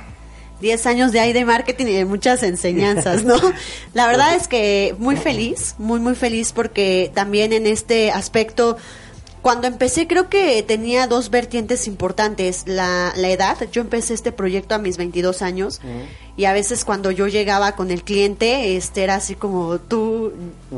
10 0.61 0.85
años 0.87 1.11
de 1.11 1.33
de 1.33 1.45
marketing 1.45 1.85
y 1.87 1.93
de 1.93 2.05
muchas 2.05 2.43
enseñanzas, 2.43 3.23
¿no? 3.23 3.35
La 3.93 4.07
verdad 4.07 4.35
es 4.35 4.47
que 4.47 4.95
muy 4.97 5.15
feliz, 5.17 5.75
muy, 5.77 5.99
muy 5.99 6.15
feliz 6.15 6.51
porque 6.53 7.11
también 7.13 7.53
en 7.53 7.67
este 7.67 8.11
aspecto, 8.11 8.77
cuando 9.41 9.67
empecé 9.67 10.07
creo 10.07 10.29
que 10.29 10.63
tenía 10.63 11.07
dos 11.07 11.29
vertientes 11.29 11.87
importantes, 11.87 12.63
la, 12.65 13.13
la 13.15 13.29
edad, 13.29 13.57
yo 13.71 13.81
empecé 13.81 14.13
este 14.13 14.31
proyecto 14.31 14.75
a 14.75 14.77
mis 14.77 14.97
22 14.97 15.41
años 15.41 15.79
y 16.35 16.45
a 16.45 16.53
veces 16.53 16.85
cuando 16.85 17.11
yo 17.11 17.27
llegaba 17.27 17.73
con 17.73 17.91
el 17.91 18.03
cliente, 18.03 18.77
este 18.77 19.03
era 19.03 19.15
así 19.15 19.35
como 19.35 19.79
tú, 19.79 20.33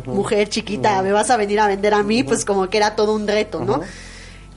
mujer 0.06 0.50
chiquita, 0.50 1.02
me 1.04 1.12
vas 1.12 1.30
a 1.30 1.38
venir 1.38 1.60
a 1.60 1.68
vender 1.68 1.94
a 1.94 2.04
mí, 2.04 2.24
pues 2.24 2.44
como 2.44 2.70
que 2.70 2.78
era 2.78 2.96
todo 2.96 3.14
un 3.14 3.28
reto, 3.28 3.64
¿no? 3.64 3.82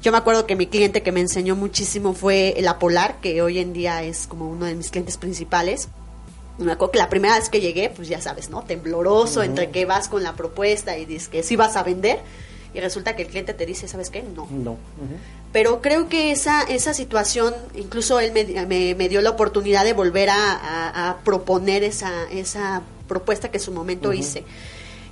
Yo 0.03 0.11
me 0.11 0.19
acuerdo 0.19 0.47
que 0.47 0.57
mi 0.57 0.67
cliente 0.67 1.03
que 1.03 1.13
me 1.13 1.21
enseñó 1.21 1.55
muchísimo 1.55 2.13
fue 2.13 2.57
la 2.61 2.81
Polar, 2.81 3.21
que 3.21 3.41
hoy 3.41 3.61
en 3.61 3.73
día 3.73 4.03
es 4.03 4.27
como 4.27 4.51
uno 4.51 4.67
de 4.67 4.75
mis 4.75 4.91
clientes 4.91 5.17
principales. 5.17 5.89
Me 6.59 6.73
acuerdo 6.73 6.91
que 6.91 6.99
la 6.99 7.09
primera 7.09 7.39
vez 7.39 7.49
que 7.49 7.61
llegué, 7.61 7.89
pues 7.89 8.09
ya 8.09 8.21
sabes, 8.21 8.51
¿no? 8.51 8.63
Tembloroso, 8.63 9.45
entre 9.45 9.71
que 9.71 9.85
vas 9.85 10.09
con 10.09 10.25
la 10.25 10.35
propuesta 10.35 10.99
y 10.99 11.07
dices 11.07 11.29
que 11.29 11.45
sí 11.45 11.55
vas 11.55 11.77
a 11.77 11.85
vender, 11.85 12.21
y 12.75 12.81
resulta 12.81 13.15
que 13.15 13.23
el 13.23 13.29
cliente 13.29 13.55
te 13.55 13.65
dice, 13.65 13.87
¿sabes 13.87 14.11
qué? 14.11 14.23
No. 14.23 14.49
No. 14.51 14.77
Pero 15.53 15.81
creo 15.83 16.09
que 16.09 16.33
esa, 16.33 16.63
esa 16.63 16.95
situación, 16.95 17.55
incluso 17.75 18.19
él 18.19 18.33
me, 18.33 18.95
me, 18.95 19.09
dio 19.09 19.21
la 19.21 19.31
oportunidad 19.31 19.85
de 19.85 19.93
volver 19.93 20.31
a, 20.31 21.19
proponer 21.25 21.85
esa, 21.85 22.29
esa 22.31 22.83
propuesta 23.07 23.51
que 23.51 23.59
en 23.59 23.63
su 23.63 23.73
momento 23.73 24.13
hice. 24.13 24.45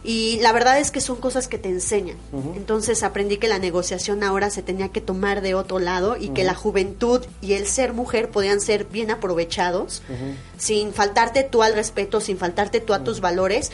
Y 0.03 0.39
la 0.41 0.53
verdad 0.53 0.79
es 0.79 0.91
que 0.91 1.01
son 1.01 1.17
cosas 1.17 1.47
que 1.47 1.59
te 1.59 1.69
enseñan. 1.69 2.17
Entonces 2.57 3.03
aprendí 3.03 3.37
que 3.37 3.49
la 3.49 3.59
negociación 3.59 4.23
ahora 4.23 4.49
se 4.51 4.63
tenía 4.63 4.89
que 4.89 5.01
tomar 5.01 5.43
de 5.43 5.55
otro 5.55 5.79
lado 5.79 6.17
y 6.17 6.31
que 6.31 6.45
la 6.45 6.55
juventud 6.55 7.25
y 7.43 7.53
el 7.53 7.67
ser 7.67 7.93
mujer 7.93 8.31
podían 8.31 8.61
ser 8.61 8.85
bien 8.87 9.11
aprovechados, 9.11 10.03
sin 10.57 10.93
faltarte 10.93 11.43
tú 11.43 11.63
al 11.63 11.75
respeto, 11.75 12.21
sin 12.21 12.39
faltarte 12.39 12.81
tú 12.81 12.95
a 12.95 13.05
tus 13.05 13.21
valores, 13.21 13.73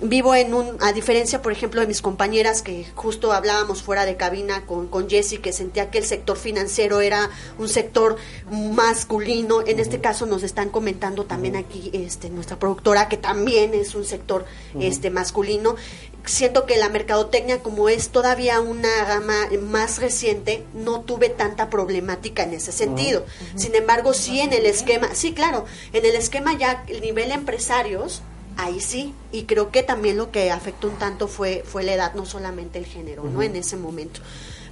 vivo 0.00 0.34
en 0.34 0.54
un, 0.54 0.76
a 0.80 0.92
diferencia, 0.92 1.42
por 1.42 1.52
ejemplo, 1.52 1.80
de 1.80 1.86
mis 1.86 2.02
compañeras 2.02 2.62
que 2.62 2.86
justo 2.94 3.32
hablábamos 3.32 3.82
fuera 3.82 4.04
de 4.04 4.16
cabina 4.16 4.64
con, 4.64 4.86
con 4.86 5.08
Jessie, 5.08 5.38
que 5.38 5.52
sentía 5.52 5.90
que 5.90 5.98
el 5.98 6.04
sector 6.04 6.36
financiero 6.36 7.00
era 7.00 7.30
un 7.58 7.68
sector 7.68 8.16
masculino. 8.50 9.66
En 9.66 9.80
este 9.80 10.00
caso 10.00 10.26
nos 10.26 10.42
están 10.42 10.70
comentando 10.70 11.24
también 11.24 11.56
aquí 11.56 11.90
este, 11.92 12.30
nuestra 12.30 12.58
productora 12.58 13.08
que 13.08 13.16
también 13.16 13.74
es 13.74 13.94
un 13.94 14.04
sector 14.04 14.44
este, 14.78 15.10
masculino. 15.10 15.76
Siento 16.24 16.66
que 16.66 16.76
la 16.76 16.90
mercadotecnia, 16.90 17.62
como 17.62 17.88
es 17.88 18.10
todavía 18.10 18.60
una 18.60 19.04
gama 19.04 19.48
más 19.62 19.98
reciente, 19.98 20.64
no 20.74 21.00
tuve 21.00 21.30
tanta 21.30 21.70
problemática 21.70 22.42
en 22.42 22.52
ese 22.52 22.70
sentido. 22.70 23.24
Sin 23.56 23.74
embargo, 23.74 24.12
sí 24.12 24.40
en 24.40 24.52
el 24.52 24.66
esquema, 24.66 25.14
sí, 25.14 25.32
claro, 25.32 25.64
en 25.92 26.04
el 26.04 26.14
esquema 26.14 26.56
ya 26.56 26.84
el 26.86 27.00
nivel 27.00 27.32
empresarios, 27.32 28.22
ahí 28.58 28.80
sí. 28.80 29.14
Y 29.32 29.44
creo 29.44 29.70
que 29.70 29.82
también 29.82 30.18
lo 30.18 30.30
que 30.30 30.50
afectó 30.50 30.88
un 30.88 30.96
tanto 30.96 31.28
fue, 31.28 31.64
fue 31.64 31.82
la 31.82 31.94
edad, 31.94 32.14
no 32.14 32.26
solamente 32.26 32.78
el 32.78 32.84
género, 32.84 33.24
¿no? 33.24 33.42
En 33.42 33.56
ese 33.56 33.76
momento. 33.76 34.20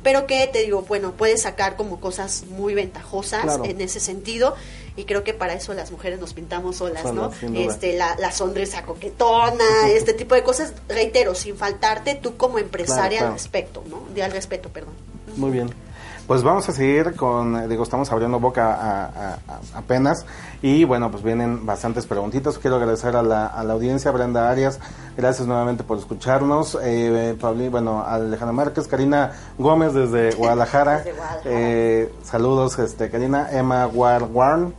Pero 0.03 0.27
que 0.27 0.47
te 0.47 0.61
digo, 0.61 0.83
bueno, 0.83 1.13
puedes 1.13 1.43
sacar 1.43 1.77
como 1.77 1.99
cosas 1.99 2.45
muy 2.49 2.75
ventajosas 2.75 3.59
en 3.65 3.81
ese 3.81 3.99
sentido. 3.99 4.55
Y 4.97 5.05
creo 5.05 5.25
que 5.25 5.35
para 5.35 5.55
eso 5.55 5.75
las 5.75 5.91
mujeres 5.91 6.21
nos 6.21 6.33
pintamos 6.33 6.77
solas, 6.77 7.13
¿no? 7.13 7.31
Este, 7.55 7.97
la, 7.97 8.17
la 8.19 8.33
sonrisa 8.33 8.83
coquetona, 8.83 9.65
este 9.89 10.13
tipo 10.13 10.35
de 10.35 10.43
cosas. 10.43 10.75
Reitero, 10.89 11.35
sin 11.35 11.57
faltarte 11.57 12.15
tú 12.15 12.37
como 12.37 12.59
empresaria 12.59 13.27
al 13.27 13.33
respecto, 13.33 13.83
¿no? 13.89 14.03
De 14.15 14.23
al 14.23 14.33
respeto, 14.33 14.69
perdón. 14.69 14.95
Muy 15.37 15.51
bien. 15.51 15.86
Pues 16.27 16.43
vamos 16.43 16.69
a 16.69 16.73
seguir 16.73 17.15
con, 17.15 17.69
digo, 17.69 17.85
estamos 17.85 18.11
abriendo 18.11 18.41
boca 18.41 19.39
apenas 19.75 20.27
y 20.61 20.83
bueno, 20.83 21.09
pues 21.13 21.23
vienen 21.23 21.65
bastantes 21.65 22.05
preguntitas. 22.05 22.59
Quiero 22.59 22.77
agradecer 22.77 23.15
a 23.15 23.23
la, 23.23 23.47
a 23.47 23.63
la 23.63 23.75
audiencia, 23.75 24.11
Brenda 24.11 24.51
Arias, 24.51 24.81
gracias 25.17 25.47
nuevamente 25.47 25.85
por 25.85 25.99
escucharnos. 25.99 26.77
Eh, 26.83 27.37
bueno, 27.71 28.05
Alejandra 28.05 28.53
Márquez, 28.53 28.89
Karina 28.89 29.35
Gómez 29.57 29.95
desde 29.95 30.35
Guadalajara. 30.35 31.05
Eh, 31.45 32.13
saludos, 32.25 32.77
este, 32.81 33.09
Karina, 33.09 33.49
Emma 33.53 33.87
Warn. 33.87 34.75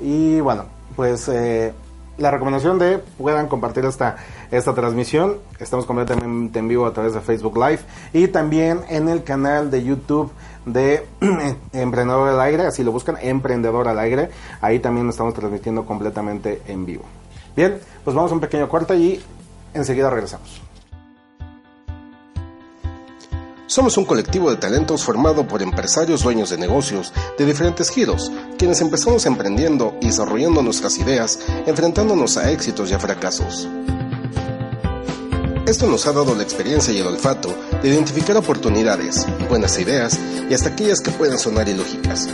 Y 0.00 0.40
bueno, 0.40 0.64
pues 0.96 1.28
eh, 1.28 1.74
la 2.16 2.32
recomendación 2.32 2.80
de 2.80 2.98
puedan 2.98 3.46
compartir 3.46 3.84
esta, 3.84 4.16
esta 4.50 4.74
transmisión. 4.74 5.36
Estamos 5.60 5.86
completamente 5.86 6.58
en 6.58 6.66
vivo 6.66 6.86
a 6.86 6.92
través 6.92 7.14
de 7.14 7.20
Facebook 7.20 7.56
Live 7.56 7.82
y 8.12 8.26
también 8.26 8.80
en 8.88 9.08
el 9.08 9.22
canal 9.22 9.70
de 9.70 9.84
YouTube 9.84 10.32
de 10.72 11.06
Emprendedor 11.72 12.28
al 12.28 12.40
Aire, 12.40 12.66
así 12.66 12.84
lo 12.84 12.92
buscan, 12.92 13.16
Emprendedor 13.20 13.88
al 13.88 13.98
Aire. 13.98 14.30
Ahí 14.60 14.78
también 14.78 15.08
estamos 15.08 15.34
transmitiendo 15.34 15.84
completamente 15.84 16.62
en 16.66 16.86
vivo. 16.86 17.04
Bien, 17.56 17.78
pues 18.04 18.14
vamos 18.14 18.30
a 18.30 18.34
un 18.34 18.40
pequeño 18.40 18.68
corte 18.68 18.96
y 18.96 19.22
enseguida 19.74 20.10
regresamos. 20.10 20.62
Somos 23.66 23.98
un 23.98 24.06
colectivo 24.06 24.50
de 24.50 24.56
talentos 24.56 25.04
formado 25.04 25.46
por 25.46 25.60
empresarios 25.60 26.22
dueños 26.22 26.48
de 26.48 26.56
negocios 26.56 27.12
de 27.36 27.44
diferentes 27.44 27.90
giros, 27.90 28.32
quienes 28.56 28.80
empezamos 28.80 29.26
emprendiendo 29.26 29.94
y 30.00 30.06
desarrollando 30.06 30.62
nuestras 30.62 30.96
ideas, 30.98 31.38
enfrentándonos 31.66 32.38
a 32.38 32.50
éxitos 32.50 32.90
y 32.90 32.94
a 32.94 32.98
fracasos. 32.98 33.68
Esto 35.68 35.86
nos 35.86 36.06
ha 36.06 36.12
dado 36.12 36.34
la 36.34 36.42
experiencia 36.42 36.94
y 36.94 37.00
el 37.00 37.06
olfato 37.06 37.54
de 37.82 37.90
identificar 37.90 38.34
oportunidades, 38.38 39.26
buenas 39.50 39.78
ideas 39.78 40.18
y 40.48 40.54
hasta 40.54 40.70
aquellas 40.70 41.00
que 41.00 41.10
puedan 41.10 41.38
sonar 41.38 41.68
ilógicas. 41.68 42.26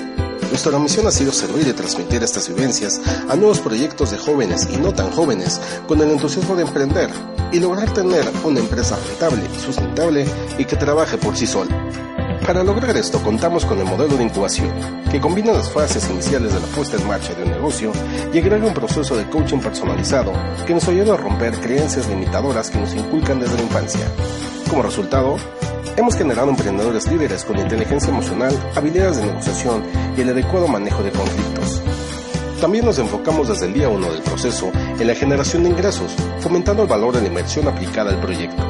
Nuestra 0.50 0.78
misión 0.78 1.08
ha 1.08 1.10
sido 1.10 1.32
servir 1.32 1.66
y 1.66 1.72
transmitir 1.72 2.22
estas 2.22 2.48
vivencias 2.48 3.00
a 3.28 3.34
nuevos 3.34 3.58
proyectos 3.58 4.12
de 4.12 4.18
jóvenes 4.18 4.68
y 4.72 4.76
no 4.76 4.94
tan 4.94 5.10
jóvenes 5.10 5.60
con 5.88 6.00
el 6.00 6.12
entusiasmo 6.12 6.54
de 6.54 6.62
emprender 6.62 7.10
y 7.50 7.58
lograr 7.58 7.92
tener 7.92 8.24
una 8.44 8.60
empresa 8.60 8.96
rentable, 9.04 9.42
sustentable 9.58 10.26
y 10.56 10.64
que 10.64 10.76
trabaje 10.76 11.18
por 11.18 11.36
sí 11.36 11.48
sola. 11.48 12.13
Para 12.46 12.62
lograr 12.62 12.94
esto 12.94 13.22
contamos 13.22 13.64
con 13.64 13.78
el 13.78 13.86
modelo 13.86 14.18
de 14.18 14.24
incubación, 14.24 14.68
que 15.10 15.18
combina 15.18 15.50
las 15.50 15.70
fases 15.70 16.10
iniciales 16.10 16.52
de 16.52 16.60
la 16.60 16.66
puesta 16.66 16.98
en 16.98 17.08
marcha 17.08 17.32
de 17.32 17.42
un 17.42 17.50
negocio 17.52 17.90
y 18.34 18.38
agrega 18.38 18.66
un 18.66 18.74
proceso 18.74 19.16
de 19.16 19.24
coaching 19.30 19.60
personalizado 19.60 20.30
que 20.66 20.74
nos 20.74 20.86
ayuda 20.86 21.14
a 21.14 21.16
romper 21.16 21.54
creencias 21.54 22.06
limitadoras 22.06 22.68
que 22.68 22.78
nos 22.78 22.94
inculcan 22.94 23.40
desde 23.40 23.56
la 23.56 23.62
infancia. 23.62 24.06
Como 24.68 24.82
resultado, 24.82 25.36
hemos 25.96 26.16
generado 26.16 26.50
emprendedores 26.50 27.10
líderes 27.10 27.44
con 27.44 27.58
inteligencia 27.58 28.10
emocional, 28.10 28.54
habilidades 28.76 29.16
de 29.16 29.26
negociación 29.26 29.82
y 30.14 30.20
el 30.20 30.28
adecuado 30.28 30.68
manejo 30.68 31.02
de 31.02 31.12
conflictos. 31.12 31.82
También 32.60 32.84
nos 32.84 32.98
enfocamos 32.98 33.48
desde 33.48 33.66
el 33.66 33.72
día 33.72 33.88
1 33.88 34.12
del 34.12 34.22
proceso 34.22 34.70
en 34.74 35.06
la 35.06 35.14
generación 35.14 35.62
de 35.62 35.70
ingresos, 35.70 36.14
fomentando 36.40 36.82
el 36.82 36.88
valor 36.90 37.14
de 37.14 37.22
la 37.22 37.28
inversión 37.28 37.68
aplicada 37.68 38.10
al 38.10 38.20
proyecto. 38.20 38.62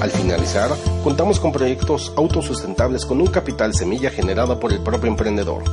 Al 0.00 0.12
finalizar, 0.12 0.70
contamos 1.02 1.40
con 1.40 1.50
proyectos 1.50 2.12
autosustentables 2.16 3.04
con 3.04 3.20
un 3.20 3.26
capital 3.26 3.74
semilla 3.74 4.10
generado 4.10 4.60
por 4.60 4.72
el 4.72 4.78
propio 4.78 5.10
emprendedor. 5.10 5.64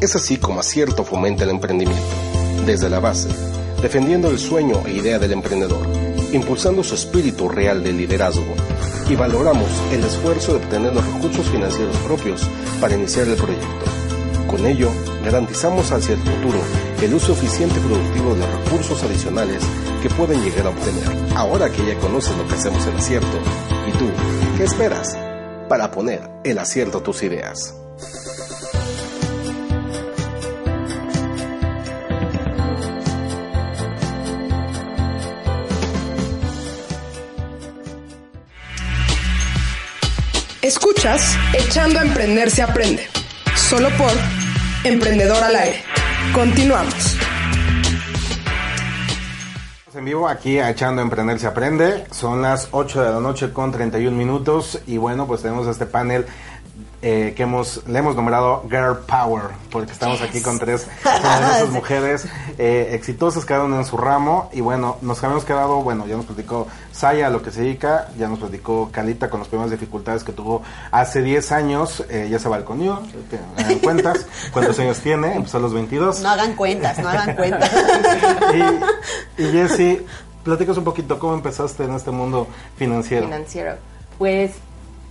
Es 0.00 0.16
así 0.16 0.36
como 0.36 0.60
acierto 0.60 1.04
fomenta 1.04 1.44
el 1.44 1.50
emprendimiento, 1.50 2.02
desde 2.66 2.90
la 2.90 2.98
base, 2.98 3.28
defendiendo 3.80 4.30
el 4.30 4.38
sueño 4.40 4.82
e 4.84 4.94
idea 4.94 5.20
del 5.20 5.32
emprendedor, 5.32 5.86
impulsando 6.32 6.82
su 6.82 6.96
espíritu 6.96 7.48
real 7.48 7.84
de 7.84 7.92
liderazgo 7.92 8.54
y 9.08 9.14
valoramos 9.14 9.70
el 9.92 10.02
esfuerzo 10.02 10.54
de 10.54 10.64
obtener 10.64 10.92
los 10.92 11.06
recursos 11.14 11.48
financieros 11.48 11.96
propios 11.98 12.48
para 12.80 12.96
iniciar 12.96 13.28
el 13.28 13.36
proyecto. 13.36 13.84
Con 14.48 14.66
ello, 14.66 14.90
garantizamos 15.24 15.92
hacia 15.92 16.14
el 16.14 16.20
futuro 16.20 16.58
el 17.02 17.14
uso 17.14 17.32
eficiente 17.32 17.78
y 17.78 17.82
productivo 17.82 18.34
de 18.34 18.46
recursos 18.46 19.02
adicionales 19.02 19.62
que 20.02 20.10
pueden 20.10 20.42
llegar 20.42 20.66
a 20.66 20.70
obtener. 20.70 21.36
Ahora 21.36 21.70
que 21.70 21.86
ya 21.86 21.98
conoces 21.98 22.36
lo 22.36 22.46
que 22.46 22.54
hacemos 22.54 22.84
en 22.86 22.96
acierto, 22.96 23.38
¿y 23.86 23.92
tú 23.98 24.10
qué 24.56 24.64
esperas 24.64 25.16
para 25.68 25.90
poner 25.90 26.20
el 26.44 26.58
acierto 26.58 27.00
tus 27.00 27.22
ideas? 27.22 27.74
Escuchas 40.62 41.36
Echando 41.54 42.00
a 42.00 42.02
Emprender 42.02 42.50
se 42.50 42.62
aprende. 42.62 43.06
Solo 43.56 43.88
por 43.96 44.10
Emprendedor 44.84 45.42
al 45.42 45.56
aire. 45.56 45.87
Continuamos. 46.34 47.16
En 49.94 50.04
vivo 50.04 50.28
aquí 50.28 50.58
a 50.60 50.70
Echando 50.70 51.00
a 51.00 51.04
Emprender 51.04 51.40
se 51.40 51.48
aprende. 51.48 52.04
Son 52.12 52.40
las 52.40 52.68
8 52.70 53.02
de 53.02 53.10
la 53.10 53.18
noche 53.18 53.52
con 53.52 53.72
31 53.72 54.16
minutos 54.16 54.80
y 54.86 54.96
bueno, 54.96 55.26
pues 55.26 55.42
tenemos 55.42 55.66
este 55.66 55.86
panel 55.86 56.24
eh, 57.00 57.32
que 57.36 57.44
hemos, 57.44 57.86
le 57.86 58.00
hemos 58.00 58.16
nombrado 58.16 58.64
Girl 58.68 58.98
Power, 59.06 59.54
porque 59.70 59.92
estamos 59.92 60.20
aquí 60.20 60.40
con 60.40 60.58
tres 60.58 60.88
esas 61.04 61.70
mujeres 61.70 62.26
eh, 62.58 62.90
exitosas, 62.92 63.44
cada 63.44 63.64
una 63.64 63.76
en 63.76 63.84
su 63.84 63.96
ramo. 63.96 64.50
Y 64.52 64.60
bueno, 64.60 64.96
nos 65.00 65.22
habíamos 65.22 65.44
quedado, 65.44 65.82
bueno, 65.82 66.06
ya 66.06 66.16
nos 66.16 66.26
platicó 66.26 66.66
Saya 66.90 67.28
a 67.28 67.30
lo 67.30 67.40
que 67.40 67.52
se 67.52 67.62
dedica, 67.62 68.08
ya 68.18 68.28
nos 68.28 68.40
platicó 68.40 68.90
Calita 68.90 69.30
con 69.30 69.38
las 69.38 69.48
primeras 69.48 69.70
dificultades 69.70 70.24
que 70.24 70.32
tuvo 70.32 70.62
hace 70.90 71.22
10 71.22 71.52
años, 71.52 72.04
eh, 72.10 72.26
ya 72.30 72.40
se 72.40 72.48
balconió, 72.48 73.00
que 73.30 73.38
hagan 73.62 73.78
cuentas, 73.78 74.26
cuántos 74.52 74.78
años 74.80 74.98
tiene, 74.98 75.34
empezó 75.34 75.58
a 75.58 75.60
los 75.60 75.72
22. 75.72 76.20
No 76.20 76.30
hagan 76.30 76.56
cuentas, 76.56 76.98
no 76.98 77.08
hagan 77.08 77.36
cuentas. 77.36 77.70
y, 79.38 79.42
y 79.42 79.52
Jessy, 79.52 80.04
platicas 80.42 80.76
un 80.76 80.84
poquito, 80.84 81.18
¿cómo 81.20 81.34
empezaste 81.34 81.84
en 81.84 81.94
este 81.94 82.10
mundo 82.10 82.48
financiero? 82.76 83.26
Financiero. 83.26 83.76
Pues 84.18 84.52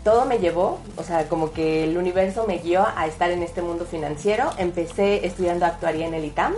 todo 0.04 0.26
me 0.26 0.40
llevó, 0.40 0.80
o 0.96 1.04
sea, 1.04 1.28
como 1.28 1.52
que 1.52 1.84
el 1.84 1.98
universo 1.98 2.46
me 2.48 2.60
guió 2.60 2.86
a 2.96 3.08
estar 3.08 3.30
en 3.32 3.44
este 3.44 3.62
mundo 3.62 3.86
financiero. 3.86 4.50
Empecé 4.58 5.26
estudiando 5.26 5.66
actuaría 5.66 6.08
en 6.08 6.14
el 6.14 6.26
ITAM. 6.26 6.54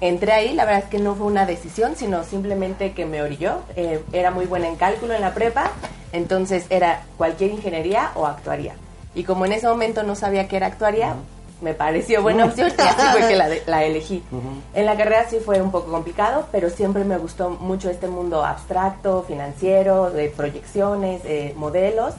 Entré 0.00 0.32
ahí, 0.32 0.52
la 0.52 0.64
verdad 0.64 0.84
es 0.84 0.90
que 0.90 0.98
no 0.98 1.14
fue 1.14 1.26
una 1.26 1.46
decisión, 1.46 1.96
sino 1.96 2.24
simplemente 2.24 2.92
que 2.92 3.06
me 3.06 3.22
orilló. 3.22 3.60
Eh, 3.76 4.02
era 4.12 4.30
muy 4.30 4.46
buena 4.46 4.68
en 4.68 4.76
cálculo 4.76 5.14
en 5.14 5.22
la 5.22 5.32
prepa, 5.32 5.70
entonces 6.12 6.66
era 6.68 7.04
cualquier 7.16 7.52
ingeniería 7.52 8.10
o 8.14 8.26
actuaría. 8.26 8.74
Y 9.14 9.24
como 9.24 9.46
en 9.46 9.52
ese 9.52 9.66
momento 9.66 10.02
no 10.02 10.14
sabía 10.14 10.48
qué 10.48 10.56
era 10.56 10.66
actuaría, 10.66 11.14
me 11.60 11.72
pareció 11.72 12.22
buena 12.22 12.44
opción 12.44 12.70
y 12.76 12.82
así 12.82 13.02
fue 13.12 13.28
que 13.28 13.62
la 13.66 13.84
elegí. 13.84 14.22
En 14.74 14.84
la 14.84 14.96
carrera 14.96 15.26
sí 15.28 15.38
fue 15.38 15.62
un 15.62 15.70
poco 15.70 15.90
complicado, 15.90 16.46
pero 16.52 16.68
siempre 16.68 17.04
me 17.04 17.16
gustó 17.16 17.50
mucho 17.50 17.88
este 17.88 18.08
mundo 18.08 18.44
abstracto, 18.44 19.22
financiero, 19.26 20.10
de 20.10 20.28
proyecciones, 20.28 21.22
eh, 21.24 21.54
modelos. 21.56 22.14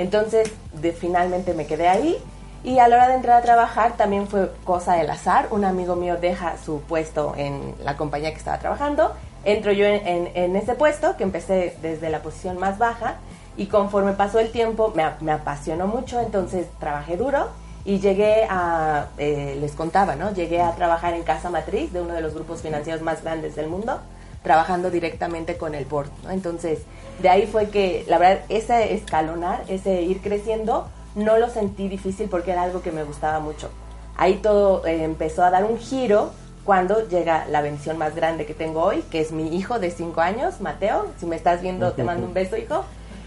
Entonces, 0.00 0.50
finalmente 0.98 1.52
me 1.52 1.66
quedé 1.66 1.86
ahí. 1.86 2.16
Y 2.64 2.78
a 2.78 2.88
la 2.88 2.96
hora 2.96 3.08
de 3.08 3.14
entrar 3.16 3.36
a 3.36 3.42
trabajar 3.42 3.98
también 3.98 4.28
fue 4.28 4.50
cosa 4.64 4.94
del 4.94 5.10
azar. 5.10 5.48
Un 5.50 5.66
amigo 5.66 5.94
mío 5.94 6.16
deja 6.16 6.56
su 6.64 6.80
puesto 6.80 7.34
en 7.36 7.74
la 7.84 7.98
compañía 7.98 8.30
que 8.30 8.38
estaba 8.38 8.58
trabajando. 8.58 9.12
Entro 9.44 9.72
yo 9.72 9.84
en, 9.84 10.56
ese 10.56 10.74
puesto, 10.74 11.18
que 11.18 11.22
empecé 11.22 11.76
desde 11.82 12.08
la 12.08 12.22
posición 12.22 12.58
más 12.58 12.78
baja. 12.78 13.16
Y 13.58 13.66
conforme 13.66 14.14
pasó 14.14 14.38
el 14.38 14.50
tiempo, 14.50 14.94
me, 14.94 15.32
apasionó 15.32 15.86
mucho, 15.86 16.18
entonces 16.18 16.66
trabajé 16.78 17.18
duro. 17.18 17.48
Y 17.84 17.98
llegué 17.98 18.46
a, 18.48 19.08
eh, 19.18 19.58
les 19.60 19.72
contaba, 19.72 20.16
¿no? 20.16 20.32
Llegué 20.32 20.62
a 20.62 20.74
trabajar 20.76 21.12
en 21.12 21.24
Casa 21.24 21.50
Matriz 21.50 21.92
de 21.92 22.00
uno 22.00 22.14
de 22.14 22.22
los 22.22 22.32
grupos 22.32 22.62
financieros 22.62 23.02
más 23.02 23.22
grandes 23.22 23.54
del 23.54 23.68
mundo, 23.68 24.00
trabajando 24.42 24.90
directamente 24.90 25.58
con 25.58 25.74
el 25.74 25.84
board. 25.84 26.10
Entonces, 26.30 26.80
de 27.22 27.28
ahí 27.28 27.46
fue 27.46 27.68
que, 27.68 28.04
la 28.08 28.18
verdad, 28.18 28.44
ese 28.48 28.94
escalonar, 28.94 29.64
ese 29.68 30.02
ir 30.02 30.20
creciendo, 30.20 30.88
no 31.14 31.38
lo 31.38 31.48
sentí 31.48 31.88
difícil 31.88 32.28
porque 32.28 32.52
era 32.52 32.62
algo 32.62 32.82
que 32.82 32.92
me 32.92 33.04
gustaba 33.04 33.40
mucho. 33.40 33.70
Ahí 34.16 34.36
todo 34.36 34.86
eh, 34.86 35.04
empezó 35.04 35.42
a 35.42 35.50
dar 35.50 35.64
un 35.64 35.78
giro 35.78 36.30
cuando 36.64 37.08
llega 37.08 37.46
la 37.46 37.62
bendición 37.62 37.98
más 37.98 38.14
grande 38.14 38.46
que 38.46 38.54
tengo 38.54 38.82
hoy, 38.82 39.02
que 39.10 39.20
es 39.20 39.32
mi 39.32 39.56
hijo 39.56 39.78
de 39.78 39.90
5 39.90 40.20
años, 40.20 40.60
Mateo. 40.60 41.06
Si 41.18 41.26
me 41.26 41.36
estás 41.36 41.62
viendo, 41.62 41.92
te 41.92 42.04
mando 42.04 42.26
un 42.26 42.34
beso, 42.34 42.56
hijo. 42.56 42.84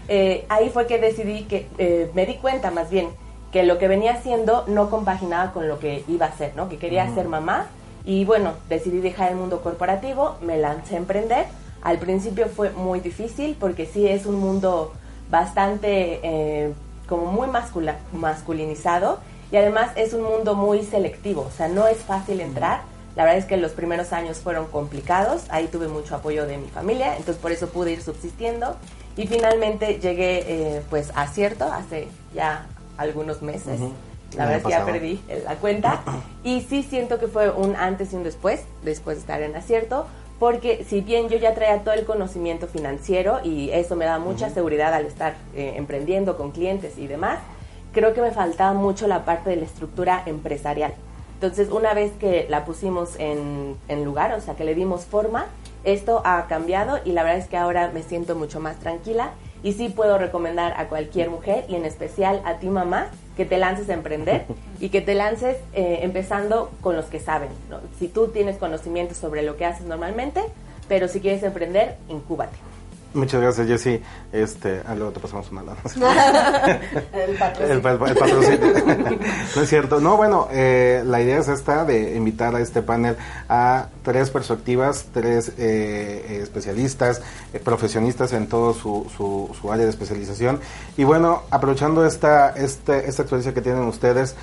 Eh, 0.08 0.46
ahí 0.48 0.70
fue 0.70 0.86
que 0.86 0.98
decidí 0.98 1.44
que, 1.44 1.66
eh, 1.78 2.10
me 2.14 2.26
di 2.26 2.36
cuenta 2.36 2.70
más 2.70 2.90
bien, 2.90 3.08
que 3.52 3.62
lo 3.62 3.78
que 3.78 3.88
venía 3.88 4.14
haciendo 4.14 4.64
no 4.66 4.90
compaginaba 4.90 5.52
con 5.52 5.68
lo 5.68 5.78
que 5.78 6.04
iba 6.08 6.26
a 6.26 6.28
hacer, 6.28 6.54
¿no? 6.56 6.68
Que 6.68 6.76
quería 6.76 7.12
ser 7.14 7.28
mamá 7.28 7.66
y 8.04 8.24
bueno, 8.24 8.52
decidí 8.68 9.00
dejar 9.00 9.30
el 9.30 9.36
mundo 9.36 9.62
corporativo, 9.62 10.36
me 10.42 10.58
lancé 10.58 10.96
a 10.96 10.98
emprender. 10.98 11.46
Al 11.84 11.98
principio 11.98 12.48
fue 12.48 12.70
muy 12.70 13.00
difícil 13.00 13.56
porque 13.60 13.86
sí 13.86 14.08
es 14.08 14.26
un 14.26 14.36
mundo 14.36 14.92
bastante 15.30 16.20
eh, 16.22 16.72
como 17.08 17.26
muy 17.26 17.46
mascula- 17.48 17.98
masculinizado 18.12 19.18
y 19.52 19.56
además 19.56 19.90
es 19.96 20.14
un 20.14 20.22
mundo 20.22 20.54
muy 20.54 20.82
selectivo, 20.84 21.42
o 21.42 21.50
sea, 21.56 21.68
no 21.68 21.86
es 21.86 21.98
fácil 21.98 22.40
entrar. 22.40 22.80
La 23.14 23.22
verdad 23.24 23.38
es 23.38 23.44
que 23.44 23.56
los 23.56 23.70
primeros 23.72 24.12
años 24.12 24.38
fueron 24.38 24.66
complicados, 24.66 25.42
ahí 25.50 25.68
tuve 25.68 25.86
mucho 25.86 26.16
apoyo 26.16 26.46
de 26.46 26.56
mi 26.58 26.66
familia, 26.68 27.12
entonces 27.16 27.36
por 27.36 27.52
eso 27.52 27.68
pude 27.68 27.92
ir 27.92 28.02
subsistiendo 28.02 28.74
y 29.16 29.28
finalmente 29.28 30.00
llegué 30.00 30.44
eh, 30.78 30.82
pues 30.90 31.10
a 31.14 31.22
acierto 31.22 31.64
hace 31.72 32.08
ya 32.34 32.66
algunos 32.96 33.42
meses. 33.42 33.78
La 34.36 34.46
verdad 34.46 34.56
es 34.58 34.62
que 34.64 34.70
ya 34.70 34.78
perdí 34.92 35.22
eh, 35.28 35.42
la 35.44 35.54
cuenta 35.56 36.02
y 36.42 36.62
sí 36.62 36.82
siento 36.82 37.20
que 37.20 37.28
fue 37.28 37.50
un 37.50 37.76
antes 37.76 38.12
y 38.12 38.16
un 38.16 38.24
después, 38.24 38.62
después 38.82 39.18
de 39.18 39.20
estar 39.20 39.42
en 39.42 39.54
acierto, 39.54 40.06
porque 40.38 40.84
si 40.88 41.00
bien 41.00 41.28
yo 41.28 41.38
ya 41.38 41.54
traía 41.54 41.82
todo 41.82 41.94
el 41.94 42.04
conocimiento 42.04 42.66
financiero 42.66 43.40
y 43.44 43.70
eso 43.70 43.96
me 43.96 44.04
da 44.04 44.18
mucha 44.18 44.50
seguridad 44.50 44.92
al 44.92 45.06
estar 45.06 45.34
eh, 45.54 45.74
emprendiendo 45.76 46.36
con 46.36 46.50
clientes 46.50 46.98
y 46.98 47.06
demás, 47.06 47.38
creo 47.92 48.14
que 48.14 48.20
me 48.20 48.32
faltaba 48.32 48.72
mucho 48.72 49.06
la 49.06 49.24
parte 49.24 49.50
de 49.50 49.56
la 49.56 49.64
estructura 49.64 50.22
empresarial. 50.26 50.92
Entonces, 51.34 51.70
una 51.70 51.94
vez 51.94 52.12
que 52.18 52.46
la 52.48 52.64
pusimos 52.64 53.18
en, 53.18 53.76
en 53.88 54.04
lugar, 54.04 54.32
o 54.34 54.40
sea, 54.40 54.54
que 54.54 54.64
le 54.64 54.74
dimos 54.74 55.04
forma, 55.04 55.46
esto 55.84 56.22
ha 56.24 56.46
cambiado 56.46 56.98
y 57.04 57.12
la 57.12 57.22
verdad 57.22 57.38
es 57.38 57.48
que 57.48 57.56
ahora 57.56 57.90
me 57.92 58.02
siento 58.02 58.34
mucho 58.34 58.60
más 58.60 58.76
tranquila 58.78 59.32
y 59.62 59.72
sí 59.72 59.88
puedo 59.88 60.18
recomendar 60.18 60.74
a 60.78 60.88
cualquier 60.88 61.30
mujer 61.30 61.64
y 61.68 61.74
en 61.74 61.84
especial 61.84 62.40
a 62.44 62.58
ti 62.58 62.68
mamá 62.68 63.08
que 63.36 63.44
te 63.44 63.58
lances 63.58 63.88
a 63.90 63.94
emprender 63.94 64.46
y 64.80 64.88
que 64.88 65.00
te 65.00 65.14
lances 65.14 65.56
eh, 65.72 66.00
empezando 66.02 66.70
con 66.80 66.96
los 66.96 67.06
que 67.06 67.20
saben. 67.20 67.50
¿no? 67.70 67.80
Si 67.98 68.08
tú 68.08 68.28
tienes 68.28 68.56
conocimiento 68.56 69.14
sobre 69.14 69.42
lo 69.42 69.56
que 69.56 69.64
haces 69.64 69.86
normalmente, 69.86 70.42
pero 70.88 71.08
si 71.08 71.20
quieres 71.20 71.42
emprender, 71.42 71.96
incúbate. 72.08 72.56
Muchas 73.14 73.40
gracias, 73.40 73.66
Jessy. 73.68 74.02
Este, 74.32 74.82
ah, 74.86 74.94
luego 74.96 75.12
te 75.12 75.20
pasamos 75.20 75.48
una 75.52 75.62
lana. 75.62 75.78
el 77.12 77.36
patrocinio. 77.38 77.64
El, 77.64 77.86
el- 77.86 78.08
el 78.10 78.16
patrocinio. 78.16 79.18
no 79.56 79.62
es 79.62 79.68
cierto. 79.68 80.00
No, 80.00 80.16
bueno, 80.16 80.48
eh, 80.50 81.02
la 81.06 81.20
idea 81.22 81.38
es 81.38 81.46
esta 81.48 81.84
de 81.84 82.16
invitar 82.16 82.54
a 82.56 82.60
este 82.60 82.82
panel 82.82 83.16
a 83.48 83.86
tres 84.02 84.30
perspectivas, 84.30 85.06
tres 85.12 85.50
eh, 85.50 85.52
eh, 85.58 86.40
especialistas, 86.42 87.22
eh, 87.52 87.60
profesionistas 87.60 88.32
en 88.32 88.48
todo 88.48 88.74
su, 88.74 89.06
su, 89.16 89.54
su 89.60 89.72
área 89.72 89.84
de 89.84 89.90
especialización. 89.90 90.58
Y 90.96 91.04
bueno, 91.04 91.44
aprovechando 91.50 92.04
esta, 92.04 92.50
este, 92.50 93.08
esta 93.08 93.22
experiencia 93.22 93.54
que 93.54 93.62
tienen 93.62 93.82
ustedes, 93.84 94.34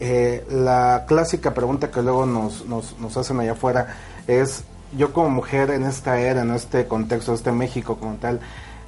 eh, 0.00 0.44
la 0.50 1.06
clásica 1.08 1.54
pregunta 1.54 1.90
que 1.90 2.02
luego 2.02 2.26
nos, 2.26 2.66
nos, 2.66 2.98
nos 3.00 3.16
hacen 3.16 3.40
allá 3.40 3.52
afuera 3.52 3.96
es, 4.28 4.62
yo 4.96 5.12
como 5.12 5.30
mujer 5.30 5.70
en 5.70 5.84
esta 5.84 6.20
era, 6.20 6.42
en 6.42 6.52
este 6.52 6.86
contexto, 6.86 7.34
este 7.34 7.52
México 7.52 7.96
como 7.98 8.14
tal, 8.16 8.40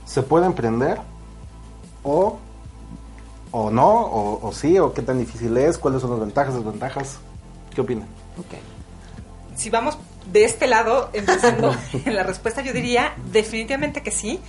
¿se 0.06 0.22
puede 0.22 0.46
emprender? 0.46 0.98
¿O 2.02 2.38
o 3.52 3.70
no, 3.70 3.88
o, 3.88 4.46
o 4.46 4.52
sí, 4.52 4.78
o 4.78 4.92
qué 4.94 5.02
tan 5.02 5.18
difícil 5.18 5.56
es, 5.56 5.78
cuáles 5.78 6.00
son 6.02 6.10
las 6.10 6.20
ventajas, 6.20 6.54
desventajas. 6.54 7.18
¿Qué 7.74 7.80
opinan? 7.80 8.08
si 9.56 9.68
vamos 9.68 9.98
de 10.32 10.44
este 10.44 10.66
lado, 10.66 11.10
empezando 11.12 11.74
en 12.04 12.14
la 12.14 12.22
respuesta, 12.22 12.62
yo 12.62 12.72
diría 12.72 13.14
definitivamente 13.32 14.02
que 14.02 14.10
sí, 14.10 14.40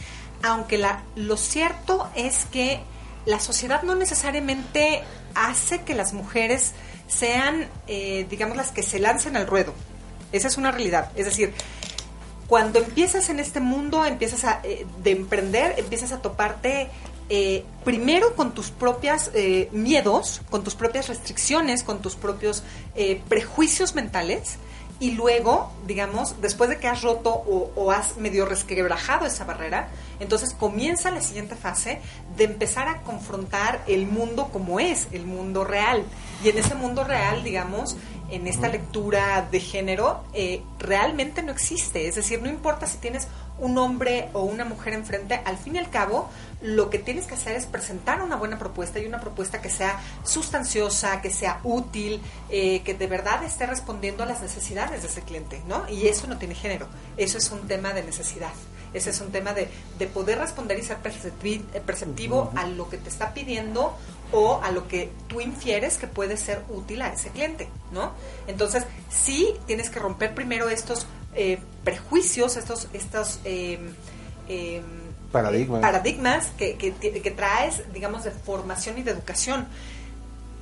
aunque 0.44 0.78
la, 0.78 1.04
lo 1.16 1.38
cierto 1.38 2.10
es 2.16 2.46
que 2.46 2.82
la 3.26 3.40
sociedad 3.40 3.84
no 3.84 3.96
necesariamente 3.96 5.04
hace 5.36 5.82
que 5.82 5.94
las 5.96 6.14
mujeres 6.14 6.74
sean, 7.08 7.68
eh, 7.88 8.26
digamos, 8.30 8.56
las 8.58 8.72
que 8.72 8.84
se 8.84 9.00
lancen 9.00 9.36
al 9.36 9.48
ruedo. 9.48 9.74
Esa 10.32 10.48
es 10.48 10.58
una 10.58 10.72
realidad. 10.72 11.12
Es 11.16 11.26
decir, 11.26 11.54
cuando 12.52 12.80
empiezas 12.80 13.30
en 13.30 13.40
este 13.40 13.62
mundo, 13.62 14.06
empiezas 14.06 14.44
a, 14.44 14.60
eh, 14.64 14.86
de 15.02 15.12
emprender, 15.12 15.76
empiezas 15.78 16.12
a 16.12 16.22
toparte 16.22 16.90
eh, 17.30 17.64
primero 17.86 18.36
con 18.36 18.54
tus 18.54 18.72
propios 18.72 19.32
miedos, 19.72 20.42
con 20.50 20.62
tus 20.62 20.76
propias 20.76 21.08
restricciones, 21.08 21.82
con 21.82 22.02
tus 22.02 22.16
propios 22.16 22.64
eh, 22.96 23.22
prejuicios 23.30 23.96
mentales. 23.96 24.58
Y 25.00 25.12
luego, 25.12 25.72
digamos, 25.88 26.42
después 26.42 26.70
de 26.70 26.78
que 26.78 26.90
has 26.90 27.02
roto 27.02 27.32
o 27.32 27.92
has 27.92 28.18
medio 28.18 28.46
resquebrajado 28.46 29.26
esa 29.26 29.46
barrera, 29.46 29.88
entonces 30.20 30.54
comienza 30.54 31.10
la 31.10 31.22
siguiente 31.22 31.56
fase 31.56 32.02
de 32.36 32.44
empezar 32.44 32.88
a 32.90 33.02
confrontar 33.02 33.82
el 33.88 34.06
mundo 34.06 34.50
como 34.52 34.80
es, 34.80 35.08
el 35.14 35.26
mundo 35.26 35.64
real. 35.64 36.04
Y 36.44 36.50
en 36.50 36.58
ese 36.58 36.76
mundo 36.76 37.04
real, 37.04 37.44
digamos, 37.44 37.96
en 38.32 38.48
esta 38.48 38.70
lectura 38.70 39.48
de 39.52 39.60
género, 39.60 40.24
eh, 40.34 40.64
realmente 40.80 41.44
no 41.44 41.52
existe. 41.52 42.08
Es 42.08 42.16
decir, 42.16 42.42
no 42.42 42.50
importa 42.50 42.88
si 42.88 42.98
tienes 42.98 43.28
un 43.60 43.78
hombre 43.78 44.30
o 44.34 44.44
una 44.44 44.66
mujer 44.66 44.94
enfrente, 44.94 45.40
al 45.46 45.58
fin 45.58 45.76
y 45.76 45.80
al 45.80 45.90
cabo, 45.90 46.30
lo 46.62 46.90
que 46.90 46.98
tienes 46.98 47.28
que 47.28 47.36
hacer 47.36 47.56
es 47.56 47.66
presentar 47.66 48.22
una 48.22 48.36
buena 48.36 48.58
propuesta 48.58 49.00
y 49.00 49.06
una 49.06 49.20
propuesta 49.20 49.62
que 49.62 49.70
sea 49.70 50.00
sustanciosa, 50.24 51.22
que 51.22 51.30
sea 51.30 51.60
útil, 51.64 52.22
eh, 52.50 52.82
que 52.82 52.94
de 52.94 53.08
verdad 53.08 53.44
esté 53.44 53.68
respondiendo 53.68 54.24
a 54.24 54.26
las 54.26 54.42
necesidades 54.42 55.02
de 55.02 55.08
ese 55.08 55.22
cliente, 55.22 55.62
¿no? 55.68 55.88
Y 55.90 56.08
eso 56.08 56.28
no 56.28 56.38
tiene 56.38 56.56
género, 56.56 56.88
eso 57.18 57.38
es 57.38 57.52
un 57.52 57.68
tema 57.68 57.94
de 57.94 58.04
necesidad. 58.04 58.52
Ese 58.94 59.12
es 59.12 59.22
un 59.22 59.32
tema 59.32 59.54
de, 59.54 59.70
de 59.98 60.08
poder 60.08 60.40
responder 60.40 60.78
y 60.78 60.84
ser 60.84 60.98
eh, 61.04 61.82
perceptivo 61.86 62.52
a 62.56 62.68
lo 62.68 62.90
que 62.90 62.98
te 62.98 63.08
está 63.08 63.34
pidiendo 63.34 63.96
o 64.32 64.62
a 64.64 64.72
lo 64.72 64.88
que 64.88 65.10
tú 65.28 65.42
infieres 65.42 65.98
que 65.98 66.08
puede 66.08 66.38
ser 66.38 66.64
útil 66.70 67.02
a 67.02 67.14
ese 67.14 67.30
cliente, 67.30 67.68
¿no? 67.92 68.12
Entonces, 68.48 68.84
sí 69.10 69.54
tienes 69.68 69.90
que 69.90 70.00
romper 70.00 70.34
primero 70.34 70.70
estos 70.70 71.06
eh, 71.36 71.60
prejuicios, 71.84 72.58
estos, 72.58 72.88
estos 72.94 73.40
eh, 73.46 73.80
eh, 74.48 74.82
Paradigmas. 75.32 75.80
eh, 75.80 75.82
paradigmas 75.82 76.48
que, 76.58 76.76
que, 76.78 76.92
ti- 76.92 77.12
que 77.22 77.32
traes, 77.32 77.84
digamos, 77.94 78.24
de 78.24 78.32
formación 78.32 78.98
y 78.98 79.04
de 79.04 79.12
educación. 79.12 79.68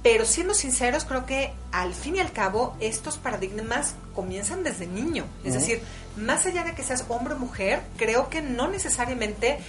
Pero 0.02 0.26
siendo 0.26 0.54
sinceros, 0.54 1.04
creo 1.04 1.26
que 1.26 1.52
al 1.74 1.94
fin 1.94 2.16
y 2.16 2.20
al 2.20 2.32
cabo 2.32 2.76
estos 2.80 3.18
paradigmas 3.18 3.96
comienzan 4.16 4.64
desde 4.64 4.88
niño. 4.88 5.26
Es 5.44 5.56
decir, 5.56 5.82
más 6.16 6.46
allá 6.46 6.64
de 6.64 6.74
que 6.74 6.84
seas 6.84 7.04
hombre 7.10 7.34
o 7.34 7.38
mujer, 7.38 7.82
creo 7.98 8.30
que 8.30 8.42
no 8.42 8.70
necesariamente 8.70 9.60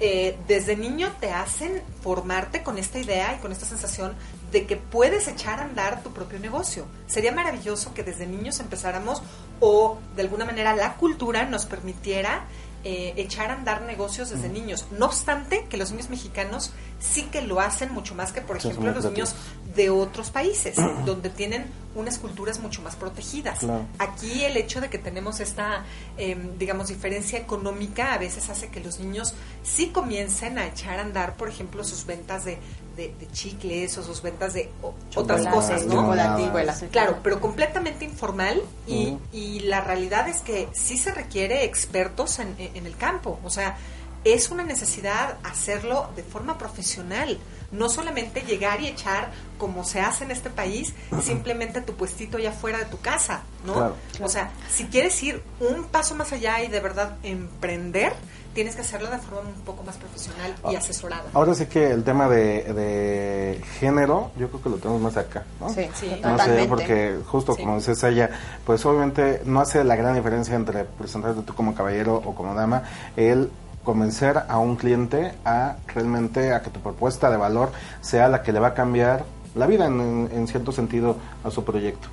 eh, 0.00 0.36
desde 0.48 0.76
niño 0.76 1.12
te 1.20 1.30
hacen 1.30 1.82
formarte 2.02 2.62
con 2.62 2.78
esta 2.78 2.98
idea 2.98 3.36
y 3.36 3.40
con 3.40 3.52
esta 3.52 3.64
sensación 3.64 4.14
de 4.50 4.66
que 4.66 4.76
puedes 4.76 5.28
echar 5.28 5.60
a 5.60 5.64
andar 5.64 6.02
tu 6.02 6.12
propio 6.12 6.38
negocio. 6.38 6.86
Sería 7.06 7.32
maravilloso 7.32 7.94
que 7.94 8.02
desde 8.02 8.26
niños 8.26 8.60
empezáramos 8.60 9.22
o 9.60 9.98
de 10.16 10.22
alguna 10.22 10.44
manera 10.44 10.74
la 10.74 10.94
cultura 10.94 11.44
nos 11.46 11.66
permitiera 11.66 12.44
eh, 12.84 13.14
echar 13.16 13.50
a 13.50 13.54
andar 13.54 13.82
negocios 13.82 14.30
desde 14.30 14.48
niños. 14.48 14.86
No 14.90 15.06
obstante, 15.06 15.66
que 15.70 15.76
los 15.76 15.90
niños 15.90 16.10
mexicanos 16.10 16.72
sí 17.00 17.22
que 17.22 17.40
lo 17.40 17.60
hacen 17.60 17.92
mucho 17.92 18.14
más 18.14 18.32
que, 18.32 18.42
por 18.42 18.60
Sí, 18.60 18.68
ejemplo, 18.68 18.92
los 18.92 19.04
niños 19.06 19.34
de 19.74 19.90
otros 19.90 20.30
países, 20.30 20.76
donde 21.04 21.30
tienen 21.30 21.66
unas 21.94 22.18
culturas 22.18 22.60
mucho 22.60 22.82
más 22.82 22.94
protegidas. 22.96 23.60
Claro. 23.60 23.86
Aquí 23.98 24.44
el 24.44 24.56
hecho 24.56 24.80
de 24.80 24.90
que 24.90 24.98
tenemos 24.98 25.40
esta, 25.40 25.84
em, 26.16 26.58
digamos, 26.58 26.88
diferencia 26.88 27.38
económica 27.38 28.14
a 28.14 28.18
veces 28.18 28.48
hace 28.50 28.68
que 28.68 28.80
los 28.80 29.00
niños 29.00 29.34
sí 29.62 29.88
comiencen 29.88 30.58
a 30.58 30.66
echar 30.66 30.98
a 30.98 31.02
andar, 31.02 31.36
por 31.36 31.48
ejemplo, 31.48 31.84
sus 31.84 32.04
ventas 32.04 32.44
de, 32.44 32.58
de- 32.96 33.14
de 33.18 33.28
chicles 33.32 33.96
o 33.98 34.02
sus 34.02 34.22
ventas 34.22 34.54
de 34.54 34.70
o- 34.82 34.94
otras 35.14 35.46
cosas, 35.54 35.84
¿no? 35.86 35.94
Chocolate, 36.02 36.42
Claro, 36.90 37.18
pero 37.22 37.40
completamente 37.40 38.04
informal 38.04 38.62
y, 38.86 39.16
y 39.32 39.60
la 39.60 39.80
realidad 39.80 40.28
es 40.28 40.40
que 40.40 40.68
sí 40.72 40.96
se 40.98 41.12
requiere 41.12 41.64
expertos 41.64 42.38
en, 42.38 42.54
en 42.58 42.86
el 42.86 42.96
campo. 42.96 43.38
O 43.44 43.50
sea, 43.50 43.76
es 44.24 44.50
una 44.50 44.62
necesidad 44.64 45.36
hacerlo 45.42 46.08
de 46.16 46.22
forma 46.22 46.56
profesional. 46.58 47.38
No 47.72 47.88
solamente 47.88 48.42
llegar 48.42 48.80
y 48.80 48.86
echar, 48.86 49.32
como 49.58 49.82
se 49.84 50.00
hace 50.00 50.22
en 50.24 50.30
este 50.30 50.48
país, 50.48 50.94
simplemente 51.20 51.80
tu 51.80 51.94
puestito 51.94 52.36
allá 52.36 52.52
fuera 52.52 52.78
de 52.78 52.84
tu 52.84 53.00
casa, 53.00 53.42
¿no? 53.66 53.74
Claro. 53.74 53.96
O 54.22 54.28
sea, 54.28 54.52
si 54.72 54.84
quieres 54.84 55.20
ir 55.24 55.42
un 55.58 55.84
paso 55.84 56.14
más 56.14 56.32
allá 56.32 56.62
y 56.62 56.68
de 56.68 56.78
verdad 56.80 57.16
emprender, 57.24 58.12
tienes 58.54 58.74
que 58.76 58.82
hacerlo 58.82 59.10
de 59.10 59.18
forma 59.18 59.40
un 59.50 59.60
poco 59.64 59.82
más 59.82 59.96
profesional 59.96 60.54
y 60.70 60.76
asesorada. 60.76 61.24
Ahora 61.34 61.54
sí 61.54 61.66
que 61.66 61.90
el 61.90 62.04
tema 62.04 62.28
de, 62.28 62.62
de 62.72 63.60
género, 63.80 64.30
yo 64.38 64.48
creo 64.48 64.62
que 64.62 64.70
lo 64.70 64.76
tenemos 64.76 65.02
más 65.02 65.16
acá, 65.16 65.44
¿no? 65.60 65.68
Sí, 65.70 65.88
sí, 65.94 66.06
No 66.08 66.14
sé, 66.14 66.20
totalmente. 66.22 66.68
porque 66.68 67.18
justo 67.26 67.54
Sí. 67.54 67.62
como 67.62 67.76
dices 67.76 68.02
ella, 68.04 68.30
pues 68.64 68.84
obviamente 68.86 69.42
no 69.44 69.60
hace 69.60 69.82
la 69.84 69.96
gran 69.96 70.14
diferencia 70.14 70.54
entre 70.54 70.84
presentarte 70.84 71.42
tú 71.42 71.54
como 71.54 71.74
caballero 71.74 72.16
o 72.24 72.34
como 72.34 72.54
dama, 72.54 72.84
el 73.16 73.50
convencer 73.82 74.42
a 74.48 74.58
un 74.58 74.76
cliente 74.76 75.34
a 75.44 75.76
realmente 75.94 76.52
a 76.54 76.62
que 76.62 76.70
tu 76.70 76.80
propuesta 76.80 77.30
de 77.30 77.36
valor 77.36 77.70
sea 78.00 78.28
la 78.28 78.42
que 78.42 78.52
le 78.52 78.60
va 78.60 78.68
a 78.68 78.74
cambiar 78.74 79.24
la 79.54 79.66
vida 79.66 79.86
en 79.86 80.46
cierto 80.48 80.72
sentido 80.72 81.16
a 81.44 81.50
su 81.50 81.64
proyecto. 81.64 82.08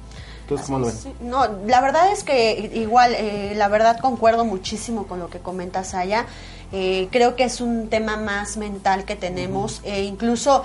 ¿Cómo 0.59 0.79
lo 0.79 0.87
ven? 0.87 0.95
Sí, 0.97 1.13
No, 1.21 1.47
la 1.67 1.81
verdad 1.81 2.11
es 2.11 2.23
que 2.23 2.71
igual, 2.73 3.13
eh, 3.15 3.53
la 3.55 3.67
verdad 3.67 3.99
concuerdo 3.99 4.43
muchísimo 4.45 5.07
con 5.07 5.19
lo 5.19 5.29
que 5.29 5.39
comentas 5.39 5.93
allá. 5.93 6.25
Eh, 6.73 7.07
creo 7.11 7.35
que 7.35 7.43
es 7.43 7.61
un 7.61 7.89
tema 7.89 8.17
más 8.17 8.57
mental 8.57 9.03
que 9.05 9.15
tenemos, 9.15 9.81
e 9.83 10.03
incluso 10.03 10.63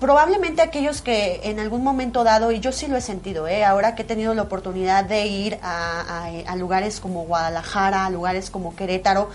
probablemente 0.00 0.62
aquellos 0.62 1.02
que 1.02 1.40
en 1.44 1.60
algún 1.60 1.82
momento 1.82 2.24
dado, 2.24 2.52
y 2.52 2.60
yo 2.60 2.72
sí 2.72 2.86
lo 2.86 2.96
he 2.96 3.00
sentido, 3.00 3.46
¿eh? 3.48 3.64
ahora 3.64 3.94
que 3.94 4.02
he 4.02 4.04
tenido 4.04 4.34
la 4.34 4.42
oportunidad 4.42 5.04
de 5.04 5.26
ir 5.26 5.58
a, 5.62 6.00
a- 6.24 6.50
a 6.52 6.56
lugares 6.56 7.00
como 7.00 7.24
Guadalajara, 7.24 8.06
a 8.06 8.10
lugares 8.10 8.50
como 8.50 8.74
Querétaro, 8.76 9.28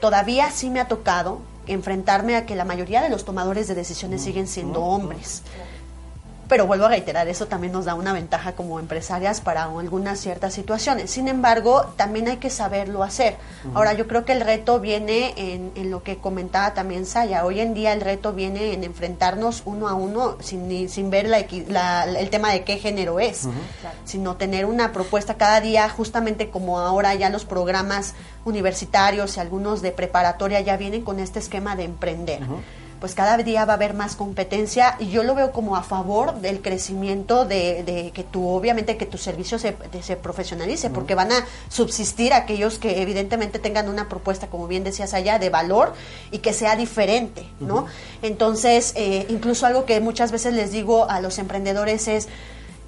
todavía 0.00 0.50
sí 0.50 0.70
me 0.70 0.80
ha 0.80 0.88
tocado 0.88 1.38
enfrentarme 1.66 2.36
a 2.36 2.44
que 2.44 2.56
la 2.56 2.64
mayoría 2.64 3.00
de 3.02 3.08
los 3.08 3.24
tomadores 3.24 3.68
de 3.68 3.74
decisiones 3.74 4.22
siguen 4.22 4.46
siendo 4.48 4.82
hombres. 4.82 5.42
Pero 6.48 6.66
vuelvo 6.66 6.84
a 6.84 6.88
reiterar, 6.88 7.26
eso 7.28 7.46
también 7.46 7.72
nos 7.72 7.86
da 7.86 7.94
una 7.94 8.12
ventaja 8.12 8.52
como 8.52 8.78
empresarias 8.78 9.40
para 9.40 9.64
algunas 9.64 10.18
ciertas 10.20 10.52
situaciones. 10.52 11.10
Sin 11.10 11.26
embargo, 11.28 11.86
también 11.96 12.28
hay 12.28 12.36
que 12.36 12.50
saberlo 12.50 13.02
hacer. 13.02 13.36
Ahora, 13.74 13.94
yo 13.94 14.06
creo 14.06 14.24
que 14.26 14.32
el 14.32 14.42
reto 14.42 14.78
viene 14.78 15.32
en, 15.36 15.72
en 15.74 15.90
lo 15.90 16.02
que 16.02 16.18
comentaba 16.18 16.74
también 16.74 17.06
Saya. 17.06 17.44
Hoy 17.46 17.60
en 17.60 17.72
día 17.72 17.92
el 17.94 18.02
reto 18.02 18.32
viene 18.34 18.74
en 18.74 18.84
enfrentarnos 18.84 19.62
uno 19.64 19.88
a 19.88 19.94
uno 19.94 20.36
sin, 20.40 20.88
sin 20.90 21.08
ver 21.10 21.28
la 21.28 21.44
la- 21.68 22.04
el 22.04 22.28
tema 22.30 22.52
de 22.52 22.62
qué 22.62 22.76
género 22.78 23.20
es, 23.20 23.46
sino 24.04 24.36
tener 24.36 24.66
una 24.66 24.92
propuesta 24.92 25.34
cada 25.34 25.60
día, 25.62 25.88
justamente 25.88 26.50
como 26.50 26.78
ahora 26.78 27.14
ya 27.14 27.30
los 27.30 27.44
programas 27.46 28.14
universitarios 28.44 29.36
y 29.36 29.40
algunos 29.40 29.82
de 29.82 29.92
preparatoria 29.92 30.60
ya 30.60 30.76
vienen 30.76 31.02
con 31.02 31.20
este 31.20 31.38
esquema 31.38 31.74
de 31.76 31.84
emprender 31.84 32.40
pues 33.04 33.14
cada 33.14 33.36
día 33.36 33.66
va 33.66 33.74
a 33.74 33.76
haber 33.76 33.92
más 33.92 34.16
competencia 34.16 34.96
y 34.98 35.08
yo 35.10 35.24
lo 35.24 35.34
veo 35.34 35.52
como 35.52 35.76
a 35.76 35.82
favor 35.82 36.36
del 36.36 36.62
crecimiento 36.62 37.44
de, 37.44 37.82
de 37.82 38.12
que 38.12 38.22
tu, 38.24 38.48
obviamente 38.48 38.96
que 38.96 39.04
tu 39.04 39.18
servicio 39.18 39.58
se, 39.58 39.76
de- 39.92 40.02
se 40.02 40.16
profesionalice, 40.16 40.88
porque 40.88 41.14
van 41.14 41.30
a 41.30 41.44
subsistir 41.68 42.32
aquellos 42.32 42.78
que 42.78 43.02
evidentemente 43.02 43.58
tengan 43.58 43.90
una 43.90 44.08
propuesta, 44.08 44.46
como 44.46 44.68
bien 44.68 44.84
decías 44.84 45.12
allá, 45.12 45.38
de 45.38 45.50
valor 45.50 45.92
y 46.30 46.38
que 46.38 46.54
sea 46.54 46.76
diferente, 46.76 47.46
¿no? 47.60 47.84
Entonces, 48.22 48.94
eh, 48.96 49.26
incluso 49.28 49.66
algo 49.66 49.84
que 49.84 50.00
muchas 50.00 50.32
veces 50.32 50.54
les 50.54 50.72
digo 50.72 51.10
a 51.10 51.20
los 51.20 51.38
emprendedores 51.38 52.08
es, 52.08 52.28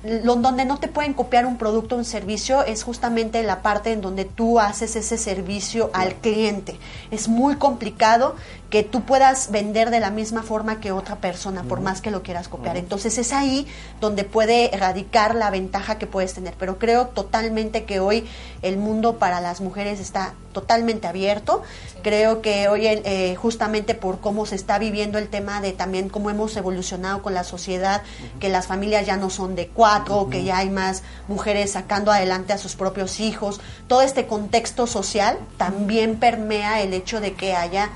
lo, 0.02 0.36
donde 0.36 0.64
no 0.64 0.78
te 0.78 0.88
pueden 0.88 1.14
copiar 1.14 1.46
un 1.46 1.58
producto 1.58 1.96
o 1.96 1.98
un 1.98 2.04
servicio 2.04 2.62
es 2.64 2.84
justamente 2.84 3.42
la 3.42 3.60
parte 3.60 3.90
en 3.92 4.00
donde 4.00 4.24
tú 4.24 4.60
haces 4.60 4.94
ese 4.94 5.18
servicio 5.18 5.90
al 5.94 6.14
cliente. 6.14 6.78
Es 7.10 7.28
muy 7.28 7.56
complicado 7.56 8.36
que 8.70 8.82
tú 8.82 9.02
puedas 9.02 9.50
vender 9.52 9.90
de 9.90 10.00
la 10.00 10.10
misma 10.10 10.42
forma 10.42 10.80
que 10.80 10.90
otra 10.90 11.16
persona, 11.16 11.62
por 11.62 11.80
más 11.80 12.00
que 12.00 12.10
lo 12.10 12.22
quieras 12.22 12.48
copiar. 12.48 12.76
Entonces 12.76 13.16
es 13.16 13.32
ahí 13.32 13.66
donde 14.00 14.24
puede 14.24 14.74
erradicar 14.74 15.36
la 15.36 15.50
ventaja 15.50 15.98
que 15.98 16.06
puedes 16.06 16.34
tener. 16.34 16.54
Pero 16.58 16.78
creo 16.78 17.06
totalmente 17.06 17.84
que 17.84 18.00
hoy 18.00 18.26
el 18.62 18.76
mundo 18.76 19.18
para 19.18 19.40
las 19.40 19.60
mujeres 19.60 20.00
está 20.00 20.34
totalmente 20.52 21.06
abierto. 21.06 21.62
Creo 22.02 22.42
que 22.42 22.66
hoy, 22.68 22.86
eh, 22.86 23.36
justamente 23.36 23.94
por 23.94 24.20
cómo 24.20 24.46
se 24.46 24.56
está 24.56 24.78
viviendo 24.78 25.18
el 25.18 25.28
tema 25.28 25.60
de 25.60 25.72
también 25.72 26.08
cómo 26.08 26.30
hemos 26.30 26.56
evolucionado 26.56 27.22
con 27.22 27.34
la 27.34 27.44
sociedad, 27.44 28.02
que 28.40 28.48
las 28.48 28.66
familias 28.66 29.06
ya 29.06 29.16
no 29.16 29.30
son 29.30 29.54
de 29.54 29.68
cuatro, 29.68 30.28
que 30.28 30.42
ya 30.42 30.58
hay 30.58 30.70
más 30.70 31.02
mujeres 31.28 31.72
sacando 31.72 32.10
adelante 32.10 32.52
a 32.52 32.58
sus 32.58 32.74
propios 32.74 33.20
hijos, 33.20 33.60
todo 33.86 34.02
este 34.02 34.26
contexto 34.26 34.86
social 34.86 35.38
también 35.56 36.16
permea 36.16 36.82
el 36.82 36.94
hecho 36.94 37.20
de 37.20 37.34
que 37.34 37.54
haya 37.54 37.90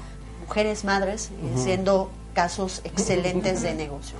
mujeres 0.50 0.84
madres 0.84 1.30
siendo 1.54 2.10
casos 2.34 2.80
excelentes 2.82 3.62
de 3.62 3.72
negocio. 3.72 4.16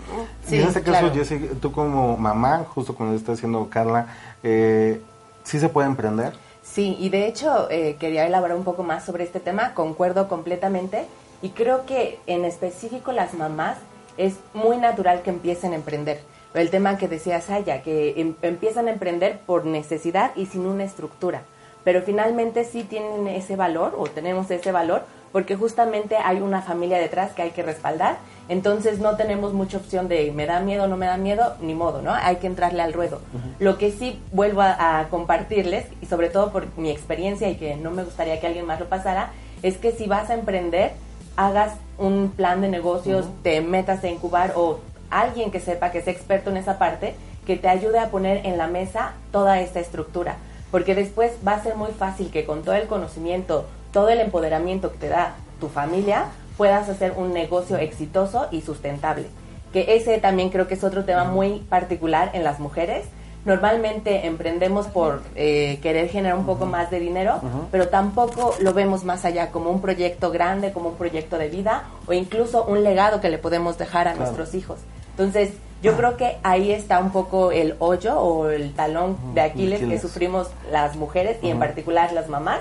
Sí, 0.47 0.61
en 0.61 0.69
este 0.69 0.81
caso, 0.81 1.13
Jessy, 1.13 1.39
tú 1.61 1.73
como 1.73 2.17
mamá, 2.17 2.65
justo 2.73 2.95
como 2.95 3.15
está 3.15 3.33
haciendo 3.33 3.69
Carla, 3.69 4.07
eh, 4.45 5.01
¿sí 5.43 5.59
se 5.59 5.69
puede 5.69 5.89
emprender? 5.89 6.35
Sí, 6.63 6.97
y 7.01 7.09
de 7.09 7.27
hecho 7.27 7.69
eh, 7.69 7.97
quería 7.99 8.29
elaborar 8.29 8.57
un 8.57 8.63
poco 8.63 8.85
más 8.85 9.05
sobre 9.05 9.25
este 9.25 9.41
tema, 9.41 9.75
concuerdo 9.75 10.29
completamente, 10.29 11.07
y 11.43 11.49
creo 11.49 11.85
que 11.85 12.21
en 12.29 12.45
específico 12.45 13.11
las 13.11 13.35
mamás 13.35 13.79
es 14.17 14.35
muy 14.55 14.77
natural 14.77 15.23
que 15.23 15.31
empiecen 15.31 15.73
a 15.73 15.77
emprender. 15.77 16.21
El 16.55 16.71
tema 16.71 16.97
que 16.97 17.09
decía 17.09 17.41
Saya, 17.41 17.83
que 17.83 18.21
em, 18.21 18.35
empiezan 18.43 18.87
a 18.87 18.93
emprender 18.93 19.41
por 19.47 19.67
necesidad 19.67 20.31
y 20.37 20.47
sin 20.47 20.65
una 20.65 20.85
estructura, 20.85 21.43
pero 21.85 22.03
finalmente 22.03 22.65
sí 22.65 22.85
tienen 22.85 23.27
ese 23.29 23.57
valor 23.57 23.95
o 23.99 24.07
tenemos 24.07 24.51
ese 24.51 24.73
valor 24.73 25.05
porque 25.33 25.57
justamente 25.57 26.17
hay 26.17 26.41
una 26.41 26.63
familia 26.63 26.99
detrás 26.99 27.33
que 27.33 27.43
hay 27.43 27.51
que 27.51 27.63
respaldar, 27.63 28.19
entonces 28.49 28.99
no 28.99 29.17
tenemos 29.17 29.53
mucha 29.53 29.77
opción 29.77 30.09
de 30.09 30.33
me 30.33 30.47
da 30.47 30.61
miedo, 30.61 30.89
no 30.89 30.97
me 30.97 31.07
da 31.07 31.17
miedo, 31.17 31.55
ni 31.61 31.75
modo, 31.75 32.03
¿no? 32.03 32.13
Hay 32.13 32.37
que 32.37 32.49
entrarle 32.49 32.83
al 32.83 32.93
ruedo. 32.93 33.21
Lo 33.61 33.79
que 33.79 33.93
sí 33.93 34.21
vuelvo 34.33 34.63
a, 34.63 35.07
compartirles, 35.09 35.87
y 36.03 36.07
sobre 36.07 36.31
todo 36.31 36.51
por 36.51 36.77
mi 36.77 36.91
experiencia 36.91 37.49
y 37.49 37.57
que 37.57 37.77
no 37.77 37.91
me 37.93 38.03
gustaría 38.03 38.41
que 38.41 38.49
alguien 38.49 38.67
más 38.67 38.81
lo 38.81 38.89
pasara, 38.89 39.31
es 39.63 39.77
que 39.77 39.93
si 39.93 40.07
vas 40.07 40.31
a 40.31 40.35
emprender, 40.35 40.93
hagas 41.37 41.75
un 41.97 42.33
plan 42.35 42.61
de 42.61 42.69
negocios, 42.69 43.27
te 43.43 43.61
metas 43.61 44.03
a 44.03 44.09
incubar 44.09 44.55
o 44.57 44.81
alguien 45.11 45.51
que 45.51 45.61
sepa, 45.61 45.93
que 45.93 46.03
sea 46.03 46.13
experto 46.13 46.51
en 46.51 46.57
esa 46.57 46.79
parte, 46.79 47.15
que 47.47 47.57
te 47.57 47.69
ayude 47.69 47.99
a 48.01 48.09
poner 48.09 48.47
en 48.47 48.59
la 48.59 48.67
mesa 48.67 49.13
toda 49.31 49.61
esta 49.61 49.79
estructura. 49.79 50.37
Porque 50.71 50.95
después 50.95 51.33
va 51.47 51.53
a 51.53 51.63
ser 51.63 51.77
muy 51.77 51.91
fácil 51.91 52.31
que 52.31 52.45
con 52.45 52.63
todo 52.63 52.75
el 52.75 52.87
conocimiento, 52.87 53.67
todo 53.93 54.09
el 54.09 54.21
empoderamiento 54.21 54.93
que 54.93 54.99
te 54.99 55.09
da 55.09 55.35
tu 55.59 55.69
familia, 55.69 56.27
puedas 56.57 56.89
hacer 56.89 57.15
un 57.17 57.33
negocio 57.33 57.77
exitoso 57.77 58.49
y 58.51 58.61
sustentable. 58.61 59.27
Que 59.73 59.97
ese 59.97 60.19
también 60.19 60.51
creo 60.51 60.69
que 60.69 60.75
es 60.75 60.85
otro 60.85 61.05
tema 61.05 61.25
muy 61.25 61.61
particular 61.61 62.31
en 62.35 62.45
las 62.45 62.61
mujeres. 62.61 63.07
Normalmente 63.45 64.27
emprendemos 64.27 64.87
por 64.87 65.23
eh, 65.35 65.79
querer 65.81 66.09
generar 66.11 66.37
un 66.37 66.45
poco 66.45 66.67
más 66.67 66.91
de 66.91 67.01
dinero, 67.01 67.41
pero 67.71 67.89
tampoco 67.89 68.55
lo 68.61 68.75
vemos 68.75 69.05
más 69.05 69.25
allá 69.25 69.51
como 69.51 69.71
un 69.71 69.81
proyecto 69.81 70.31
grande, 70.31 70.73
como 70.73 70.91
un 70.91 70.97
proyecto 70.97 71.39
de 71.39 71.49
vida 71.49 71.85
o 72.07 72.13
incluso 72.13 72.65
un 72.65 72.85
legado 72.85 73.23
que 73.23 73.31
le 73.31 73.39
podemos 73.39 73.79
dejar 73.79 74.09
a 74.09 74.15
nuestros 74.15 74.55
hijos. 74.55 74.81
Entonces, 75.13 75.53
yo 75.83 75.97
creo 75.97 76.17
que 76.17 76.37
ahí 76.43 76.73
está 76.73 76.99
un 76.99 77.11
poco 77.11 77.53
el 77.53 77.77
hoyo 77.79 78.19
o 78.19 78.49
el 78.49 78.75
talón 78.75 79.17
de 79.35 79.41
Aquiles, 79.41 79.81
que 79.81 79.99
sufrimos 79.99 80.49
las 80.71 80.97
mujeres 80.97 81.39
y 81.43 81.49
en 81.49 81.59
particular 81.59 82.13
las 82.13 82.29
mamás, 82.29 82.61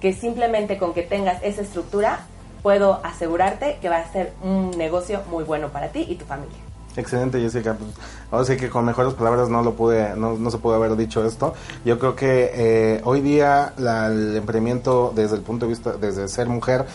que 0.00 0.12
simplemente 0.12 0.78
con 0.78 0.94
que 0.94 1.02
tengas 1.02 1.42
esa 1.42 1.62
estructura 1.62 2.20
puedo 2.62 3.00
asegurarte 3.04 3.78
que 3.80 3.88
va 3.88 3.98
a 3.98 4.12
ser 4.12 4.32
un 4.42 4.70
negocio 4.72 5.22
muy 5.30 5.44
bueno 5.44 5.68
para 5.68 5.88
ti 5.88 6.06
y 6.08 6.14
tu 6.16 6.24
familia. 6.24 6.58
Excelente, 6.96 7.40
Jessica. 7.40 7.74
Pues, 7.74 7.90
ahora 8.30 8.44
sí 8.44 8.56
que 8.56 8.68
con 8.68 8.84
mejores 8.84 9.14
palabras 9.14 9.48
no 9.48 9.62
lo 9.62 9.74
pude, 9.74 10.14
no, 10.16 10.36
no 10.36 10.50
se 10.50 10.58
pudo 10.58 10.74
haber 10.74 10.96
dicho 10.96 11.24
esto. 11.24 11.54
Yo 11.84 11.98
creo 11.98 12.16
que 12.16 12.50
eh, 12.52 13.00
hoy 13.04 13.20
día 13.20 13.72
el 13.78 14.36
emprendimiento 14.36 15.12
desde 15.14 15.36
el 15.36 15.42
punto 15.42 15.66
de 15.66 15.70
vista, 15.70 15.92
desde 15.92 16.28
ser 16.28 16.48
mujer, 16.48 16.86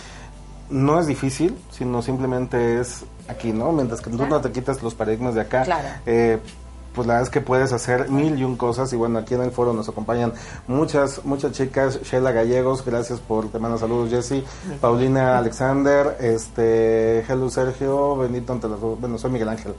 no 0.69 0.99
es 0.99 1.07
difícil, 1.07 1.57
sino 1.71 2.01
simplemente 2.01 2.80
es 2.80 3.05
aquí, 3.28 3.51
¿no? 3.51 3.71
Mientras 3.71 4.01
que 4.01 4.09
tú 4.09 4.26
no 4.26 4.41
te 4.41 4.51
quitas 4.51 4.82
los 4.84 4.93
paradigmas 4.93 5.36
de 5.36 5.41
acá, 5.41 5.63
claro. 5.63 5.88
eh, 6.05 6.39
pues 6.95 7.07
la 7.07 7.15
verdad 7.15 7.28
es 7.28 7.30
que 7.30 7.41
puedes 7.41 7.73
hacer 7.73 8.09
mil 8.09 8.39
y 8.39 8.43
un 8.43 8.55
cosas. 8.55 8.91
Y 8.93 8.95
bueno, 8.95 9.19
aquí 9.19 9.34
en 9.34 9.41
el 9.41 9.51
foro 9.51 9.73
nos 9.73 9.89
acompañan 9.89 10.34
muchas, 10.67 11.23
muchas 11.26 11.51
chicas, 11.51 11.99
Sheila 12.03 12.32
Gallegos, 12.32 12.84
gracias 12.86 13.19
por, 13.19 13.49
te 13.49 13.59
mando 13.59 13.78
saludos 13.78 14.09
Jessy, 14.09 14.43
Paulina 14.80 15.38
Alexander, 15.38 16.17
este, 16.21 17.19
hello 17.28 17.49
Sergio, 17.49 18.15
bendito 18.17 18.53
ante 18.53 18.69
las, 18.69 18.80
bueno, 18.80 19.17
soy 19.17 19.32
Miguel 19.32 19.49
Ángel, 19.49 19.73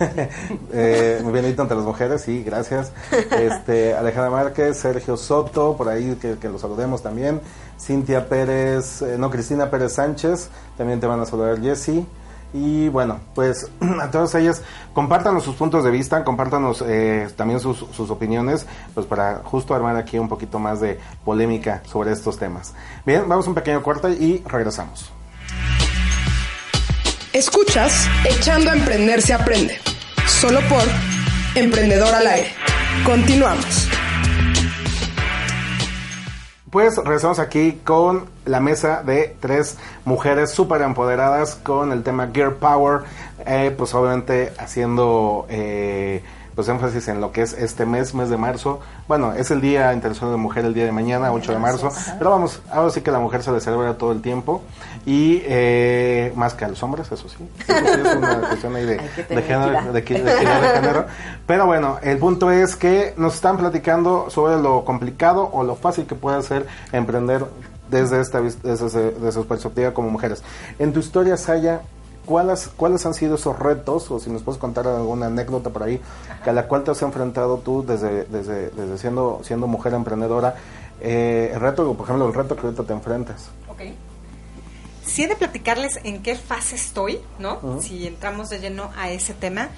eh, 0.72 1.22
bendito 1.24 1.62
ante 1.62 1.74
las 1.74 1.84
mujeres, 1.84 2.22
sí, 2.22 2.42
gracias, 2.42 2.92
este, 3.30 3.94
Alejandra 3.94 4.30
Márquez, 4.30 4.78
Sergio 4.78 5.16
Soto, 5.16 5.76
por 5.76 5.88
ahí 5.88 6.16
que, 6.20 6.38
que 6.38 6.48
los 6.48 6.62
saludemos 6.62 7.02
también, 7.02 7.40
Cintia 7.78 8.28
Pérez, 8.28 9.02
eh, 9.02 9.16
no, 9.18 9.30
Cristina 9.30 9.70
Pérez 9.70 9.92
Sánchez, 9.92 10.48
también 10.78 11.00
te 11.00 11.06
van 11.06 11.20
a 11.20 11.26
saludar 11.26 11.60
Jessy, 11.60 12.06
y 12.52 12.88
bueno, 12.88 13.20
pues 13.34 13.70
a 14.00 14.10
todas 14.10 14.34
ellas, 14.34 14.62
compártanos 14.92 15.44
sus 15.44 15.54
puntos 15.54 15.84
de 15.84 15.90
vista, 15.90 16.24
compártanos 16.24 16.84
eh, 16.86 17.28
también 17.36 17.60
sus, 17.60 17.78
sus, 17.78 18.10
opiniones, 18.10 18.66
pues 18.94 19.06
para 19.06 19.42
justo 19.44 19.74
armar 19.74 19.96
aquí 19.96 20.18
un 20.18 20.28
poquito 20.28 20.58
más 20.58 20.80
de 20.80 20.98
polémica 21.24 21.82
sobre 21.86 22.12
estos 22.12 22.38
temas. 22.38 22.74
Bien, 23.06 23.28
vamos 23.28 23.46
a 23.46 23.48
un 23.50 23.54
pequeño 23.54 23.82
corte 23.82 24.10
y 24.10 24.42
regresamos. 24.46 25.10
Escuchas 27.32 28.06
Echando 28.28 28.70
a 28.70 28.74
Emprender 28.74 29.22
se 29.22 29.32
aprende, 29.32 29.78
solo 30.26 30.60
por 30.68 30.82
Emprendedor 31.54 32.14
al 32.14 32.26
aire. 32.26 32.52
Continuamos. 33.04 33.88
Pues 36.72 36.96
regresamos 36.96 37.38
aquí 37.38 37.82
con 37.84 38.24
la 38.46 38.58
mesa 38.58 39.02
de 39.02 39.36
tres 39.40 39.76
mujeres 40.06 40.52
súper 40.52 40.80
empoderadas 40.80 41.54
con 41.54 41.92
el 41.92 42.02
tema 42.02 42.30
Gear 42.32 42.54
Power, 42.54 43.02
eh, 43.44 43.74
pues 43.76 43.94
obviamente 43.94 44.54
haciendo 44.58 45.44
eh, 45.50 46.24
pues 46.54 46.68
énfasis 46.68 47.08
en 47.08 47.20
lo 47.20 47.30
que 47.30 47.42
es 47.42 47.52
este 47.52 47.84
mes, 47.84 48.14
mes 48.14 48.30
de 48.30 48.38
marzo. 48.38 48.80
Bueno, 49.06 49.34
es 49.34 49.50
el 49.50 49.60
Día 49.60 49.92
Internacional 49.92 50.34
de 50.34 50.40
Mujer 50.40 50.64
el 50.64 50.72
día 50.72 50.86
de 50.86 50.92
mañana, 50.92 51.30
8 51.30 51.52
de 51.52 51.58
marzo, 51.58 51.90
pero 52.16 52.30
vamos, 52.30 52.62
ahora 52.70 52.88
sí 52.88 53.02
que 53.02 53.10
la 53.10 53.18
mujer 53.18 53.42
se 53.42 53.52
le 53.52 53.60
celebra 53.60 53.98
todo 53.98 54.12
el 54.12 54.22
tiempo 54.22 54.62
y 55.04 55.42
eh, 55.44 56.32
más 56.36 56.54
que 56.54 56.64
a 56.64 56.68
los 56.68 56.82
hombres, 56.82 57.10
eso 57.10 57.28
sí. 57.28 57.36
Eso 57.68 57.94
sí 57.94 58.00
es 58.04 58.14
una 58.16 58.40
cuestión 58.40 58.76
ahí 58.76 58.86
de, 58.86 58.96
de 58.96 59.42
género, 59.42 59.92
de, 59.92 60.00
de 60.00 60.02
género. 60.02 61.06
Pero 61.46 61.66
bueno, 61.66 61.98
el 62.02 62.18
punto 62.18 62.50
es 62.50 62.76
que 62.76 63.14
nos 63.16 63.34
están 63.34 63.56
platicando 63.56 64.30
sobre 64.30 64.60
lo 64.62 64.84
complicado 64.84 65.48
o 65.52 65.64
lo 65.64 65.74
fácil 65.74 66.06
que 66.06 66.14
puede 66.14 66.42
ser 66.42 66.66
emprender 66.92 67.44
desde 67.90 68.20
esta 68.20 68.40
desde, 68.40 69.10
desde 69.10 69.32
su 69.32 69.46
perspectiva 69.46 69.92
como 69.92 70.08
mujeres. 70.08 70.42
En 70.78 70.92
tu 70.92 71.00
historia, 71.00 71.36
Saya, 71.36 71.80
¿cuáles, 72.24 72.68
¿cuáles 72.68 73.04
han 73.04 73.14
sido 73.14 73.34
esos 73.34 73.58
retos? 73.58 74.10
O 74.10 74.20
si 74.20 74.30
nos 74.30 74.42
puedes 74.42 74.60
contar 74.60 74.86
alguna 74.86 75.26
anécdota 75.26 75.70
por 75.70 75.82
ahí, 75.82 76.00
que 76.44 76.50
a 76.50 76.52
la 76.52 76.68
cual 76.68 76.84
te 76.84 76.92
has 76.92 77.02
enfrentado 77.02 77.58
tú 77.58 77.84
desde, 77.84 78.24
desde, 78.24 78.70
desde 78.70 78.98
siendo, 78.98 79.40
siendo 79.42 79.66
mujer 79.66 79.94
emprendedora. 79.94 80.54
Eh, 81.00 81.50
el 81.52 81.60
reto, 81.60 81.92
por 81.94 82.04
ejemplo, 82.06 82.28
el 82.28 82.34
reto 82.34 82.54
que 82.54 82.66
ahorita 82.66 82.84
te 82.84 82.92
enfrentas. 82.92 83.50
Ok. 83.68 83.80
Si 85.04 85.22
he 85.22 85.28
de 85.28 85.36
platicarles 85.36 85.98
en 86.04 86.22
qué 86.22 86.36
fase 86.36 86.76
estoy, 86.76 87.20
¿no? 87.38 87.80
Si 87.80 88.06
entramos 88.06 88.50
de 88.50 88.60
lleno 88.60 88.90
a 88.96 89.10
ese 89.10 89.34
tema. 89.34 89.70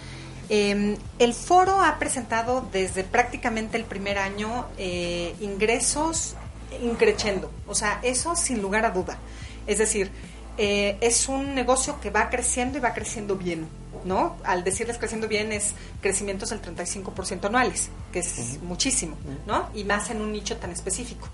Eh, 0.51 0.99
el 1.19 1.33
foro 1.33 1.81
ha 1.81 1.99
presentado 1.99 2.69
desde 2.71 3.03
prácticamente 3.03 3.79
el 3.79 3.85
primer 3.85 4.19
año 4.19 4.67
eh, 4.77 5.35
ingresos 5.41 6.37
increciendo, 6.83 7.51
o 7.67 7.75
sea, 7.75 8.01
eso 8.03 8.37
sin 8.37 8.61
lugar 8.61 8.85
a 8.85 8.91
duda. 8.91 9.19
Es 9.67 9.79
decir, 9.79 10.11
eh, 10.59 10.99
es 11.01 11.29
un 11.29 11.55
negocio 11.55 12.01
que 12.01 12.11
va 12.11 12.31
creciendo 12.31 12.79
y 12.79 12.81
va 12.81 12.95
creciendo 12.95 13.37
bien, 13.37 13.67
¿no? 14.05 14.37
Al 14.45 14.65
decirles 14.65 14.99
creciendo 14.99 15.29
bien 15.29 15.53
es 15.53 15.75
crecimientos 16.01 16.51
del 16.51 16.63
35% 16.63 17.47
anuales, 17.47 17.91
que 18.13 18.21
es 18.21 18.61
muchísimo, 18.63 19.17
¿no? 19.47 19.69
Y 19.75 19.85
más 19.85 20.11
en 20.11 20.21
un 20.21 20.33
nicho 20.33 20.57
tan 20.57 20.71
específico. 20.71 21.29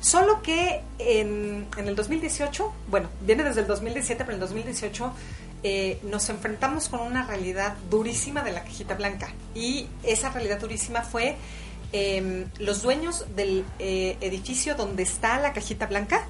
Solo 0.00 0.42
que 0.42 0.82
en, 0.98 1.66
el 1.76 1.96
2018, 1.96 2.72
bueno, 2.88 3.08
viene 3.20 3.44
desde 3.44 3.62
el 3.62 3.66
2017, 3.66 4.24
pero 4.24 4.36
en 4.36 4.42
el 4.42 4.48
2018 4.48 5.12
eh, 5.64 5.98
nos 6.04 6.28
enfrentamos 6.28 6.88
con 6.88 7.00
una 7.00 7.26
realidad 7.26 7.76
durísima 7.90 8.42
de 8.42 8.52
la 8.52 8.62
cajita 8.62 8.94
blanca. 8.94 9.32
Y 9.54 9.88
esa 10.02 10.30
realidad 10.30 10.60
durísima 10.60 11.02
fue 11.02 11.36
eh, 11.92 12.46
los 12.58 12.82
dueños 12.82 13.26
del 13.34 13.64
eh, 13.78 14.16
edificio 14.20 14.74
donde 14.74 15.02
está 15.02 15.40
la 15.40 15.52
cajita 15.52 15.86
blanca 15.86 16.26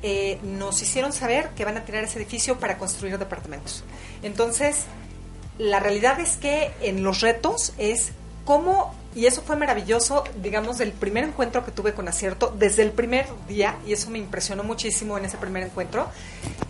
eh, 0.00 0.38
nos 0.44 0.80
hicieron 0.80 1.12
saber 1.12 1.48
que 1.56 1.64
van 1.64 1.76
a 1.76 1.84
tirar 1.84 2.04
ese 2.04 2.20
edificio 2.20 2.60
para 2.60 2.78
construir 2.78 3.18
departamentos. 3.18 3.82
Entonces, 4.22 4.84
la 5.58 5.80
realidad 5.80 6.20
es 6.20 6.36
que 6.36 6.70
en 6.80 7.02
los 7.02 7.20
retos 7.20 7.72
es 7.78 8.12
cómo, 8.48 8.94
y 9.14 9.26
eso 9.26 9.42
fue 9.42 9.56
maravilloso, 9.56 10.24
digamos, 10.40 10.78
del 10.78 10.92
primer 10.92 11.24
encuentro 11.24 11.66
que 11.66 11.70
tuve 11.70 11.92
con 11.92 12.08
Acierto, 12.08 12.50
desde 12.58 12.82
el 12.82 12.92
primer 12.92 13.26
día, 13.46 13.76
y 13.86 13.92
eso 13.92 14.08
me 14.08 14.16
impresionó 14.16 14.64
muchísimo 14.64 15.18
en 15.18 15.26
ese 15.26 15.36
primer 15.36 15.64
encuentro, 15.64 16.08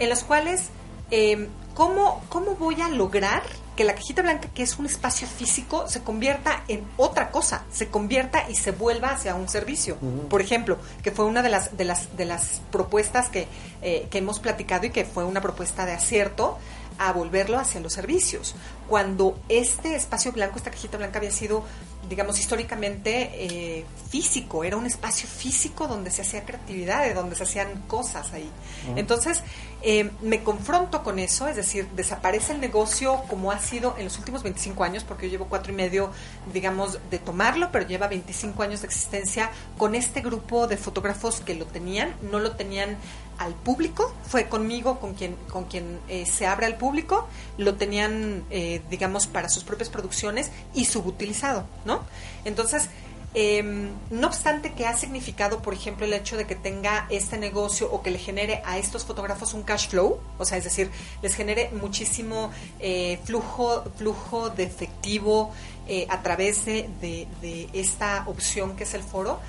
en 0.01 0.11
los 0.11 0.25
cuales, 0.25 0.71
eh, 1.13 1.47
¿cómo, 1.75 2.21
¿cómo 2.31 2.57
voy 2.57 2.81
a 2.81 2.89
lograr 2.89 3.45
que 3.77 3.85
la 3.85 3.95
cajita 3.95 4.23
blanca, 4.23 4.49
que 4.53 4.65
es 4.65 4.77
un 4.81 4.87
espacio 4.87 5.29
físico, 5.29 5.87
se 5.87 6.03
convierta 6.03 6.65
en 6.67 6.83
otra 6.97 7.31
cosa, 7.31 7.63
se 7.71 7.87
convierta 7.87 8.51
y 8.51 8.57
se 8.57 8.73
vuelva 8.73 9.11
hacia 9.11 9.37
un 9.37 9.49
servicio. 9.49 9.99
Por 10.29 10.41
ejemplo, 10.41 10.79
que 11.05 11.13
fue 11.13 11.27
una 11.27 11.43
de 11.43 11.49
las, 11.49 11.77
de 11.77 11.85
las, 11.85 12.17
de 12.17 12.25
las 12.25 12.61
propuestas 12.73 13.29
que, 13.29 13.47
eh, 13.83 14.09
que 14.11 14.19
hemos 14.19 14.41
platicado 14.41 14.87
y 14.87 14.91
que 14.91 15.05
fue 15.05 15.23
una 15.23 15.41
propuesta 15.41 15.87
de 15.87 15.93
acierto 15.93 16.59
a 16.99 17.13
volverlo 17.13 17.59
hacia 17.59 17.81
los 17.81 17.93
servicios. 17.93 18.55
Cuando 18.89 19.39
este 19.49 19.95
espacio 19.95 20.33
blanco, 20.33 20.57
esta 20.57 20.71
cajita 20.71 20.99
blanca 20.99 21.19
había 21.19 21.31
sido 21.31 21.65
digamos, 22.09 22.39
históricamente 22.39 23.31
eh, 23.35 23.85
físico, 24.11 24.65
era 24.65 24.77
un 24.77 24.87
espacio 24.87 25.29
físico 25.29 25.87
donde 25.87 26.11
se 26.11 26.23
hacía 26.23 26.45
creatividad, 26.45 27.05
de 27.05 27.15
donde 27.15 27.37
se 27.37 27.43
hacían 27.43 27.83
cosas 27.87 28.33
ahí. 28.33 28.51
Entonces, 28.97 29.43
eh, 29.83 30.11
me 30.23 30.43
confronto 30.43 31.03
con 31.03 31.19
eso, 31.19 31.47
es 31.47 31.57
decir, 31.57 31.87
desaparece 31.95 32.53
el 32.53 32.61
negocio 32.61 33.23
como 33.29 33.53
ha 33.53 33.61
sido 33.61 33.95
en 33.99 34.05
los 34.05 34.19
últimos 34.19 34.43
25 34.43 34.83
años, 34.83 35.05
porque 35.05 35.27
yo 35.27 35.33
llevo 35.33 35.47
cuatro 35.47 35.73
y 35.73 35.77
medio, 35.77 36.11
digamos, 36.53 36.99
de 37.11 37.19
tomarlo, 37.19 37.71
pero 37.71 37.87
lleva 37.87 38.09
25 38.09 38.63
años 38.63 38.81
de 38.81 38.87
existencia 38.87 39.51
con 39.77 39.95
este 39.95 40.21
grupo 40.21 40.67
de 40.67 40.77
fotógrafos 40.77 41.41
que 41.41 41.55
lo 41.55 41.67
tenían, 41.67 42.15
no 42.31 42.41
lo 42.41 42.53
tenían 42.53 42.97
al 43.39 43.55
público, 43.55 44.13
fue 44.27 44.49
conmigo 44.49 44.99
con 44.99 45.15
quien, 45.15 45.37
con 45.49 45.65
quien 45.65 46.01
eh, 46.09 46.27
se 46.27 46.47
abre 46.47 46.67
al 46.67 46.77
público, 46.77 47.29
lo 47.57 47.77
tenían, 47.77 48.45
eh, 48.51 48.83
digamos, 48.91 49.27
para 49.27 49.49
sus 49.49 49.63
propias 49.63 49.89
producciones 49.89 50.51
y 50.75 50.85
subutilizado, 50.87 51.65
¿no? 51.85 51.98
Entonces, 52.45 52.89
eh, 53.35 53.63
no 54.11 54.27
obstante 54.27 54.73
que 54.73 54.87
ha 54.87 54.97
significado, 54.97 55.61
por 55.61 55.75
ejemplo, 55.75 56.07
el 56.07 56.13
hecho 56.15 56.37
de 56.37 56.47
que 56.47 56.55
tenga 56.55 57.07
este 57.11 57.37
negocio 57.37 57.91
o 57.93 58.03
que 58.03 58.11
le 58.11 58.19
genere 58.19 58.63
a 58.65 58.79
estos 58.79 59.05
fotógrafos 59.05 59.53
un 59.53 59.63
cash 59.63 59.89
flow, 59.89 60.19
o 60.39 60.45
sea, 60.45 60.57
es 60.57 60.65
decir, 60.65 60.91
les 61.23 61.35
genere 61.35 61.71
muchísimo 61.73 62.51
eh, 62.81 63.19
flujo, 63.25 63.85
flujo 63.97 64.51
de 64.51 64.65
efectivo 64.65 65.53
eh, 65.87 66.07
a 66.09 66.23
través 66.23 66.65
de, 66.65 66.89
de, 67.01 67.29
de, 67.43 67.69
esta 67.75 68.25
opción 68.27 68.77
que 68.77 68.85
es 68.85 68.95
el 68.95 69.03
foro, 69.03 69.41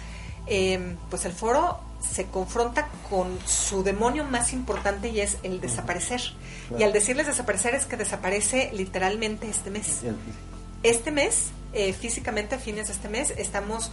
eh, 0.47 0.95
pues 1.09 1.25
el 1.25 1.31
foro 1.31 1.79
se 2.01 2.25
confronta 2.25 2.87
con 3.09 3.37
su 3.45 3.83
demonio 3.83 4.23
más 4.25 4.51
importante 4.53 5.09
y 5.09 5.21
es 5.21 5.37
el 5.43 5.61
desaparecer. 5.61 6.21
Claro. 6.67 6.81
Y 6.81 6.83
al 6.83 6.93
decirles 6.93 7.27
desaparecer 7.27 7.75
es 7.75 7.85
que 7.85 7.97
desaparece 7.97 8.71
literalmente 8.73 9.49
este 9.49 9.69
mes. 9.69 10.01
Este 10.81 11.11
mes 11.11 11.51
eh, 11.73 11.93
físicamente 11.93 12.55
a 12.55 12.59
fines 12.59 12.87
de 12.87 12.93
este 12.93 13.09
mes 13.09 13.33
estamos 13.37 13.91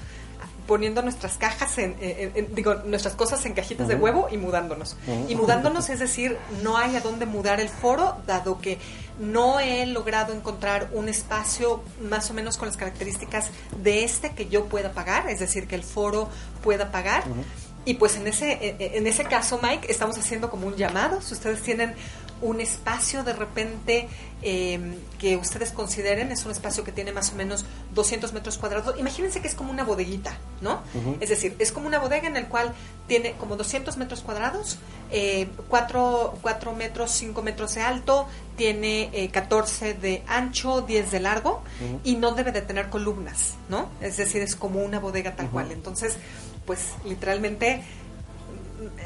poniendo 0.66 1.00
nuestras 1.02 1.38
cajas 1.38 1.78
en, 1.78 1.96
en, 2.00 2.32
en 2.34 2.54
digo 2.54 2.74
nuestras 2.86 3.14
cosas 3.14 3.44
en 3.46 3.54
cajitas 3.54 3.86
uh 3.86 3.90
-huh. 3.90 3.94
de 3.94 3.96
huevo 3.96 4.28
y 4.30 4.36
mudándonos 4.36 4.96
uh 5.06 5.12
-huh. 5.12 5.30
y 5.30 5.34
mudándonos 5.34 5.88
es 5.90 6.00
decir 6.00 6.36
no 6.62 6.76
hay 6.76 6.96
a 6.96 7.00
dónde 7.00 7.24
mudar 7.26 7.60
el 7.60 7.68
foro 7.68 8.16
dado 8.26 8.60
que 8.60 8.78
no 9.20 9.60
he 9.60 9.86
logrado 9.86 10.32
encontrar 10.32 10.88
un 10.92 11.08
espacio 11.08 11.82
más 12.10 12.30
o 12.30 12.34
menos 12.34 12.56
con 12.56 12.66
las 12.66 12.76
características 12.76 13.50
de 13.82 14.04
este 14.04 14.30
que 14.30 14.48
yo 14.48 14.66
pueda 14.66 14.92
pagar 14.92 15.28
es 15.30 15.38
decir 15.38 15.66
que 15.68 15.76
el 15.76 15.84
foro 15.84 16.28
pueda 16.62 16.90
pagar 16.90 17.28
uh 17.28 17.32
-huh. 17.32 17.44
y 17.84 17.94
pues 17.94 18.16
en 18.16 18.26
ese 18.26 18.76
en 18.98 19.06
ese 19.06 19.24
caso 19.24 19.60
Mike 19.62 19.90
estamos 19.90 20.18
haciendo 20.18 20.50
como 20.50 20.66
un 20.66 20.74
llamado 20.76 21.22
si 21.22 21.34
ustedes 21.34 21.62
tienen 21.62 21.94
un 22.42 22.60
espacio 22.60 23.24
de 23.24 23.32
repente 23.32 24.08
eh, 24.42 24.98
que 25.18 25.36
ustedes 25.36 25.72
consideren, 25.72 26.30
es 26.30 26.44
un 26.44 26.52
espacio 26.52 26.84
que 26.84 26.92
tiene 26.92 27.10
más 27.12 27.32
o 27.32 27.36
menos 27.36 27.64
200 27.94 28.32
metros 28.32 28.58
cuadrados. 28.58 28.98
Imagínense 28.98 29.40
que 29.40 29.48
es 29.48 29.54
como 29.54 29.70
una 29.70 29.84
bodeguita, 29.84 30.36
¿no? 30.60 30.82
Uh 30.94 31.00
-huh. 31.00 31.16
Es 31.20 31.30
decir, 31.30 31.56
es 31.58 31.72
como 31.72 31.86
una 31.86 31.98
bodega 31.98 32.28
en 32.28 32.36
el 32.36 32.46
cual 32.46 32.72
tiene 33.08 33.32
como 33.32 33.56
200 33.56 33.96
metros 33.96 34.20
cuadrados, 34.20 34.78
eh, 35.10 35.48
4, 35.68 36.38
4 36.42 36.72
metros, 36.74 37.10
5 37.12 37.42
metros 37.42 37.74
de 37.74 37.80
alto, 37.82 38.26
tiene 38.56 39.10
eh, 39.12 39.30
14 39.30 39.94
de 39.94 40.22
ancho, 40.26 40.82
10 40.82 41.10
de 41.10 41.20
largo 41.20 41.62
uh 41.80 41.84
-huh. 41.84 42.00
y 42.04 42.16
no 42.16 42.32
debe 42.32 42.52
de 42.52 42.60
tener 42.62 42.90
columnas, 42.90 43.54
¿no? 43.68 43.88
Es 44.00 44.18
decir, 44.18 44.42
es 44.42 44.54
como 44.54 44.80
una 44.80 44.98
bodega 44.98 45.34
tal 45.34 45.46
uh 45.46 45.48
-huh. 45.48 45.52
cual. 45.52 45.72
Entonces, 45.72 46.18
pues 46.66 46.80
literalmente 47.04 47.82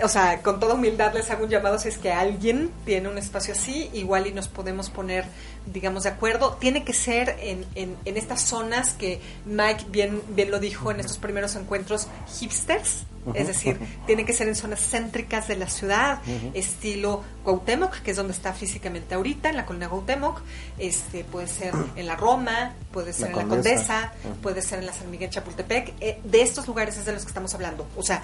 o 0.02 0.08
sea, 0.08 0.42
con 0.42 0.58
toda 0.60 0.74
humildad 0.74 1.14
les 1.14 1.30
hago 1.30 1.44
un 1.44 1.50
llamado 1.50 1.78
si 1.78 1.88
es 1.88 1.98
que 1.98 2.12
alguien 2.12 2.70
tiene 2.84 3.08
un 3.08 3.18
espacio 3.18 3.54
así, 3.54 3.90
igual 3.92 4.26
y 4.26 4.32
nos 4.32 4.48
podemos 4.48 4.90
poner, 4.90 5.24
digamos, 5.66 6.04
de 6.04 6.10
acuerdo. 6.10 6.56
Tiene 6.60 6.84
que 6.84 6.92
ser 6.92 7.36
en, 7.40 7.64
en, 7.74 7.96
en 8.04 8.16
estas 8.16 8.42
zonas 8.42 8.92
que 8.94 9.20
Mike 9.46 9.86
bien, 9.90 10.22
bien 10.30 10.50
lo 10.50 10.58
dijo 10.58 10.90
en 10.90 11.00
estos 11.00 11.18
primeros 11.18 11.54
encuentros, 11.56 12.08
hipsters. 12.38 13.04
Es 13.34 13.48
decir, 13.48 13.78
tiene 14.06 14.24
que 14.24 14.32
ser 14.32 14.48
en 14.48 14.54
zonas 14.56 14.80
céntricas 14.80 15.46
de 15.46 15.54
la 15.54 15.68
ciudad, 15.68 16.20
uh 16.26 16.30
-huh. 16.30 16.50
estilo 16.54 17.22
Cuauhtémoc, 17.44 18.00
que 18.00 18.12
es 18.12 18.16
donde 18.16 18.32
está 18.32 18.54
físicamente 18.54 19.14
ahorita, 19.14 19.50
en 19.50 19.56
la 19.56 19.66
colonia 19.66 19.90
Cuauhtémoc. 19.90 20.40
Este, 20.78 21.24
puede 21.24 21.46
ser 21.46 21.74
en 21.96 22.06
la 22.06 22.16
Roma, 22.16 22.72
puede 22.90 23.12
ser 23.12 23.34
la 23.34 23.42
en 23.42 23.48
Condesa. 23.48 23.94
la 23.94 24.10
Condesa, 24.10 24.12
uh 24.24 24.28
-huh. 24.32 24.40
puede 24.40 24.62
ser 24.62 24.78
en 24.78 24.86
la 24.86 24.94
San 24.94 25.10
Miguel 25.10 25.28
Chapultepec. 25.28 25.92
Eh, 26.00 26.18
de 26.24 26.40
estos 26.40 26.66
lugares 26.66 26.96
es 26.96 27.04
de 27.04 27.12
los 27.12 27.22
que 27.22 27.28
estamos 27.28 27.52
hablando. 27.54 27.86
O 27.94 28.02
sea, 28.02 28.22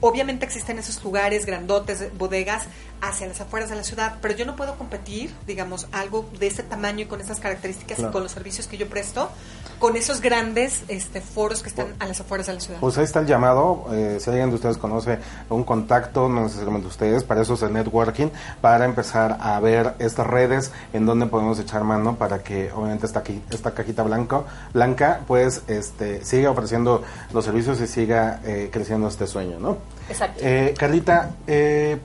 obviamente 0.00 0.44
existen 0.44 0.78
esos 0.78 1.02
lugares 1.02 1.46
grandotes, 1.46 2.16
bodegas, 2.16 2.66
hacia 3.00 3.26
las 3.28 3.40
afueras 3.40 3.70
de 3.70 3.76
la 3.76 3.84
ciudad, 3.84 4.16
pero 4.20 4.34
yo 4.34 4.44
no 4.44 4.56
puedo 4.56 4.76
competir, 4.76 5.32
digamos, 5.46 5.86
algo 5.92 6.28
de 6.38 6.46
este 6.48 6.62
tamaño 6.62 7.02
y 7.02 7.06
con 7.06 7.20
estas 7.20 7.38
características 7.38 7.96
claro. 7.96 8.10
y 8.10 8.12
con 8.12 8.22
los 8.22 8.32
servicios 8.32 8.66
que 8.66 8.76
yo 8.76 8.88
presto, 8.88 9.30
con 9.78 9.96
esos 9.96 10.20
grandes 10.20 10.82
este, 10.88 11.20
foros 11.20 11.62
que 11.62 11.68
están 11.68 11.94
a 12.00 12.06
las 12.06 12.20
afueras 12.20 12.48
de 12.48 12.54
la 12.54 12.60
ciudad. 12.60 12.80
Pues 12.80 12.98
ahí 12.98 13.04
está 13.04 13.20
el 13.20 13.26
llamado, 13.26 13.86
eh, 13.92 14.18
si 14.20 14.30
alguien 14.30 14.48
de 14.48 14.56
ustedes 14.56 14.78
conoce 14.78 15.18
un 15.48 15.62
contacto, 15.62 16.28
no 16.28 16.42
necesariamente 16.42 16.88
ustedes, 16.88 17.22
para 17.22 17.42
eso 17.42 17.54
es 17.54 17.62
el 17.62 17.72
networking, 17.72 18.28
para 18.60 18.84
empezar 18.84 19.38
a 19.40 19.60
ver 19.60 19.94
estas 20.00 20.26
redes 20.26 20.72
en 20.92 21.06
donde 21.06 21.26
podemos 21.26 21.58
echar 21.60 21.84
mano 21.84 22.16
para 22.16 22.42
que 22.42 22.72
obviamente 22.72 23.06
esta, 23.06 23.22
esta 23.50 23.72
cajita 23.72 24.02
blanco, 24.02 24.44
blanca 24.72 25.20
pues 25.26 25.62
este 25.68 26.24
siga 26.24 26.50
ofreciendo 26.50 27.02
los 27.32 27.44
servicios 27.44 27.80
y 27.80 27.86
siga 27.86 28.40
eh, 28.44 28.70
creciendo 28.72 29.06
este 29.06 29.26
sueño, 29.26 29.58
¿no? 29.60 29.78
Exacto. 30.08 30.40
Eh, 30.42 30.74
Carlita, 30.76 31.30
eh, 31.46 31.98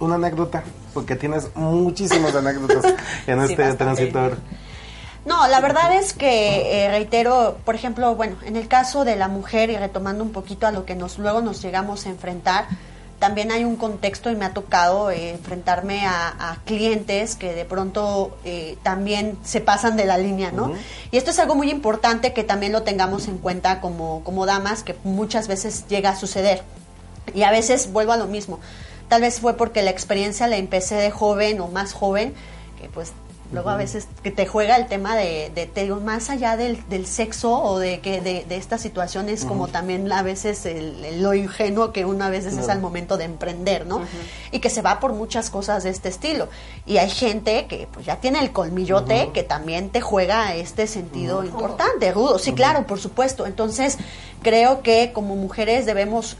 una 0.00 0.16
anécdota, 0.16 0.62
porque 0.92 1.16
tienes 1.16 1.54
muchísimas 1.54 2.34
anécdotas 2.34 2.94
en 3.26 3.40
este 3.40 3.70
sí, 3.70 3.76
transitor. 3.76 4.38
No, 5.24 5.46
la 5.48 5.60
verdad 5.60 5.96
es 5.96 6.12
que 6.12 6.84
eh, 6.84 6.90
reitero, 6.90 7.58
por 7.64 7.74
ejemplo, 7.74 8.14
bueno, 8.14 8.36
en 8.44 8.56
el 8.56 8.68
caso 8.68 9.04
de 9.04 9.16
la 9.16 9.28
mujer 9.28 9.70
y 9.70 9.76
retomando 9.76 10.22
un 10.22 10.32
poquito 10.32 10.66
a 10.66 10.72
lo 10.72 10.84
que 10.84 10.94
nos 10.94 11.18
luego 11.18 11.40
nos 11.40 11.62
llegamos 11.62 12.04
a 12.04 12.10
enfrentar, 12.10 12.66
también 13.18 13.50
hay 13.50 13.64
un 13.64 13.76
contexto 13.76 14.30
y 14.30 14.36
me 14.36 14.44
ha 14.44 14.52
tocado 14.52 15.10
eh, 15.10 15.30
enfrentarme 15.30 16.04
a, 16.04 16.50
a, 16.50 16.56
clientes 16.66 17.36
que 17.36 17.54
de 17.54 17.64
pronto 17.64 18.36
eh, 18.44 18.76
también 18.82 19.38
se 19.44 19.62
pasan 19.62 19.96
de 19.96 20.04
la 20.04 20.18
línea, 20.18 20.52
¿no? 20.52 20.66
Uh 20.66 20.74
-huh. 20.74 20.78
Y 21.10 21.16
esto 21.16 21.30
es 21.30 21.38
algo 21.38 21.54
muy 21.54 21.70
importante 21.70 22.34
que 22.34 22.44
también 22.44 22.72
lo 22.72 22.82
tengamos 22.82 23.26
en 23.28 23.38
cuenta 23.38 23.80
como, 23.80 24.22
como 24.24 24.44
damas, 24.44 24.82
que 24.82 24.94
muchas 25.04 25.48
veces 25.48 25.86
llega 25.88 26.10
a 26.10 26.16
suceder. 26.16 26.64
Y 27.32 27.42
a 27.42 27.50
veces 27.50 27.92
vuelvo 27.92 28.12
a 28.12 28.16
lo 28.16 28.26
mismo. 28.26 28.60
Tal 29.08 29.20
vez 29.20 29.40
fue 29.40 29.56
porque 29.56 29.82
la 29.82 29.90
experiencia 29.90 30.46
la 30.46 30.56
empecé 30.56 30.96
de 30.96 31.10
joven 31.10 31.60
o 31.60 31.68
más 31.68 31.92
joven, 31.92 32.34
que 32.80 32.88
pues 32.88 33.12
luego 33.52 33.70
a 33.70 33.76
veces 33.76 34.08
que 34.22 34.30
te 34.30 34.46
juega 34.46 34.76
el 34.76 34.86
tema 34.86 35.16
de, 35.16 35.50
de 35.54 35.66
te 35.66 35.84
digo, 35.84 36.00
más 36.00 36.30
allá 36.30 36.56
del, 36.56 36.82
del, 36.88 37.06
sexo 37.06 37.62
o 37.62 37.78
de 37.78 38.00
que 38.00 38.20
de, 38.20 38.44
de 38.44 38.56
estas 38.56 38.80
situaciones 38.80 39.42
uh 39.42 39.44
-huh. 39.44 39.48
como 39.48 39.68
también 39.68 40.10
a 40.10 40.22
veces 40.22 40.66
el, 40.66 41.04
el, 41.04 41.22
lo 41.22 41.34
ingenuo 41.34 41.92
que 41.92 42.04
uno 42.04 42.24
a 42.24 42.30
veces 42.30 42.56
es 42.56 42.68
al 42.68 42.80
momento 42.80 43.16
de 43.16 43.24
emprender, 43.24 43.86
¿no? 43.86 43.98
Uh 43.98 44.00
-huh. 44.00 44.50
Y 44.50 44.58
que 44.58 44.70
se 44.70 44.82
va 44.82 44.98
por 44.98 45.12
muchas 45.12 45.50
cosas 45.50 45.84
de 45.84 45.90
este 45.90 46.08
estilo. 46.08 46.48
Y 46.86 46.96
hay 46.96 47.10
gente 47.10 47.66
que 47.66 47.86
pues 47.92 48.06
ya 48.06 48.16
tiene 48.16 48.40
el 48.40 48.50
colmillote 48.50 49.30
que 49.32 49.42
también 49.42 49.90
te 49.90 50.00
juega 50.00 50.54
este 50.54 50.86
sentido 50.86 51.44
importante, 51.44 52.10
rudo. 52.12 52.38
Sí, 52.38 52.54
claro, 52.54 52.86
por 52.86 52.98
supuesto. 52.98 53.46
Entonces, 53.46 53.98
creo 54.42 54.82
que 54.82 55.12
como 55.12 55.36
mujeres 55.36 55.86
debemos 55.86 56.36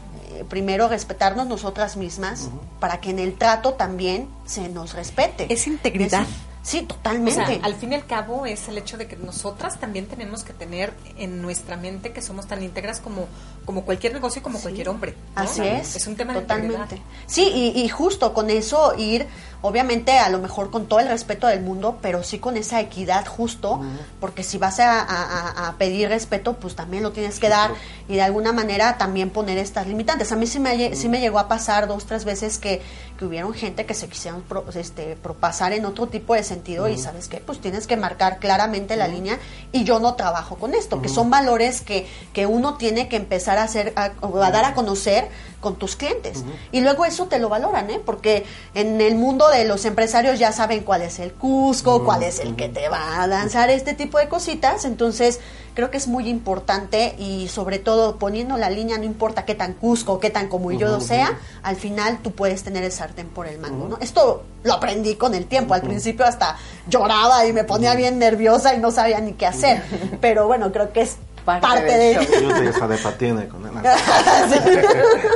primero 0.49 0.87
respetarnos 0.87 1.47
nosotras 1.47 1.97
mismas 1.97 2.43
uh 2.43 2.47
-huh. 2.47 2.79
para 2.79 2.99
que 2.99 3.09
en 3.09 3.19
el 3.19 3.35
trato 3.35 3.73
también 3.73 4.27
se 4.45 4.69
nos 4.69 4.93
respete. 4.93 5.51
Es 5.51 5.67
integridad. 5.67 6.23
Es, 6.23 6.55
Sí, 6.65 6.81
totalmente. 6.81 7.39
O 7.39 7.45
sea, 7.45 7.59
al 7.61 7.75
fin 7.75 7.91
y 7.91 7.95
al 7.95 8.07
cabo 8.07 8.47
es 8.47 8.67
el 8.67 8.79
hecho 8.79 8.97
de 8.97 9.07
que 9.07 9.15
nosotras 9.15 9.79
también 9.79 10.07
tenemos 10.07 10.43
que 10.43 10.51
tener 10.51 10.95
en 11.15 11.39
nuestra 11.43 11.77
mente 11.77 12.11
que 12.11 12.23
somos 12.23 12.47
tan 12.47 12.63
íntegras 12.63 12.99
como, 12.99 13.27
como 13.65 13.85
cualquier 13.85 14.13
negocio 14.13 14.39
y 14.39 14.43
como 14.43 14.57
sí. 14.57 14.63
cualquier 14.63 14.89
hombre. 14.89 15.13
¿no? 15.35 15.43
Así 15.43 15.61
es. 15.61 15.95
Es 15.95 16.07
un 16.07 16.15
tema 16.15 16.33
totalmente. 16.33 16.95
de 16.95 17.01
Sí, 17.27 17.51
y, 17.53 17.79
y, 17.79 17.87
justo 17.87 18.33
con 18.33 18.49
eso 18.49 18.95
ir, 18.97 19.27
obviamente 19.65 20.17
a 20.17 20.29
lo 20.29 20.39
mejor 20.39 20.71
con 20.71 20.85
todo 20.85 20.99
el 20.99 21.07
respeto 21.07 21.47
del 21.47 21.61
mundo, 21.61 21.97
pero 22.01 22.23
sí 22.23 22.39
con 22.39 22.57
esa 22.57 22.79
equidad 22.79 23.25
justo, 23.25 23.81
porque 24.19 24.43
si 24.43 24.57
vas 24.57 24.79
a, 24.79 25.01
a- 25.01 25.67
a 25.67 25.73
pedir 25.77 26.09
respeto, 26.09 26.53
pues 26.53 26.75
también 26.75 27.03
lo 27.03 27.11
tienes 27.11 27.39
que 27.39 27.49
dar 27.49 27.71
y 28.07 28.15
de 28.15 28.21
alguna 28.21 28.53
manera 28.53 28.97
también 28.97 29.29
poner 29.29 29.57
estas 29.57 29.87
limitantes. 29.87 30.31
A 30.31 30.35
mí 30.35 30.47
sí 30.47 30.59
me, 30.59 30.95
sí 30.95 31.09
me 31.09 31.19
llegó 31.19 31.39
a 31.39 31.47
pasar 31.47 31.87
dos, 31.87 32.05
tres 32.05 32.25
veces 32.25 32.57
que, 32.57 32.81
que 33.17 33.25
hubieron 33.25 33.53
gente 33.53 33.85
que 33.85 33.93
se 33.93 34.07
quisieron 34.07 34.41
pro- 34.43 34.65
este, 34.75 35.15
propasar 35.15 35.73
en 35.73 35.85
otro 35.85 36.07
tipo 36.07 36.33
de 36.33 36.43
sentido 36.43 36.87
y 36.87 36.97
sabes 36.97 37.27
qué, 37.27 37.37
pues 37.37 37.59
tienes 37.59 37.87
que 37.87 37.97
marcar 37.97 38.39
claramente 38.39 38.95
la 38.95 39.07
línea 39.07 39.39
y 39.71 39.83
yo 39.83 39.99
no 39.99 40.15
trabajo 40.15 40.55
con 40.57 40.73
esto, 40.73 41.01
que 41.01 41.09
son 41.09 41.29
valores 41.29 41.81
que, 41.81 42.07
que 42.33 42.45
uno 42.45 42.75
tiene 42.75 43.07
que 43.07 43.15
empezar 43.15 43.57
a 43.57 43.63
hacer, 43.63 43.93
a, 43.95 44.11
a 44.21 44.51
dar 44.51 44.65
a 44.65 44.73
conocer 44.73 45.27
con 45.61 45.77
tus 45.77 45.95
clientes. 45.95 46.43
Y 46.71 46.81
luego 46.81 47.05
eso 47.05 47.25
te 47.25 47.39
lo 47.39 47.49
valoran, 47.49 47.89
¿eh? 47.89 47.99
Porque 48.05 48.45
en 48.75 49.01
el 49.01 49.15
mundo 49.15 49.47
de 49.49 49.54
los 49.63 49.85
empresarios 49.85 50.37
ya 50.37 50.51
saben 50.51 50.83
cuál 50.83 51.01
es 51.01 51.19
el 51.19 51.31
Cusco, 51.31 52.03
cuál 52.03 52.23
es 52.23 52.39
el 52.39 52.55
que 52.55 52.67
te 52.67 52.89
va 52.89 53.23
a 53.23 53.27
lanzar 53.27 53.69
este 53.69 53.93
tipo 53.93 54.17
de 54.17 54.27
cositas. 54.27 54.83
Entonces, 54.83 55.39
creo 55.73 55.89
que 55.89 55.97
es 55.97 56.07
muy 56.07 56.27
importante 56.27 57.15
y 57.17 57.47
sobre 57.47 57.79
todo 57.79 58.17
poniendo 58.17 58.57
la 58.57 58.69
línea, 58.69 58.97
no 58.97 59.03
importa 59.03 59.45
qué 59.45 59.55
tan 59.55 59.73
Cusco, 59.73 60.19
qué 60.19 60.29
tan 60.29 60.47
como 60.49 60.71
yo 60.71 60.99
sea, 60.99 61.37
al 61.63 61.75
final 61.75 62.19
tú 62.21 62.31
puedes 62.31 62.63
tener 62.63 62.83
el 62.83 62.91
sartén 62.91 63.29
por 63.29 63.47
el 63.47 63.59
mango, 63.59 63.87
¿no? 63.87 63.97
Esto 64.01 64.43
lo 64.63 64.73
aprendí 64.73 65.15
con 65.15 65.35
el 65.35 65.45
tiempo. 65.45 65.73
Al 65.73 65.81
principio 65.81 66.25
hasta 66.25 66.57
lloraba 66.87 67.45
y 67.45 67.53
me 67.53 67.63
ponía 67.63 67.95
bien 67.95 68.19
nerviosa 68.19 68.75
y 68.75 68.79
no 68.79 68.91
sabía 68.91 69.19
ni 69.19 69.33
qué 69.33 69.45
hacer. 69.45 69.83
Pero 70.21 70.47
bueno, 70.47 70.71
creo 70.71 70.91
que 70.91 71.01
es 71.01 71.17
Parte 71.45 71.67
parte, 71.67 71.83
del 71.83 72.17
de... 72.17 72.25
show. 72.25 72.41
Yo 72.41 72.55
te 72.55 72.69
esa 72.69 72.87
de 72.87 72.97
patine 72.97 73.47
con 73.47 73.65
él. 73.67 73.71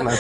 No, 0.03 0.11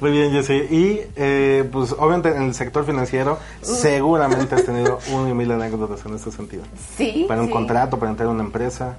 Muy 0.00 0.10
bien, 0.10 0.32
Jessy. 0.32 0.54
Y 0.70 1.00
eh, 1.16 1.68
pues 1.70 1.92
obviamente 1.92 2.30
en 2.30 2.44
el 2.44 2.54
sector 2.54 2.86
financiero 2.86 3.38
seguramente 3.60 4.54
has 4.54 4.64
tenido 4.64 4.98
un 5.12 5.28
y 5.28 5.34
mil 5.34 5.50
anécdotas 5.52 6.04
en 6.06 6.14
este 6.14 6.30
sentido. 6.32 6.62
Sí. 6.96 7.26
Para 7.28 7.42
un 7.42 7.48
sí. 7.48 7.52
contrato, 7.52 7.98
para 7.98 8.10
entrar 8.10 8.28
a 8.28 8.32
una 8.32 8.42
empresa. 8.42 8.96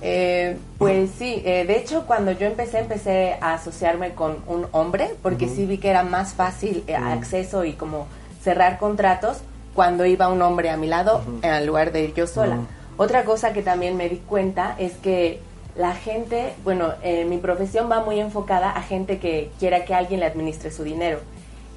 Eh, 0.00 0.56
pues 0.78 1.10
sí, 1.18 1.42
eh, 1.44 1.64
de 1.66 1.76
hecho 1.76 2.04
cuando 2.06 2.30
yo 2.30 2.46
empecé, 2.46 2.78
empecé 2.78 3.36
a 3.40 3.54
asociarme 3.54 4.14
con 4.14 4.36
un 4.46 4.66
hombre, 4.70 5.10
porque 5.22 5.48
sí 5.48 5.66
vi 5.66 5.78
que 5.78 5.90
era 5.90 6.04
más 6.04 6.34
fácil 6.34 6.84
eh, 6.86 6.94
acceso 6.94 7.64
y 7.64 7.72
como 7.72 8.06
cerrar 8.42 8.78
contratos 8.78 9.38
cuando 9.74 10.06
iba 10.06 10.28
un 10.28 10.40
hombre 10.40 10.70
a 10.70 10.76
mi 10.76 10.86
lado 10.86 11.22
en 11.42 11.66
lugar 11.66 11.92
de 11.92 12.04
ir 12.04 12.14
yo 12.14 12.26
sola. 12.26 12.58
Otra 12.98 13.24
cosa 13.24 13.52
que 13.52 13.62
también 13.62 13.96
me 13.96 14.08
di 14.08 14.16
cuenta 14.16 14.74
es 14.76 14.94
que 14.94 15.40
la 15.76 15.94
gente, 15.94 16.54
bueno, 16.64 16.94
eh, 17.04 17.24
mi 17.24 17.38
profesión 17.38 17.88
va 17.88 18.04
muy 18.04 18.18
enfocada 18.18 18.70
a 18.70 18.82
gente 18.82 19.20
que 19.20 19.52
quiera 19.60 19.84
que 19.84 19.94
alguien 19.94 20.18
le 20.18 20.26
administre 20.26 20.72
su 20.72 20.82
dinero. 20.82 21.20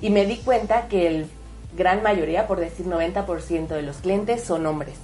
Y 0.01 0.09
me 0.09 0.25
di 0.25 0.37
cuenta 0.37 0.87
que 0.87 1.05
el 1.05 1.27
gran 1.77 2.01
mayoría, 2.01 2.47
por 2.47 2.59
decir 2.59 2.87
90% 2.87 3.67
de 3.67 3.83
los 3.83 3.97
clientes 3.97 4.43
son 4.43 4.65
hombres. 4.65 4.95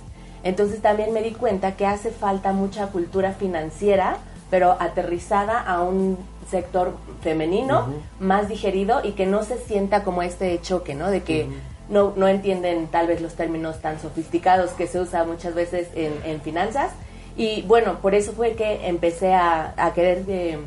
Entonces 0.43 0.82
también 0.82 1.13
me 1.13 1.22
di 1.22 1.34
cuenta 1.34 1.76
que 1.76 1.86
hace 1.86 2.09
falta 2.09 2.51
mucha 2.51 2.88
cultura 2.88 3.34
financiera, 3.34 4.18
pero 4.49 4.76
aterrizada 4.80 5.61
a 5.61 5.84
un 5.84 6.18
sector 6.49 6.95
femenino, 7.22 7.93
más 8.20 8.49
digerido 8.49 9.01
y 9.03 9.11
que 9.11 9.28
no 9.28 9.43
se 9.43 9.59
sienta 9.59 10.03
como 10.03 10.24
este 10.24 10.59
choque, 10.61 10.95
¿no? 10.95 11.11
De 11.11 11.22
que 11.22 11.47
no, 11.90 12.14
no 12.16 12.28
entienden 12.28 12.88
tal 12.88 13.08
vez 13.08 13.22
los 13.22 13.36
términos 13.36 13.80
tan 13.82 14.00
sofisticados 14.00 14.72
que 14.72 14.88
se 14.88 15.00
usa 15.00 15.24
muchas 15.24 15.54
veces 15.56 15.88
en, 15.96 16.14
en 16.24 16.42
finanzas. 16.42 16.92
Y 17.36 17.62
bueno, 17.64 18.00
por 18.02 18.16
eso 18.16 18.34
fue 18.34 18.54
que 18.54 18.88
empecé 18.88 19.34
a, 19.34 19.74
a 19.78 19.94
querer 19.94 20.24
eh, 20.28 20.60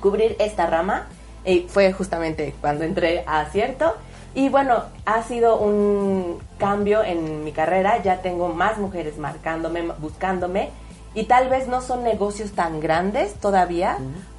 cubrir 0.00 0.36
esta 0.38 0.66
rama. 0.66 1.06
Y 1.44 1.66
fue 1.68 1.92
justamente 1.92 2.54
cuando 2.60 2.84
entré 2.84 3.22
a 3.26 3.40
Acierto. 3.40 3.94
Y 4.34 4.48
bueno, 4.48 4.84
ha 5.04 5.22
sido 5.22 5.58
un 5.58 6.38
cambio 6.58 7.02
en 7.04 7.44
mi 7.44 7.52
carrera. 7.52 8.02
Ya 8.02 8.22
tengo 8.22 8.48
más 8.48 8.78
mujeres 8.78 9.18
marcándome, 9.18 9.82
buscándome. 9.98 10.70
Y 11.14 11.24
tal 11.24 11.48
vez 11.48 11.66
no 11.66 11.80
son 11.80 12.04
negocios 12.04 12.52
tan 12.52 12.78
grandes 12.80 13.34
todavía, 13.34 13.96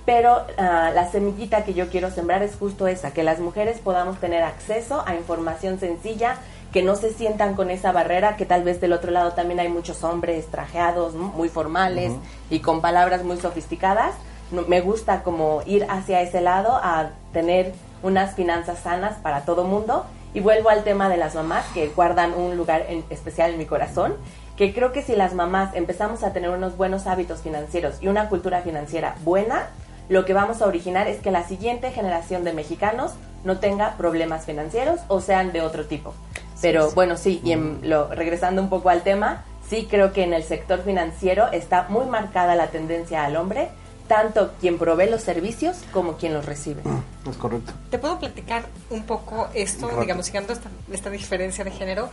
pero 0.08 0.46
ah, 0.58 0.92
la 0.96 1.12
semillita 1.12 1.66
que 1.66 1.74
yo 1.74 1.90
quiero 1.90 2.10
sembrar 2.12 2.42
es 2.42 2.56
justo 2.56 2.88
esa, 2.88 3.12
que 3.12 3.24
las 3.24 3.40
mujeres 3.42 3.80
podamos 3.80 4.18
tener 4.22 4.42
acceso 4.42 5.04
a 5.06 5.16
información 5.16 5.82
sencilla, 5.82 6.38
que 6.72 6.82
no 6.82 6.96
se 6.96 7.14
sientan 7.14 7.56
con 7.56 7.70
esa 7.70 7.92
barrera, 7.92 8.38
que 8.38 8.46
tal 8.46 8.64
vez 8.64 8.80
del 8.80 8.94
otro 8.94 9.12
lado 9.12 9.34
también 9.34 9.60
hay 9.60 9.68
muchos 9.68 10.06
hombres 10.06 10.48
trajeados, 10.48 11.14
muy 11.14 11.50
formales 11.50 12.14
y 12.50 12.60
con 12.62 12.80
palabras 12.80 13.26
muy 13.26 13.36
sofisticadas. 13.38 14.16
No- 14.52 14.62
me 14.62 14.80
gusta 14.80 15.24
como 15.24 15.62
ir 15.66 15.86
hacia 15.90 16.22
ese 16.22 16.40
lado 16.40 16.80
a 16.82 17.10
tener 17.34 17.74
unas 18.02 18.34
finanzas 18.34 18.80
sanas 18.80 19.18
para 19.22 19.42
todo 19.42 19.66
mundo. 19.66 20.06
Y 20.34 20.40
vuelvo 20.40 20.70
al 20.70 20.84
tema 20.86 21.10
de 21.10 21.18
las 21.18 21.36
mamás 21.36 21.66
que 21.74 21.88
guardan 21.90 22.34
un 22.34 22.56
lugar 22.56 22.86
en- 22.88 23.04
especial 23.10 23.52
en 23.52 23.58
mi 23.58 23.66
corazón, 23.66 24.16
que 24.56 24.74
creo 24.74 24.94
que 24.94 25.02
si 25.02 25.18
las 25.18 25.34
mamás 25.34 25.74
empezamos 25.76 26.24
a 26.24 26.32
tener 26.32 26.50
unos 26.50 26.78
buenos 26.78 27.08
hábitos 27.08 27.42
financieros 27.42 27.96
y 28.02 28.08
una 28.08 28.30
cultura 28.30 28.62
financiera 28.62 29.16
buena, 29.26 29.68
lo 30.10 30.26
que 30.26 30.34
vamos 30.34 30.62
a 30.62 30.66
originar 30.66 31.08
es 31.08 31.20
que 31.20 31.32
la 31.32 31.48
siguiente 31.48 31.92
generación 31.92 32.44
de 32.44 32.54
mexicanos 32.54 33.14
no 33.44 33.60
tenga 33.60 33.98
problemas 33.98 34.46
financieros 34.46 35.00
o 35.08 35.22
sean 35.22 35.52
de 35.52 35.62
otro 35.62 35.86
tipo. 35.86 36.14
Pero 36.62 36.92
bueno, 36.92 37.18
sí, 37.18 37.40
y 37.44 37.52
en 37.52 37.80
lo, 37.84 38.08
regresando 38.10 38.62
un 38.62 38.70
poco 38.70 38.90
al 38.90 39.04
tema, 39.04 39.44
sí 39.70 39.88
creo 39.90 40.12
que 40.14 40.24
en 40.24 40.34
el 40.34 40.44
sector 40.44 40.84
financiero 40.84 41.52
está 41.52 41.88
muy 41.90 42.06
marcada 42.06 42.56
la 42.56 42.68
tendencia 42.68 43.26
al 43.26 43.36
hombre, 43.36 43.70
tanto 44.08 44.54
quien 44.60 44.78
provee 44.78 45.10
los 45.10 45.22
servicios 45.22 45.78
como 45.92 46.14
quien 46.14 46.34
los 46.34 46.46
recibe. 46.46 46.82
Es 47.30 47.38
correcto. 47.38 47.74
¿Te 47.92 48.00
puedo 48.00 48.18
platicar 48.20 48.66
un 48.90 49.04
poco 49.04 49.50
esto, 49.54 49.82
Correcto. 49.82 50.02
digamos, 50.02 50.26
siguiendo 50.26 50.54
esta, 50.54 50.70
esta 50.92 51.10
diferencia 51.10 51.64
de 51.64 51.72
género? 51.72 52.10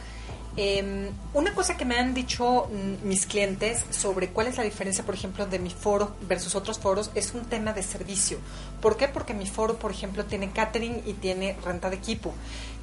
Eh, 0.56 1.10
una 1.32 1.52
cosa 1.52 1.76
que 1.76 1.84
me 1.84 1.96
han 1.96 2.14
dicho 2.14 2.68
mm, 2.70 3.06
mis 3.06 3.26
clientes 3.26 3.84
sobre 3.90 4.28
cuál 4.28 4.46
es 4.46 4.56
la 4.56 4.62
diferencia, 4.62 5.04
por 5.04 5.14
ejemplo, 5.14 5.46
de 5.46 5.58
mi 5.58 5.70
foro 5.70 6.14
versus 6.28 6.54
otros 6.54 6.78
foros 6.78 7.10
es 7.14 7.34
un 7.34 7.44
tema 7.44 7.72
de 7.72 7.82
servicio. 7.82 8.38
¿Por 8.80 8.96
qué? 8.96 9.08
Porque 9.08 9.34
mi 9.34 9.46
foro, 9.46 9.76
por 9.76 9.90
ejemplo, 9.90 10.24
tiene 10.24 10.52
catering 10.52 11.02
y 11.06 11.14
tiene 11.14 11.56
renta 11.64 11.90
de 11.90 11.96
equipo. 11.96 12.32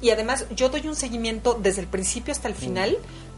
Y 0.02 0.10
además 0.10 0.46
yo 0.54 0.68
doy 0.68 0.86
un 0.86 0.96
seguimiento 0.96 1.58
desde 1.62 1.80
el 1.80 1.86
principio 1.86 2.32
hasta 2.32 2.48
el 2.48 2.54
final. 2.54 2.90
Mm, 2.90 3.31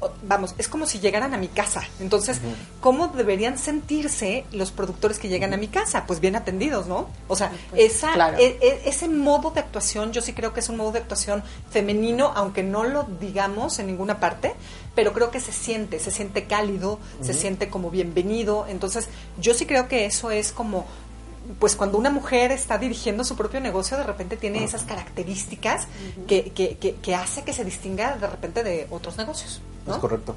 o- 0.00 0.10
vamos, 0.22 0.54
es 0.58 0.68
como 0.68 0.86
si 0.86 0.98
llegaran 0.98 1.34
a 1.34 1.38
mi 1.38 1.48
casa. 1.48 1.82
Entonces, 2.00 2.40
¿cómo 2.80 3.08
deberían 3.08 3.58
sentirse 3.58 4.44
los 4.52 4.70
productores 4.70 5.18
que 5.18 5.28
llegan 5.28 5.52
a 5.52 5.56
mi 5.56 5.68
casa? 5.68 6.04
Pues 6.06 6.20
bien 6.20 6.36
atendidos, 6.36 6.86
¿no? 6.86 7.08
O 7.28 7.36
sea, 7.36 7.52
esa, 7.74 8.12
Claro. 8.12 8.38
e- 8.38 8.58
e- 8.60 8.82
ese 8.88 9.08
modo 9.08 9.50
de 9.50 9.60
actuación, 9.60 10.12
yo 10.12 10.22
sí 10.22 10.32
creo 10.32 10.52
que 10.52 10.60
es 10.60 10.68
un 10.68 10.76
modo 10.78 10.92
de 10.92 11.00
actuación 11.00 11.42
femenino, 11.70 12.32
aunque 12.34 12.62
no 12.62 12.84
lo 12.84 13.04
digamos 13.20 13.78
en 13.78 13.86
ninguna 13.86 14.20
parte, 14.20 14.54
pero 14.94 15.12
creo 15.12 15.30
que 15.30 15.40
se 15.40 15.52
siente, 15.52 15.98
se 15.98 16.10
siente 16.10 16.44
cálido, 16.46 16.98
se 17.20 17.34
siente 17.34 17.68
como 17.68 17.90
bienvenido. 17.90 18.66
Entonces, 18.68 19.08
yo 19.38 19.52
sí 19.52 19.66
creo 19.66 19.88
que 19.88 20.06
eso 20.06 20.30
es 20.30 20.52
como 20.52 20.86
pues 21.58 21.76
cuando 21.76 21.98
una 21.98 22.10
mujer 22.10 22.52
está 22.52 22.78
dirigiendo 22.78 23.24
su 23.24 23.36
propio 23.36 23.60
negocio, 23.60 23.96
de 23.96 24.04
repente 24.04 24.36
tiene 24.36 24.64
esas 24.64 24.82
características 24.82 25.86
que, 26.26 26.50
que, 26.52 26.76
que, 26.76 26.94
que 26.94 27.14
hace 27.14 27.44
que 27.44 27.52
se 27.52 27.64
distinga 27.64 28.16
de 28.16 28.26
repente 28.26 28.62
de 28.62 28.86
otros 28.90 29.16
negocios. 29.16 29.60
¿no? 29.86 29.94
Es 29.94 29.98
correcto. 29.98 30.34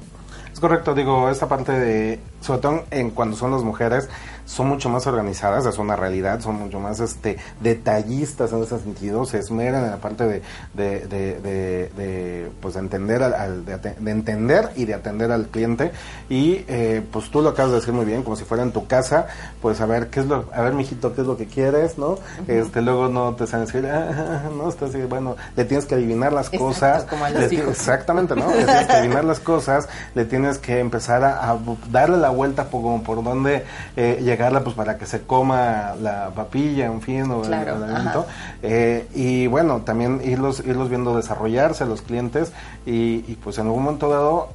Es 0.52 0.60
correcto, 0.60 0.94
digo, 0.94 1.28
esta 1.30 1.48
parte 1.48 1.72
de, 1.72 2.20
sobre 2.40 2.60
todo 2.60 2.84
en 2.90 3.10
cuando 3.10 3.36
son 3.36 3.50
las 3.52 3.62
mujeres, 3.62 4.08
son 4.46 4.68
mucho 4.68 4.88
más 4.88 5.06
organizadas, 5.06 5.64
es 5.66 5.78
una 5.78 5.94
realidad, 5.94 6.40
son 6.40 6.56
mucho 6.56 6.80
más 6.80 6.98
este 6.98 7.38
detallistas 7.60 8.52
en 8.52 8.62
ese 8.62 8.78
sentido, 8.80 9.24
se 9.24 9.38
esmeran 9.38 9.84
en 9.84 9.90
la 9.92 9.96
parte 9.98 10.24
de, 10.26 10.42
de, 10.74 11.00
de, 11.06 11.40
de- 11.40 11.90
de, 11.96 12.50
pues 12.60 12.74
de 12.74 12.80
entender 12.80 13.22
al, 13.22 13.34
al- 13.34 13.64
de, 13.64 14.10
entender 14.10 14.70
y 14.76 14.84
de 14.86 14.94
atender 14.94 15.30
al 15.30 15.46
cliente 15.46 15.92
y 16.28 16.64
eh, 16.68 17.02
pues 17.12 17.30
tú 17.30 17.42
lo 17.42 17.50
acabas 17.50 17.70
de 17.72 17.78
decir 17.78 17.94
muy 17.94 18.04
bien, 18.04 18.22
como 18.22 18.36
si 18.36 18.44
fuera 18.44 18.62
en 18.62 18.72
tu 18.72 18.86
casa, 18.86 19.26
pues 19.62 19.80
a 19.80 19.86
ver 19.86 20.08
qué 20.08 20.20
es 20.20 20.26
lo, 20.26 20.46
a 20.52 20.62
ver 20.62 20.72
mijito, 20.72 21.14
qué 21.14 21.20
es 21.20 21.26
lo 21.26 21.36
que 21.36 21.46
quieres, 21.46 21.96
¿no? 21.98 22.18
Este 22.48 22.82
luego 22.82 23.08
no 23.08 23.34
te 23.36 23.46
saben 23.46 23.66
decir, 23.66 23.86
ah, 23.86 24.42
no, 24.56 24.68
está 24.68 24.86
así, 24.86 24.98
bueno, 25.02 25.36
le 25.56 25.64
tienes 25.64 25.86
que 25.86 25.94
adivinar 25.94 26.32
las 26.32 26.46
Exacto, 26.46 26.64
cosas, 26.64 27.04
como 27.04 27.24
a 27.24 27.30
los 27.30 27.42
le 27.42 27.48
ti- 27.48 27.56
hijos. 27.56 27.70
Exactamente, 27.70 28.34
¿no? 28.34 28.48
Le 28.50 28.64
tienes 28.64 28.86
que 28.86 28.92
adivinar 28.94 29.24
las 29.24 29.40
cosas, 29.40 29.88
le 30.14 30.24
tienes 30.24 30.58
que 30.58 30.80
empezar 30.80 31.22
a, 31.24 31.50
a 31.52 31.58
darle 31.90 32.16
la 32.16 32.29
vuelta 32.30 32.64
por, 32.64 32.82
como 32.82 33.02
por 33.02 33.22
dónde 33.22 33.64
eh, 33.96 34.20
llegarla, 34.22 34.62
pues 34.64 34.74
para 34.76 34.96
que 34.98 35.06
se 35.06 35.22
coma 35.22 35.94
la 36.00 36.30
papilla, 36.34 36.86
en 36.86 37.00
fin, 37.02 37.30
o 37.30 37.42
el- 37.42 37.48
Claro, 37.48 37.76
el 37.76 37.84
alimento. 37.84 38.26
Eh, 38.62 39.06
y 39.14 39.46
bueno, 39.46 39.82
también 39.82 40.20
irlos, 40.24 40.60
irlos 40.66 40.88
viendo 40.88 41.16
desarrollarse 41.16 41.84
los 41.86 42.02
clientes 42.02 42.52
y, 42.86 43.24
y, 43.28 43.38
pues 43.42 43.58
en 43.58 43.66
algún 43.66 43.82
momento 43.84 44.08
dado 44.08 44.48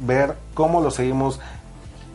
ver 0.00 0.34
cómo 0.54 0.80
lo 0.80 0.90
seguimos 0.90 1.40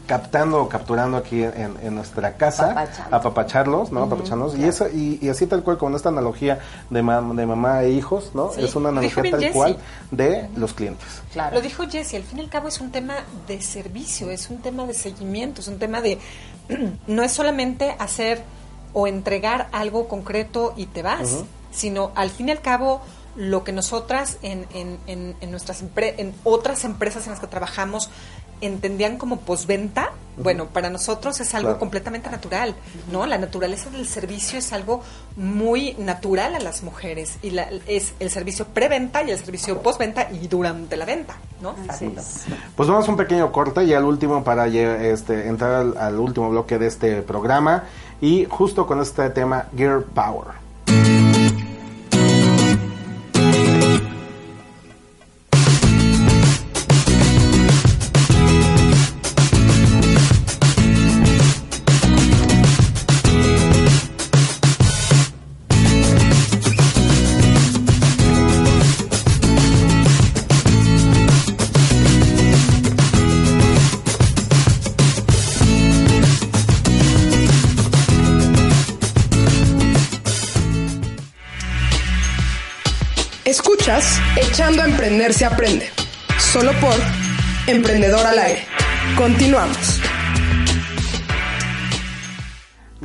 captando 0.08 0.62
o 0.62 0.70
capturando 0.70 1.18
aquí 1.18 1.44
en, 1.44 1.76
en 1.82 1.96
nuestra 1.96 2.36
casa, 2.38 2.88
apapacharlos, 3.12 3.92
¿no? 3.92 4.04
Apapacharlos. 4.04 4.56
y, 4.58 4.64
eso, 4.64 4.88
y, 4.88 5.20
y 5.22 5.30
así 5.30 5.48
tal 5.48 5.64
cual 5.64 5.78
con 5.78 5.96
esta 5.96 6.10
analogía 6.10 6.60
de, 6.90 7.04
mam- 7.04 7.36
de 7.36 7.46
mamá 7.46 7.84
e 7.84 7.92
hijos, 7.92 8.32
¿no? 8.34 8.52
Sí, 8.54 8.64
es 8.64 8.76
una 8.76 8.90
analogía 8.90 9.24
tal 9.32 9.52
cual 9.52 9.78
de 10.12 10.50
los 10.56 10.74
clientes. 10.74 11.08
Claro. 11.34 11.56
Lo 11.56 11.62
dijo 11.62 11.84
Jesse, 11.90 12.16
al 12.16 12.24
fin 12.24 12.40
y 12.40 12.42
al 12.42 12.50
cabo 12.50 12.68
es 12.68 12.80
un 12.82 12.92
tema 12.92 13.16
de 13.48 13.62
servicio, 13.62 14.30
es 14.32 14.50
un 14.50 14.58
tema 14.60 14.86
de 14.86 14.94
seguimiento, 14.94 15.62
es 15.62 15.68
un 15.68 15.80
tema 15.80 16.02
de... 16.02 16.20
no 17.08 17.24
es 17.24 17.32
solamente 17.32 17.96
hacer 18.00 18.44
o 18.94 19.08
entregar 19.08 19.68
algo 19.72 20.08
concreto 20.08 20.74
y 20.78 20.86
te 20.86 21.02
vas, 21.02 21.44
sino 21.72 22.12
al 22.16 22.30
fin 22.30 22.48
y 22.48 22.52
al 22.52 22.62
cabo 22.62 23.02
lo 23.36 23.66
que 23.66 23.74
nosotras 23.74 24.38
en, 24.44 24.66
en, 24.74 24.98
en, 25.42 25.52
nuestras 25.52 25.84
en 25.98 26.34
otras 26.46 26.86
empresas 26.86 27.26
en 27.26 27.32
las 27.32 27.42
que 27.42 27.48
trabajamos 27.48 28.10
entendían 28.62 29.18
como 29.18 29.40
posventa, 29.40 30.12
bueno, 30.38 30.66
para 30.68 30.90
nosotros 30.90 31.40
es 31.40 31.56
algo 31.56 31.78
completamente 31.78 32.30
natural, 32.30 32.76
¿no? 33.12 33.26
La 33.26 33.38
naturaleza 33.38 33.90
del 33.90 34.06
servicio 34.06 34.60
es 34.60 34.74
algo 34.74 35.02
muy 35.38 35.94
natural 35.94 36.56
a 36.56 36.60
las 36.60 36.84
mujeres 36.84 37.38
y 37.42 37.52
la, 37.52 37.70
es 37.88 38.14
el 38.20 38.30
servicio 38.30 38.66
preventa 38.66 39.24
y 39.24 39.32
el 39.32 39.38
servicio 39.40 39.82
postventa 39.82 40.30
y 40.32 40.48
durante 40.48 40.98
la 40.98 41.06
venta, 41.06 41.38
¿no? 41.62 41.76
Pues 42.76 42.90
vamos 42.90 43.08
a 43.08 43.12
un 43.12 43.18
pequeño 43.18 43.52
corte 43.52 43.86
y 43.86 43.94
al 43.94 44.04
último 44.04 44.44
para 44.44 44.68
este, 44.68 45.48
entrar 45.48 45.86
al 45.98 46.20
último 46.20 46.50
bloque 46.50 46.78
de 46.78 46.88
este 46.88 47.22
programa 47.22 47.86
y 48.20 48.46
justo 48.46 48.86
con 48.86 49.02
este 49.02 49.30
tema 49.30 49.68
Gear 49.76 50.04
Power. 50.04 50.65
Echando 84.36 84.82
a 84.82 84.86
Emprender 84.86 85.32
se 85.32 85.46
aprende. 85.46 85.92
Solo 86.40 86.72
por 86.80 86.96
Emprendedor 87.68 88.26
al 88.26 88.40
Aire. 88.40 88.66
Continuamos. 89.16 90.02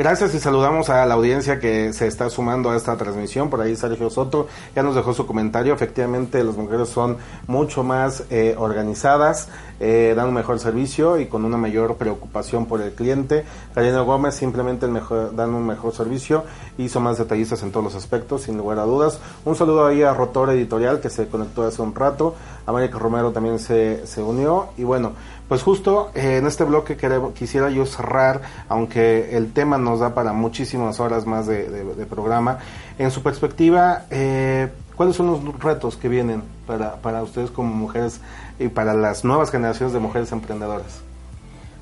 Gracias 0.01 0.35
y 0.35 0.39
saludamos 0.39 0.89
a 0.89 1.05
la 1.05 1.13
audiencia 1.13 1.61
que 1.61 1.93
se 1.93 2.07
está 2.07 2.31
sumando 2.31 2.71
a 2.71 2.77
esta 2.79 2.97
transmisión. 2.97 3.51
Por 3.51 3.61
ahí 3.61 3.77
Sergio 3.77 4.09
Soto 4.09 4.49
ya 4.75 4.83
nos 4.83 4.95
dejó 4.95 5.13
su 5.13 5.27
comentario. 5.27 5.75
Efectivamente, 5.75 6.43
las 6.43 6.57
mujeres 6.57 6.89
son 6.89 7.19
mucho 7.47 7.83
más 7.83 8.25
eh, 8.31 8.55
organizadas, 8.57 9.51
eh, 9.79 10.15
dan 10.17 10.29
un 10.29 10.33
mejor 10.33 10.59
servicio 10.59 11.19
y 11.19 11.27
con 11.27 11.45
una 11.45 11.59
mayor 11.59 11.97
preocupación 11.97 12.65
por 12.65 12.81
el 12.81 12.93
cliente. 12.93 13.45
Karina 13.75 14.01
Gómez 14.01 14.37
simplemente 14.37 14.87
el 14.87 14.93
mejor, 14.93 15.37
dan 15.37 15.53
un 15.53 15.67
mejor 15.67 15.93
servicio 15.93 16.45
y 16.79 16.89
son 16.89 17.03
más 17.03 17.19
detallistas 17.19 17.63
en 17.63 17.71
todos 17.71 17.85
los 17.85 17.95
aspectos, 17.95 18.45
sin 18.45 18.57
lugar 18.57 18.79
a 18.79 18.85
dudas. 18.85 19.21
Un 19.45 19.55
saludo 19.55 19.85
ahí 19.85 20.03
a 20.03 20.15
Rotor 20.15 20.49
Editorial 20.49 21.01
que 21.01 21.11
se 21.11 21.29
conectó 21.29 21.65
hace 21.65 21.83
un 21.83 21.95
rato. 21.95 22.35
América 22.65 22.99
Romero 22.99 23.33
también 23.33 23.59
se, 23.59 24.07
se 24.07 24.23
unió. 24.23 24.69
Y 24.79 24.85
bueno, 24.85 25.13
pues 25.51 25.65
justo 25.65 26.13
eh, 26.15 26.37
en 26.37 26.47
este 26.47 26.63
bloque 26.63 26.97
quisiera 27.35 27.71
yo 27.71 27.85
cerrar, 27.85 28.41
aunque 28.69 29.37
el 29.37 29.53
tema 29.53 29.79
nos 29.79 29.99
da 29.99 30.15
para 30.15 30.33
muchísimas 30.33 31.01
horas 31.01 31.27
más 31.27 31.49
de, 31.49 32.07
programa, 32.09 32.61
en 33.01 33.11
su 33.11 33.25
perspectiva, 33.25 34.05
eh, 34.13 34.69
¿cuáles 34.95 35.17
son 35.17 35.27
los 35.27 35.59
retos 35.59 35.97
que 35.97 36.09
vienen 36.09 36.45
para, 36.69 36.95
para 36.99 37.25
ustedes 37.25 37.51
como 37.51 37.75
mujeres 37.75 38.21
y 38.61 38.69
para 38.69 38.95
las 38.95 39.25
nuevas 39.25 39.51
generaciones 39.51 39.93
de 39.93 39.99
mujeres 39.99 40.31
emprendedoras? 40.31 41.03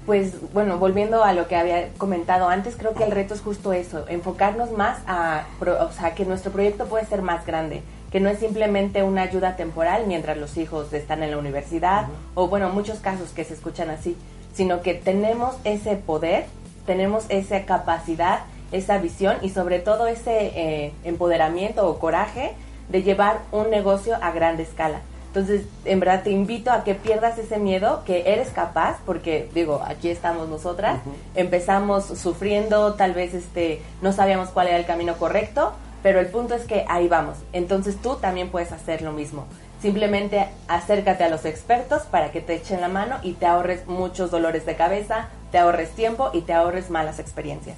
Pues 0.07 0.33
bueno, 0.55 0.79
volviendo 0.79 1.23
a 1.23 1.35
lo 1.35 1.47
que 1.47 1.57
había 1.57 1.93
comentado 1.99 2.49
antes, 2.49 2.75
creo 2.75 2.95
que 2.95 3.05
el 3.05 3.11
reto 3.11 3.35
es 3.35 3.43
justo 3.43 3.75
eso, 3.75 4.07
enfocarnos 4.09 4.73
más 4.73 5.01
a, 5.07 5.45
o 5.61 5.93
sea, 5.93 6.15
que 6.15 6.25
nuestro 6.25 6.53
proyecto 6.53 6.87
puede 6.87 7.05
ser 7.05 7.21
más 7.21 7.45
grande 7.45 7.83
que 8.11 8.21
no 8.21 8.29
es 8.29 8.39
simplemente 8.39 9.03
una 9.03 9.23
ayuda 9.23 9.57
temporal 9.57 10.07
mientras 10.07 10.37
los 10.37 10.57
hijos 10.57 10.93
están 10.93 11.23
en 11.23 11.31
la 11.31 11.39
universidad, 11.39 12.07
o 12.35 12.49
bueno, 12.49 12.71
muchos 12.71 12.99
casos 13.01 13.31
que 13.31 13.45
se 13.45 13.55
escuchan 13.55 13.91
así, 13.91 14.17
sino 14.55 14.83
que 14.83 14.95
tenemos 14.95 15.57
ese 15.65 15.97
poder, 15.97 16.47
tenemos 16.87 17.27
esa 17.29 17.65
capacidad, 17.65 18.41
esa 18.73 18.99
visión 18.99 19.37
y 19.43 19.51
sobre 19.51 19.79
todo 19.79 20.07
ese 20.07 20.53
eh, 20.55 20.93
empoderamiento 21.05 21.89
o 21.89 21.99
coraje 21.99 22.53
de 22.89 23.03
llevar 23.03 23.41
un 23.53 23.71
negocio 23.71 24.17
a 24.21 24.31
grande 24.31 24.63
escala. 24.63 25.01
Entonces, 25.29 25.67
en 25.85 26.01
verdad 26.01 26.23
te 26.23 26.31
invito 26.31 26.71
a 26.71 26.85
que 26.85 26.95
pierdas 26.95 27.39
ese 27.39 27.59
miedo, 27.59 28.03
que 28.07 28.33
eres 28.33 28.49
capaz, 28.49 28.97
porque 29.05 29.49
digo, 29.55 29.83
aquí 29.87 30.09
estamos 30.09 30.49
nosotras, 30.49 31.01
empezamos 31.35 32.07
sufriendo, 32.07 32.95
tal 32.95 33.13
vez 33.13 33.35
este 33.35 33.83
no 34.01 34.13
sabíamos 34.13 34.49
cuál 34.49 34.69
era 34.69 34.79
el 34.79 34.87
camino 34.87 35.17
correcto, 35.19 35.75
pero 36.03 36.21
el 36.21 36.27
punto 36.27 36.55
es 36.55 36.65
que 36.65 36.85
ahí 36.89 37.09
vamos. 37.09 37.37
Entonces 37.53 37.97
tú 38.01 38.17
también 38.17 38.51
puedes 38.51 38.73
hacer 38.73 39.03
lo 39.03 39.13
mismo. 39.13 39.47
Simplemente 39.81 40.49
acércate 40.67 41.25
a 41.25 41.29
los 41.29 41.45
expertos 41.45 42.03
para 42.03 42.33
que 42.33 42.41
te 42.41 42.55
echen 42.55 42.81
la 42.81 42.89
mano 42.89 43.17
y 43.23 43.35
te 43.35 43.47
ahorres 43.47 43.87
muchos 43.87 44.31
dolores 44.31 44.67
de 44.67 44.75
cabeza, 44.75 45.29
te 45.53 45.59
ahorres 45.59 45.91
tiempo 45.91 46.31
y 46.33 46.43
te 46.43 46.53
ahorres 46.53 46.91
malas 46.91 47.19
experiencias. 47.19 47.77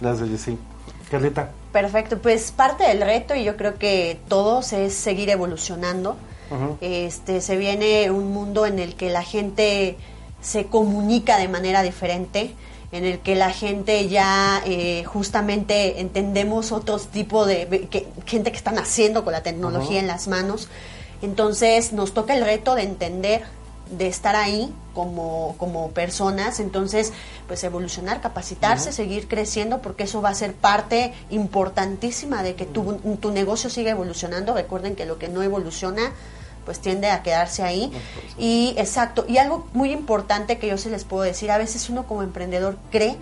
Gracias, 0.00 0.28
Jessy. 0.28 0.58
Carlita. 1.10 1.50
Perfecto, 1.72 2.18
pues 2.18 2.52
parte 2.52 2.84
del 2.84 3.00
reto 3.00 3.34
y 3.34 3.44
yo 3.44 3.56
creo 3.56 3.78
que 3.78 4.20
todos 4.28 4.72
es 4.72 4.94
seguir 4.94 5.30
evolucionando. 5.30 6.16
Este 6.80 7.42
se 7.42 7.56
viene 7.58 8.10
un 8.10 8.32
mundo 8.32 8.64
en 8.64 8.78
el 8.78 8.94
que 8.94 9.10
la 9.10 9.22
gente 9.22 9.98
se 10.40 10.64
comunica 10.66 11.36
de 11.36 11.48
manera 11.48 11.82
diferente 11.82 12.54
en 12.90 13.04
el 13.04 13.18
que 13.20 13.34
la 13.34 13.50
gente 13.50 14.08
ya 14.08 14.62
eh, 14.64 15.04
justamente 15.04 16.00
entendemos 16.00 16.72
otros 16.72 17.08
tipo 17.08 17.44
de 17.44 17.88
gente 18.26 18.50
que 18.50 18.56
están 18.56 18.78
haciendo 18.78 19.24
con 19.24 19.32
la 19.32 19.42
tecnología 19.42 20.00
en 20.00 20.06
las 20.06 20.26
manos. 20.26 20.68
Entonces 21.20 21.92
nos 21.92 22.14
toca 22.14 22.34
el 22.34 22.44
reto 22.44 22.74
de 22.74 22.84
entender, 22.84 23.42
de 23.90 24.06
estar 24.06 24.36
ahí 24.36 24.72
como, 24.94 25.54
como 25.58 25.90
personas, 25.90 26.60
entonces 26.60 27.12
pues 27.46 27.62
evolucionar, 27.64 28.20
capacitarse, 28.20 28.92
seguir 28.92 29.28
creciendo, 29.28 29.82
porque 29.82 30.04
eso 30.04 30.22
va 30.22 30.30
a 30.30 30.34
ser 30.34 30.54
parte 30.54 31.12
importantísima 31.30 32.42
de 32.42 32.54
que 32.54 32.64
tu, 32.64 32.94
tu 33.20 33.30
negocio 33.32 33.68
siga 33.68 33.90
evolucionando. 33.90 34.54
Recuerden 34.54 34.96
que 34.96 35.04
lo 35.04 35.18
que 35.18 35.28
no 35.28 35.42
evoluciona 35.42 36.12
pues 36.68 36.80
tiende 36.80 37.08
a 37.08 37.22
quedarse 37.22 37.62
ahí. 37.62 37.90
Y 38.36 38.74
exacto, 38.76 39.24
y 39.26 39.38
algo 39.38 39.66
muy 39.72 39.90
importante 39.90 40.58
que 40.58 40.66
yo 40.68 40.76
se 40.76 40.90
les 40.90 41.04
puedo 41.04 41.22
decir, 41.22 41.50
a 41.50 41.56
veces 41.56 41.88
uno 41.88 42.06
como 42.06 42.22
emprendedor 42.22 42.76
cree 42.90 43.16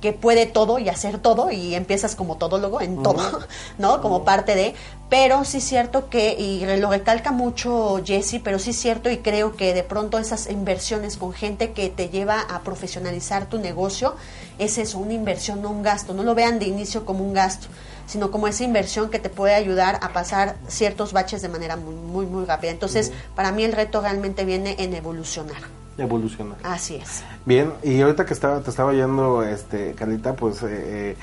que 0.00 0.12
puede 0.12 0.46
todo 0.46 0.78
y 0.78 0.88
hacer 0.88 1.18
todo 1.18 1.50
y 1.50 1.74
empiezas 1.74 2.14
como 2.14 2.36
todólogo 2.36 2.80
en 2.80 3.02
todo, 3.02 3.40
¿no? 3.78 4.00
Como 4.00 4.24
parte 4.24 4.54
de, 4.54 4.74
pero 5.08 5.44
sí 5.44 5.58
es 5.58 5.64
cierto 5.64 6.08
que, 6.08 6.34
y 6.38 6.64
lo 6.78 6.90
recalca 6.90 7.32
mucho 7.32 8.02
Jesse, 8.04 8.40
pero 8.42 8.58
sí 8.58 8.70
es 8.70 8.76
cierto 8.76 9.10
y 9.10 9.18
creo 9.18 9.56
que 9.56 9.72
de 9.74 9.82
pronto 9.82 10.18
esas 10.18 10.50
inversiones 10.50 11.16
con 11.16 11.32
gente 11.32 11.72
que 11.72 11.88
te 11.88 12.08
lleva 12.08 12.40
a 12.40 12.60
profesionalizar 12.62 13.48
tu 13.48 13.58
negocio, 13.58 14.14
es 14.58 14.78
eso, 14.78 14.98
una 14.98 15.14
inversión, 15.14 15.62
no 15.62 15.70
un 15.70 15.82
gasto, 15.82 16.12
no 16.12 16.22
lo 16.22 16.34
vean 16.34 16.58
de 16.58 16.66
inicio 16.66 17.04
como 17.04 17.24
un 17.24 17.32
gasto 17.32 17.68
sino 18.06 18.30
como 18.30 18.46
esa 18.46 18.62
inversión 18.62 19.10
que 19.10 19.18
te 19.18 19.28
puede 19.28 19.54
ayudar 19.54 19.98
a 20.00 20.12
pasar 20.12 20.54
ciertos 20.68 21.12
baches 21.12 21.42
de 21.42 21.48
manera 21.48 21.76
muy, 21.76 21.94
muy, 21.94 22.24
muy 22.24 22.44
rápida. 22.44 22.70
Entonces, 22.70 23.12
para 23.34 23.50
mí 23.50 23.64
el 23.64 23.72
reto 23.72 24.00
realmente 24.00 24.44
viene 24.44 24.76
en 24.78 24.94
evolucionar. 24.94 25.85
Evolucionar. 25.98 26.58
Así 26.62 26.96
es. 26.96 27.24
Bien, 27.44 27.72
y 27.82 28.00
ahorita 28.00 28.26
que 28.26 28.34
estaba, 28.34 28.60
te 28.60 28.70
estaba 28.70 28.90
oyendo, 28.90 29.42
este, 29.42 29.92
Carlita, 29.94 30.34
pues... 30.34 30.62
Eh, 30.62 30.66
eh, 30.70 31.16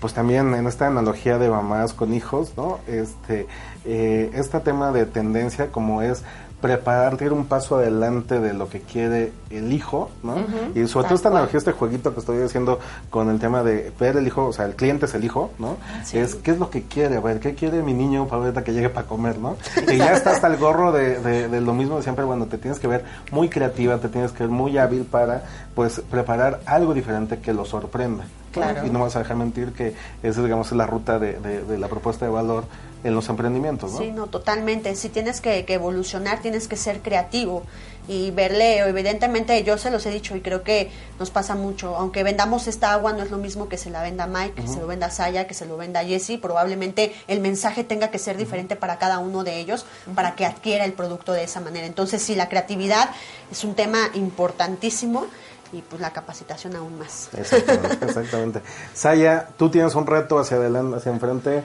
pues 0.00 0.12
también 0.12 0.54
en 0.54 0.66
esta 0.66 0.86
analogía 0.86 1.38
de 1.38 1.48
mamás 1.48 1.94
con 1.94 2.12
hijos, 2.12 2.52
¿no? 2.56 2.80
Este, 2.86 3.46
eh, 3.84 4.30
este 4.34 4.60
tema 4.60 4.92
de 4.92 5.06
tendencia 5.06 5.72
como 5.72 6.02
es 6.02 6.22
preparar, 6.66 7.16
ir 7.22 7.32
un 7.32 7.46
paso 7.46 7.76
adelante 7.76 8.40
de 8.40 8.52
lo 8.52 8.68
que 8.68 8.80
quiere 8.80 9.32
el 9.50 9.72
hijo, 9.72 10.10
¿no? 10.22 10.36
y 10.74 10.86
sobre 10.88 11.06
todo 11.06 11.14
esta 11.14 11.28
analogía, 11.28 11.58
este 11.58 11.72
jueguito 11.72 12.12
que 12.12 12.20
estoy 12.20 12.42
haciendo 12.42 12.80
con 13.08 13.30
el 13.30 13.38
tema 13.38 13.62
de 13.62 13.92
ver 14.00 14.16
el 14.16 14.26
hijo, 14.26 14.46
o 14.46 14.52
sea, 14.52 14.64
el 14.64 14.74
cliente 14.74 15.06
es 15.06 15.14
el 15.14 15.24
hijo, 15.24 15.52
¿no? 15.58 15.76
Es 16.12 16.34
qué 16.34 16.50
es 16.50 16.58
lo 16.58 16.68
que 16.70 16.82
quiere, 16.82 17.16
a 17.16 17.20
ver, 17.20 17.38
¿qué 17.38 17.54
quiere 17.54 17.82
mi 17.82 17.94
niño 17.94 18.26
para 18.26 18.42
ahorita 18.42 18.64
que 18.64 18.72
llegue 18.72 18.88
para 18.88 19.06
comer, 19.06 19.38
¿no? 19.38 19.56
Y 19.92 19.98
ya 19.98 20.12
está 20.12 20.32
hasta 20.32 20.48
el 20.48 20.56
gorro 20.56 20.90
de, 20.90 21.20
de, 21.20 21.60
lo 21.60 21.72
mismo 21.72 21.96
de 21.96 22.02
siempre, 22.02 22.24
bueno, 22.24 22.46
te 22.46 22.58
tienes 22.58 22.80
que 22.80 22.88
ver 22.88 23.04
muy 23.30 23.48
creativa, 23.48 23.98
te 23.98 24.08
tienes 24.08 24.32
que 24.32 24.42
ver 24.42 24.50
muy 24.50 24.76
hábil 24.78 25.04
para, 25.04 25.44
pues, 25.74 26.00
preparar 26.10 26.60
algo 26.66 26.94
diferente 26.94 27.38
que 27.38 27.52
lo 27.52 27.64
sorprenda. 27.64 28.24
Claro. 28.52 28.86
Y 28.86 28.90
no 28.90 29.00
vas 29.00 29.14
a 29.16 29.18
dejar 29.20 29.36
mentir 29.36 29.72
que 29.72 29.94
esa, 30.22 30.42
digamos, 30.42 30.68
es 30.68 30.72
la 30.72 30.86
ruta 30.86 31.18
de, 31.18 31.38
de 31.38 31.78
la 31.78 31.88
propuesta 31.88 32.24
de 32.24 32.32
valor 32.32 32.64
en 33.06 33.14
los 33.14 33.28
emprendimientos, 33.28 33.92
¿no? 33.92 33.98
Sí, 33.98 34.10
no, 34.10 34.26
totalmente. 34.26 34.94
Si 34.96 35.08
tienes 35.08 35.40
que, 35.40 35.64
evolucionar, 35.68 36.40
tienes 36.42 36.66
que 36.66 36.76
ser 36.76 37.00
creativo 37.02 37.62
y 38.08 38.32
verle, 38.32 38.78
evidentemente 38.78 39.62
yo 39.62 39.78
se 39.78 39.90
los 39.90 40.04
he 40.06 40.10
dicho 40.10 40.36
y 40.36 40.40
creo 40.40 40.62
que 40.62 40.90
nos 41.18 41.30
pasa 41.30 41.54
mucho, 41.54 41.96
aunque 41.96 42.22
vendamos 42.22 42.66
esta 42.66 42.92
agua 42.92 43.12
no 43.12 43.22
es 43.22 43.30
lo 43.30 43.38
mismo 43.38 43.68
que 43.68 43.78
se 43.78 43.90
la 43.90 44.02
venda 44.02 44.26
Mike, 44.26 44.62
que 44.62 44.68
se 44.68 44.80
lo 44.80 44.86
venda 44.86 45.10
Saya, 45.10 45.46
que 45.46 45.54
se 45.54 45.66
lo 45.66 45.76
venda 45.76 46.04
Jesse, 46.04 46.38
probablemente 46.40 47.14
el 47.28 47.40
mensaje 47.40 47.84
tenga 47.84 48.10
que 48.10 48.18
ser 48.18 48.36
diferente 48.36 48.76
para 48.76 48.98
cada 48.98 49.18
uno 49.18 49.44
de 49.44 49.58
ellos 49.58 49.86
para 50.14 50.34
que 50.34 50.44
adquiera 50.44 50.84
el 50.84 50.92
producto 50.92 51.32
de 51.32 51.44
esa 51.44 51.60
manera. 51.60 51.86
Entonces, 51.86 52.22
sí, 52.22 52.34
la 52.34 52.48
creatividad 52.48 53.10
es 53.50 53.64
un 53.64 53.74
tema 53.74 54.10
importantísimo 54.14 55.26
y 55.72 55.82
pues 55.82 56.00
la 56.00 56.12
capacitación 56.12 56.76
aún 56.76 56.98
más. 56.98 57.28
Exactamente. 57.36 58.04
exactamente. 58.06 58.62
Saya, 58.94 59.48
tú 59.56 59.68
tienes 59.68 59.94
un 59.94 60.06
reto 60.06 60.38
hacia 60.38 60.56
adelante, 60.56 60.96
hacia 60.96 61.12
enfrente 61.12 61.64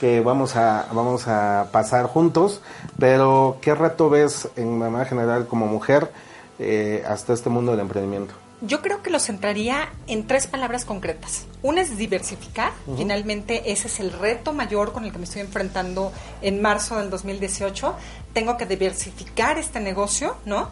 que 0.00 0.20
vamos 0.20 0.56
a, 0.56 0.88
vamos 0.92 1.28
a 1.28 1.68
pasar 1.70 2.06
juntos, 2.06 2.62
pero 2.98 3.58
¿qué 3.60 3.74
reto 3.74 4.08
ves 4.08 4.48
en 4.56 4.78
manera 4.78 5.04
general 5.04 5.46
como 5.46 5.66
mujer 5.66 6.10
eh, 6.58 7.04
hasta 7.06 7.34
este 7.34 7.50
mundo 7.50 7.72
del 7.72 7.80
emprendimiento? 7.80 8.32
Yo 8.62 8.82
creo 8.82 9.02
que 9.02 9.10
lo 9.10 9.18
centraría 9.18 9.90
en 10.06 10.26
tres 10.26 10.46
palabras 10.46 10.84
concretas. 10.84 11.46
Una 11.62 11.80
es 11.80 11.96
diversificar. 11.96 12.72
Finalmente, 12.96 13.72
ese 13.72 13.88
es 13.88 14.00
el 14.00 14.12
reto 14.12 14.52
mayor 14.52 14.92
con 14.92 15.04
el 15.04 15.12
que 15.12 15.18
me 15.18 15.24
estoy 15.24 15.40
enfrentando 15.40 16.12
en 16.42 16.60
marzo 16.60 16.98
del 16.98 17.08
2018. 17.08 17.94
Tengo 18.34 18.58
que 18.58 18.66
diversificar 18.66 19.56
este 19.56 19.80
negocio, 19.80 20.36
¿no? 20.44 20.68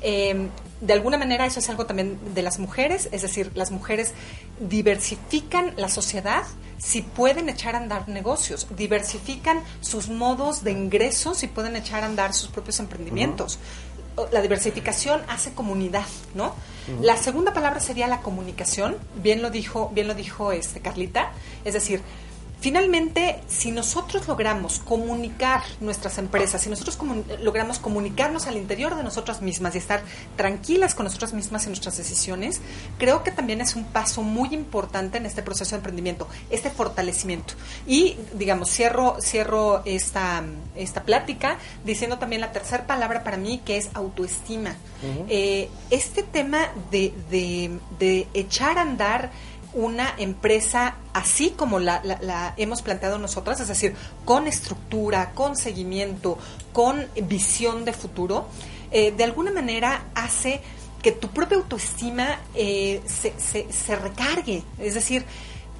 Eh, 0.00 0.48
de 0.80 0.92
alguna 0.92 1.18
manera 1.18 1.46
eso 1.46 1.58
es 1.58 1.68
algo 1.68 1.86
también 1.86 2.18
de 2.34 2.42
las 2.42 2.58
mujeres, 2.58 3.08
es 3.10 3.22
decir, 3.22 3.50
las 3.54 3.70
mujeres 3.72 4.14
diversifican 4.60 5.74
la 5.76 5.88
sociedad 5.88 6.44
si 6.78 7.02
pueden 7.02 7.48
echar 7.48 7.74
a 7.74 7.78
andar 7.78 8.08
negocios, 8.08 8.66
diversifican 8.76 9.62
sus 9.80 10.08
modos 10.08 10.64
de 10.64 10.70
ingresos 10.70 11.42
y 11.42 11.48
pueden 11.48 11.76
echar 11.76 12.02
a 12.02 12.06
andar 12.06 12.32
sus 12.32 12.48
propios 12.48 12.80
emprendimientos. 12.80 13.58
La 14.32 14.40
diversificación 14.40 15.22
hace 15.28 15.52
comunidad, 15.52 16.06
¿no? 16.34 16.54
La 17.00 17.16
segunda 17.16 17.52
palabra 17.52 17.80
sería 17.80 18.08
la 18.08 18.20
comunicación, 18.20 18.96
bien 19.22 19.42
lo 19.42 19.50
dijo, 19.50 19.90
bien 19.94 20.08
lo 20.08 20.14
dijo 20.14 20.52
este 20.52 20.80
Carlita, 20.80 21.32
es 21.64 21.74
decir, 21.74 22.00
Finalmente, 22.60 23.40
si 23.46 23.70
nosotros 23.70 24.26
logramos 24.26 24.80
comunicar 24.80 25.62
nuestras 25.80 26.18
empresas, 26.18 26.60
si 26.62 26.68
nosotros 26.68 26.98
logramos 27.40 27.78
comunicarnos 27.78 28.48
al 28.48 28.56
interior 28.56 28.96
de 28.96 29.04
nosotras 29.04 29.42
mismas 29.42 29.76
y 29.76 29.78
estar 29.78 30.02
tranquilas 30.36 30.96
con 30.96 31.04
nosotras 31.04 31.32
mismas 31.32 31.64
en 31.64 31.70
nuestras 31.70 31.96
decisiones, 31.96 32.60
creo 32.98 33.22
que 33.22 33.30
también 33.30 33.60
es 33.60 33.76
un 33.76 33.84
paso 33.84 34.22
muy 34.22 34.52
importante 34.52 35.18
en 35.18 35.26
este 35.26 35.42
proceso 35.42 35.70
de 35.70 35.76
emprendimiento, 35.76 36.26
este 36.50 36.68
fortalecimiento. 36.70 37.54
Y, 37.86 38.16
digamos, 38.34 38.70
cierro, 38.70 39.18
cierro 39.20 39.82
esta, 39.84 40.42
esta 40.74 41.04
plática 41.04 41.58
diciendo 41.84 42.18
también 42.18 42.40
la 42.40 42.50
tercera 42.50 42.88
palabra 42.88 43.22
para 43.22 43.36
mí, 43.36 43.62
que 43.64 43.76
es 43.76 43.88
autoestima. 43.94 44.74
Eh, 45.28 45.68
este 45.90 46.24
tema 46.24 46.72
de, 46.90 47.14
de, 47.30 47.78
de 48.00 48.26
echar 48.34 48.78
a 48.78 48.82
andar 48.82 49.30
una 49.78 50.12
empresa 50.18 50.96
así 51.12 51.50
como 51.50 51.78
la, 51.78 52.52
hemos 52.56 52.82
planteado 52.82 53.16
nosotras, 53.18 53.60
es 53.60 53.68
decir, 53.68 53.94
con 54.24 54.48
estructura, 54.48 55.30
con 55.34 55.54
seguimiento, 55.54 56.36
con 56.72 57.06
visión 57.22 57.84
de 57.84 57.92
futuro, 57.92 58.48
eh, 58.90 59.12
de 59.12 59.22
alguna 59.22 59.52
manera 59.52 60.06
hace 60.16 60.60
que 61.00 61.12
tu 61.12 61.28
propia 61.28 61.58
autoestima 61.58 62.40
eh, 62.54 63.00
se, 63.06 63.32
se, 63.38 63.72
se 63.72 63.94
recargue. 63.94 64.64
Es 64.80 64.94
decir, 64.94 65.24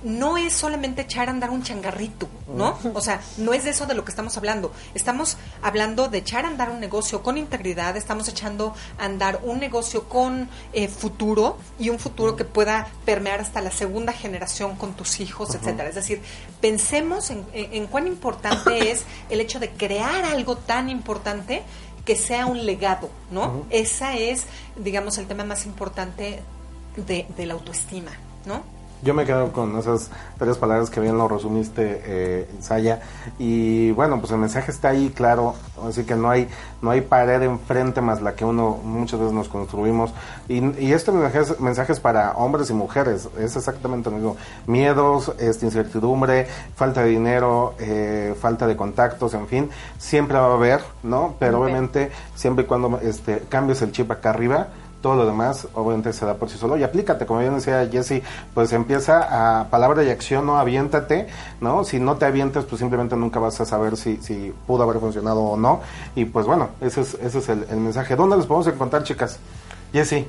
no 0.02 0.36
es 0.36 0.52
solamente 0.52 1.02
echar 1.02 1.28
a 1.28 1.32
andar 1.32 1.50
un 1.50 1.62
changarrito, 1.62 2.28
¿no? 2.54 2.78
O 2.94 3.00
sea, 3.00 3.20
no 3.36 3.52
es 3.52 3.64
de 3.64 3.70
eso 3.70 3.86
de 3.86 3.94
lo 3.94 4.04
que 4.04 4.10
estamos 4.10 4.36
hablando. 4.36 4.72
Estamos 4.94 5.36
hablando 5.62 6.08
de 6.08 6.18
echar 6.18 6.44
a 6.44 6.48
andar 6.48 6.70
un 6.70 6.80
negocio 6.80 7.22
con 7.22 7.36
integridad, 7.36 7.96
estamos 7.96 8.28
echando 8.28 8.74
a 8.98 9.04
andar 9.04 9.40
un 9.42 9.58
negocio 9.58 10.08
con 10.08 10.48
eh, 10.72 10.88
futuro 10.88 11.58
y 11.78 11.90
un 11.90 11.98
futuro 11.98 12.36
que 12.36 12.44
pueda 12.44 12.88
permear 13.04 13.40
hasta 13.40 13.60
la 13.60 13.70
segunda 13.70 14.12
generación 14.12 14.76
con 14.76 14.94
tus 14.94 15.20
hijos, 15.20 15.54
etcétera. 15.54 15.88
Es 15.88 15.96
decir, 15.96 16.22
pensemos 16.60 17.30
en, 17.30 17.44
en 17.52 17.86
cuán 17.86 18.06
importante 18.06 18.90
es 18.92 19.04
el 19.30 19.40
hecho 19.40 19.58
de 19.58 19.70
crear 19.70 20.24
algo 20.24 20.56
tan 20.56 20.88
importante 20.88 21.62
que 22.04 22.16
sea 22.16 22.46
un 22.46 22.64
legado, 22.64 23.10
¿no? 23.30 23.66
Esa 23.68 24.16
es, 24.16 24.44
digamos, 24.76 25.18
el 25.18 25.26
tema 25.26 25.44
más 25.44 25.66
importante 25.66 26.40
de, 26.96 27.26
de 27.36 27.46
la 27.46 27.52
autoestima, 27.52 28.12
¿no? 28.46 28.77
Yo 29.02 29.14
me 29.14 29.24
quedo 29.24 29.52
con 29.52 29.78
esas 29.78 30.10
tres 30.38 30.56
palabras 30.58 30.90
que 30.90 31.00
bien 31.00 31.16
lo 31.16 31.28
resumiste, 31.28 32.02
eh, 32.04 32.50
Saya. 32.60 33.00
Y 33.38 33.92
bueno, 33.92 34.18
pues 34.18 34.32
el 34.32 34.38
mensaje 34.38 34.70
está 34.72 34.88
ahí, 34.88 35.10
claro. 35.10 35.54
Así 35.86 36.04
que 36.04 36.16
no 36.16 36.30
hay 36.30 36.48
no 36.80 36.90
hay 36.90 37.00
pared 37.00 37.42
enfrente 37.42 38.00
más 38.00 38.22
la 38.22 38.34
que 38.34 38.44
uno 38.44 38.78
muchas 38.82 39.18
veces 39.18 39.34
nos 39.34 39.48
construimos. 39.48 40.12
Y, 40.48 40.64
y 40.82 40.92
este 40.92 41.12
mensaje 41.12 41.92
es, 41.92 42.00
para 42.00 42.32
hombres 42.32 42.70
y 42.70 42.72
mujeres. 42.72 43.28
Es 43.38 43.56
exactamente 43.56 44.10
lo 44.10 44.16
mismo. 44.16 44.36
Miedos, 44.66 45.32
este, 45.38 45.66
incertidumbre, 45.66 46.46
falta 46.74 47.02
de 47.02 47.10
dinero, 47.10 47.74
eh, 47.78 48.34
falta 48.40 48.66
de 48.66 48.76
contactos, 48.76 49.34
en 49.34 49.46
fin. 49.46 49.70
Siempre 49.98 50.38
va 50.38 50.46
a 50.46 50.54
haber, 50.54 50.80
¿no? 51.02 51.34
Pero 51.38 51.62
obviamente, 51.62 52.10
siempre 52.34 52.64
y 52.64 52.66
cuando 52.66 52.98
este, 53.02 53.44
cambies 53.48 53.82
el 53.82 53.92
chip 53.92 54.10
acá 54.10 54.30
arriba 54.30 54.68
todo 55.00 55.14
lo 55.14 55.26
demás 55.26 55.68
obviamente 55.74 56.12
se 56.12 56.26
da 56.26 56.34
por 56.34 56.50
sí 56.50 56.58
solo 56.58 56.76
y 56.76 56.82
aplícate, 56.82 57.26
como 57.26 57.40
bien 57.40 57.54
decía 57.54 57.88
Jesse, 57.90 58.22
pues 58.54 58.72
empieza 58.72 59.60
a 59.60 59.68
palabra 59.68 60.02
y 60.02 60.10
acción, 60.10 60.46
no 60.46 60.58
aviéntate, 60.58 61.28
¿no? 61.60 61.84
Si 61.84 62.00
no 62.00 62.16
te 62.16 62.24
avientas, 62.24 62.64
pues 62.64 62.80
simplemente 62.80 63.16
nunca 63.16 63.38
vas 63.38 63.60
a 63.60 63.64
saber 63.64 63.96
si, 63.96 64.16
si 64.18 64.52
pudo 64.66 64.82
haber 64.82 64.98
funcionado 64.98 65.40
o 65.40 65.56
no. 65.56 65.80
Y 66.14 66.24
pues 66.24 66.46
bueno, 66.46 66.70
ese 66.80 67.02
es, 67.02 67.14
ese 67.14 67.38
es 67.38 67.48
el, 67.48 67.66
mensaje. 67.76 68.16
¿Dónde 68.16 68.36
les 68.36 68.46
podemos 68.46 68.66
encontrar, 68.66 69.04
chicas? 69.04 69.38
Jesse, 69.92 70.26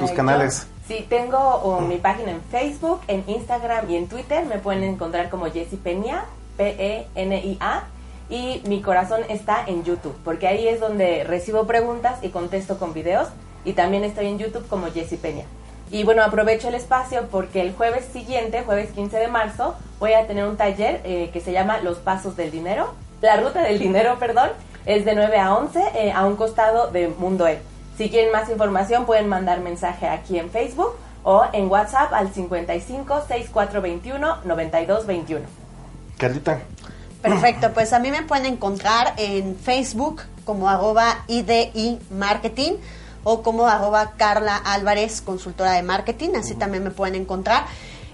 tus 0.00 0.10
eh, 0.10 0.14
canales. 0.16 0.66
sí, 0.88 1.06
tengo 1.08 1.80
mi 1.80 1.98
página 1.98 2.32
en 2.32 2.40
Facebook, 2.50 3.00
en 3.06 3.22
Instagram 3.26 3.88
y 3.90 3.96
en 3.96 4.08
Twitter. 4.08 4.44
Me 4.46 4.58
pueden 4.58 4.82
encontrar 4.82 5.30
como 5.30 5.46
Jessie 5.46 5.78
Peña, 5.78 6.24
P-E-N-I-A. 6.56 7.84
Y 8.28 8.60
mi 8.66 8.82
corazón 8.82 9.20
está 9.28 9.62
en 9.64 9.84
YouTube, 9.84 10.16
porque 10.24 10.48
ahí 10.48 10.66
es 10.66 10.80
donde 10.80 11.22
recibo 11.22 11.64
preguntas 11.68 12.18
y 12.22 12.30
contesto 12.30 12.76
con 12.76 12.92
videos 12.92 13.28
y 13.66 13.72
también 13.72 14.04
estoy 14.04 14.28
en 14.28 14.38
YouTube 14.38 14.66
como 14.68 14.86
Jessie 14.86 15.18
Peña. 15.18 15.44
Y 15.90 16.04
bueno, 16.04 16.22
aprovecho 16.22 16.68
el 16.68 16.74
espacio 16.74 17.28
porque 17.30 17.60
el 17.60 17.74
jueves 17.74 18.06
siguiente, 18.12 18.62
jueves 18.64 18.90
15 18.92 19.18
de 19.18 19.28
marzo, 19.28 19.74
voy 19.98 20.14
a 20.14 20.26
tener 20.26 20.46
un 20.46 20.56
taller 20.56 21.00
eh, 21.04 21.30
que 21.32 21.40
se 21.40 21.52
llama 21.52 21.78
Los 21.78 21.98
Pasos 21.98 22.36
del 22.36 22.50
Dinero. 22.50 22.94
La 23.20 23.36
ruta 23.36 23.62
del 23.62 23.78
dinero, 23.78 24.16
perdón, 24.20 24.50
es 24.84 25.04
de 25.04 25.14
9 25.14 25.38
a 25.38 25.54
11 25.54 25.82
eh, 25.94 26.12
a 26.12 26.24
un 26.24 26.36
costado 26.36 26.90
de 26.90 27.08
Mundo 27.08 27.46
E. 27.46 27.60
Si 27.98 28.08
quieren 28.08 28.32
más 28.32 28.48
información 28.48 29.04
pueden 29.04 29.28
mandar 29.28 29.60
mensaje 29.60 30.08
aquí 30.08 30.38
en 30.38 30.50
Facebook 30.50 30.94
o 31.22 31.44
en 31.52 31.68
WhatsApp 31.68 32.12
al 32.12 32.32
55 32.32 33.24
6421 33.26 34.36
9221. 34.44 35.44
Carlita. 36.18 36.60
Perfecto, 37.22 37.72
pues 37.72 37.92
a 37.92 37.98
mí 37.98 38.10
me 38.10 38.22
pueden 38.22 38.46
encontrar 38.46 39.14
en 39.16 39.56
Facebook 39.56 40.22
como 40.44 40.68
arroba 40.68 41.24
IDI 41.26 41.98
Marketing 42.10 42.74
o 43.28 43.42
como 43.42 43.66
arroba 43.66 44.12
Carla 44.16 44.56
Álvarez, 44.56 45.20
consultora 45.20 45.72
de 45.72 45.82
marketing, 45.82 46.36
así 46.36 46.54
también 46.54 46.84
me 46.84 46.92
pueden 46.92 47.16
encontrar. 47.16 47.66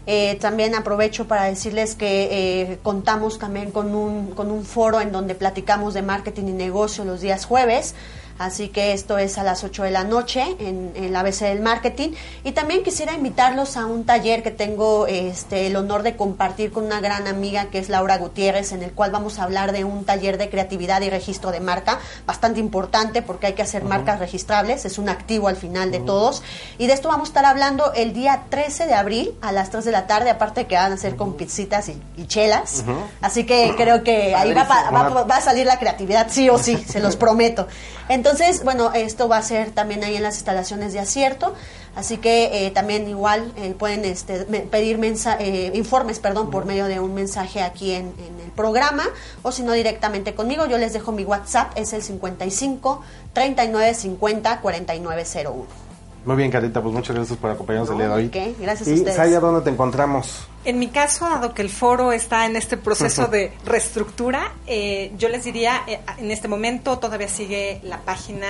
Eh, 0.07 0.39
también 0.41 0.75
aprovecho 0.75 1.29
para 1.29 1.45
decirles 1.45 1.95
que 1.95 2.29
eh, 2.33 2.79
contamos 2.83 3.39
también 3.39 3.73
con 3.73 3.95
un, 3.95 4.31
con 4.31 4.51
un 4.51 4.65
foro 4.65 5.03
en 5.03 5.13
donde 5.13 5.35
platicamos 5.35 5.93
de 5.93 6.01
marketing 6.01 6.45
y 6.47 6.53
negocio 6.53 7.05
los 7.05 7.21
días 7.21 7.45
jueves. 7.45 7.95
Así 8.39 8.69
que 8.69 8.93
esto 8.93 9.19
es 9.19 9.39
a 9.39 9.43
las 9.43 9.65
8 9.65 9.85
de 9.85 9.91
la 9.91 10.05
noche 10.05 10.45
en, 10.59 10.93
en, 10.95 11.13
la 11.13 11.21
ABC 11.21 11.41
del 11.41 11.61
Marketing. 11.61 12.11
Y 12.45 12.53
también 12.53 12.83
quisiera 12.83 13.13
invitarlos 13.13 13.77
a 13.77 13.87
un 13.87 14.05
taller 14.05 14.43
que 14.43 14.51
tengo 14.51 15.07
este, 15.07 15.67
el 15.67 15.77
honor 15.77 16.03
de 16.03 16.17
compartir 16.17 16.73
con 16.73 16.85
una 16.85 17.01
gran 17.01 17.27
amiga 17.27 17.67
que 17.67 17.79
es 17.79 17.89
Laura 17.89 18.19
Gutiérrez, 18.19 18.73
en 18.73 18.83
el 18.83 18.93
cual 18.93 19.11
vamos 19.11 19.39
a 19.39 19.45
hablar 19.45 19.73
de 19.73 19.85
un 19.85 20.05
taller 20.05 20.39
de 20.39 20.51
creatividad 20.51 21.01
y 21.03 21.11
registro 21.11 21.51
de 21.51 21.61
marca, 21.61 21.99
bastante 22.27 22.61
importante 22.61 23.23
porque 23.23 23.49
hay 23.49 23.53
que 23.53 23.63
hacer 23.63 23.85
marcas 23.85 24.19
registrables, 24.19 24.85
es 24.85 24.99
un 24.99 25.09
activo 25.09 25.49
al 25.49 25.57
final 25.57 25.91
de 25.91 26.01
todos. 26.01 26.43
Y 26.79 26.87
de 26.87 26.95
esto 26.95 27.09
vamos 27.09 27.29
a 27.29 27.31
estar 27.31 27.45
hablando 27.45 27.93
el 27.95 28.13
día 28.13 28.45
13 28.49 28.87
de 28.87 28.95
abril 28.95 29.35
a 29.41 29.53
las 29.53 29.71
3 29.71 29.85
de 29.85 29.93
la 29.93 30.07
tarde, 30.07 30.31
aparte 30.31 30.67
que 30.67 30.75
van 30.75 30.93
a 30.93 30.97
ser 30.97 31.17
con 31.17 31.35
pizzitas 31.35 31.89
y, 31.89 32.27
chelas. 32.27 32.85
Así 33.21 33.45
que 33.45 33.75
creo 33.77 34.03
que 34.03 34.35
ahí 34.35 34.55
va, 34.55 34.65
va 34.65 35.37
a 35.37 35.41
salir 35.41 35.67
la 35.67 35.79
creatividad, 35.79 36.29
sí 36.31 36.49
o 36.49 36.59
sí, 36.59 36.77
se 36.77 37.01
los 37.01 37.17
prometo. 37.23 37.67
Entonces, 38.09 38.22
bueno, 38.65 38.93
esto 38.95 39.29
va 39.29 39.39
a 39.39 39.43
ser 39.43 39.71
también 39.71 40.05
ahí 40.05 40.17
en 40.17 40.23
las 40.23 40.37
instalaciones 40.37 40.93
de 40.93 41.01
acierto, 41.01 41.55
así 41.97 42.19
que 42.19 42.67
eh, 42.67 42.71
también 42.71 43.09
igual 43.09 43.53
eh, 43.57 43.75
pueden 43.79 44.05
este, 44.05 44.45
pedir 44.45 45.01
eh, 45.03 45.73
informes 45.75 46.19
perdón, 46.19 46.51
por 46.51 46.65
medio 46.65 46.87
de 46.87 47.01
un 47.01 47.15
mensaje 47.15 47.63
aquí 47.63 47.93
en, 47.93 48.15
el 48.45 48.51
programa 48.57 49.05
o 49.43 49.53
si 49.53 49.63
no 49.63 49.73
directamente 49.73 50.35
conmigo. 50.35 50.67
Yo 50.67 50.79
les 50.79 50.93
dejo 50.93 51.13
mi 51.13 51.25
WhatsApp, 51.25 51.73
es 51.77 51.93
el 51.93 52.03
55 52.03 53.03
39 53.33 53.95
50 53.95 54.61
4901. 54.61 55.82
Muy 56.25 56.37
bien, 56.37 56.53
Carita, 56.53 56.81
pues 56.81 56.95
muchas 56.95 57.17
gracias 57.17 57.37
por 57.37 57.51
acompañarnos 57.51 57.91
el 57.91 57.97
día 57.97 58.07
de 58.07 58.15
hoy. 58.15 58.29
¿Qué? 58.29 58.55
Gracias 58.61 58.89
y, 58.89 58.93
a 58.93 58.95
ustedes. 58.95 59.17
Saya, 59.17 59.41
¿dónde 59.41 59.63
te 59.63 59.71
encontramos? 59.71 60.47
En 60.65 60.79
mi 60.79 60.87
caso, 60.87 61.25
dado 61.25 61.53
que 61.53 61.63
el 61.63 61.69
foro 61.69 62.13
está 62.13 62.47
en 62.47 62.55
este 62.55 62.77
proceso 62.77 63.27
de 63.31 63.53
reestructura, 63.65 64.53
eh, 64.69 65.13
yo 65.19 65.29
les 65.29 65.43
diría, 65.43 65.83
eh, 65.89 65.99
en 66.19 66.31
este 66.31 66.47
momento 66.47 67.01
todavía 67.01 67.27
sigue 67.27 67.81
la 67.83 68.03
página 68.03 68.47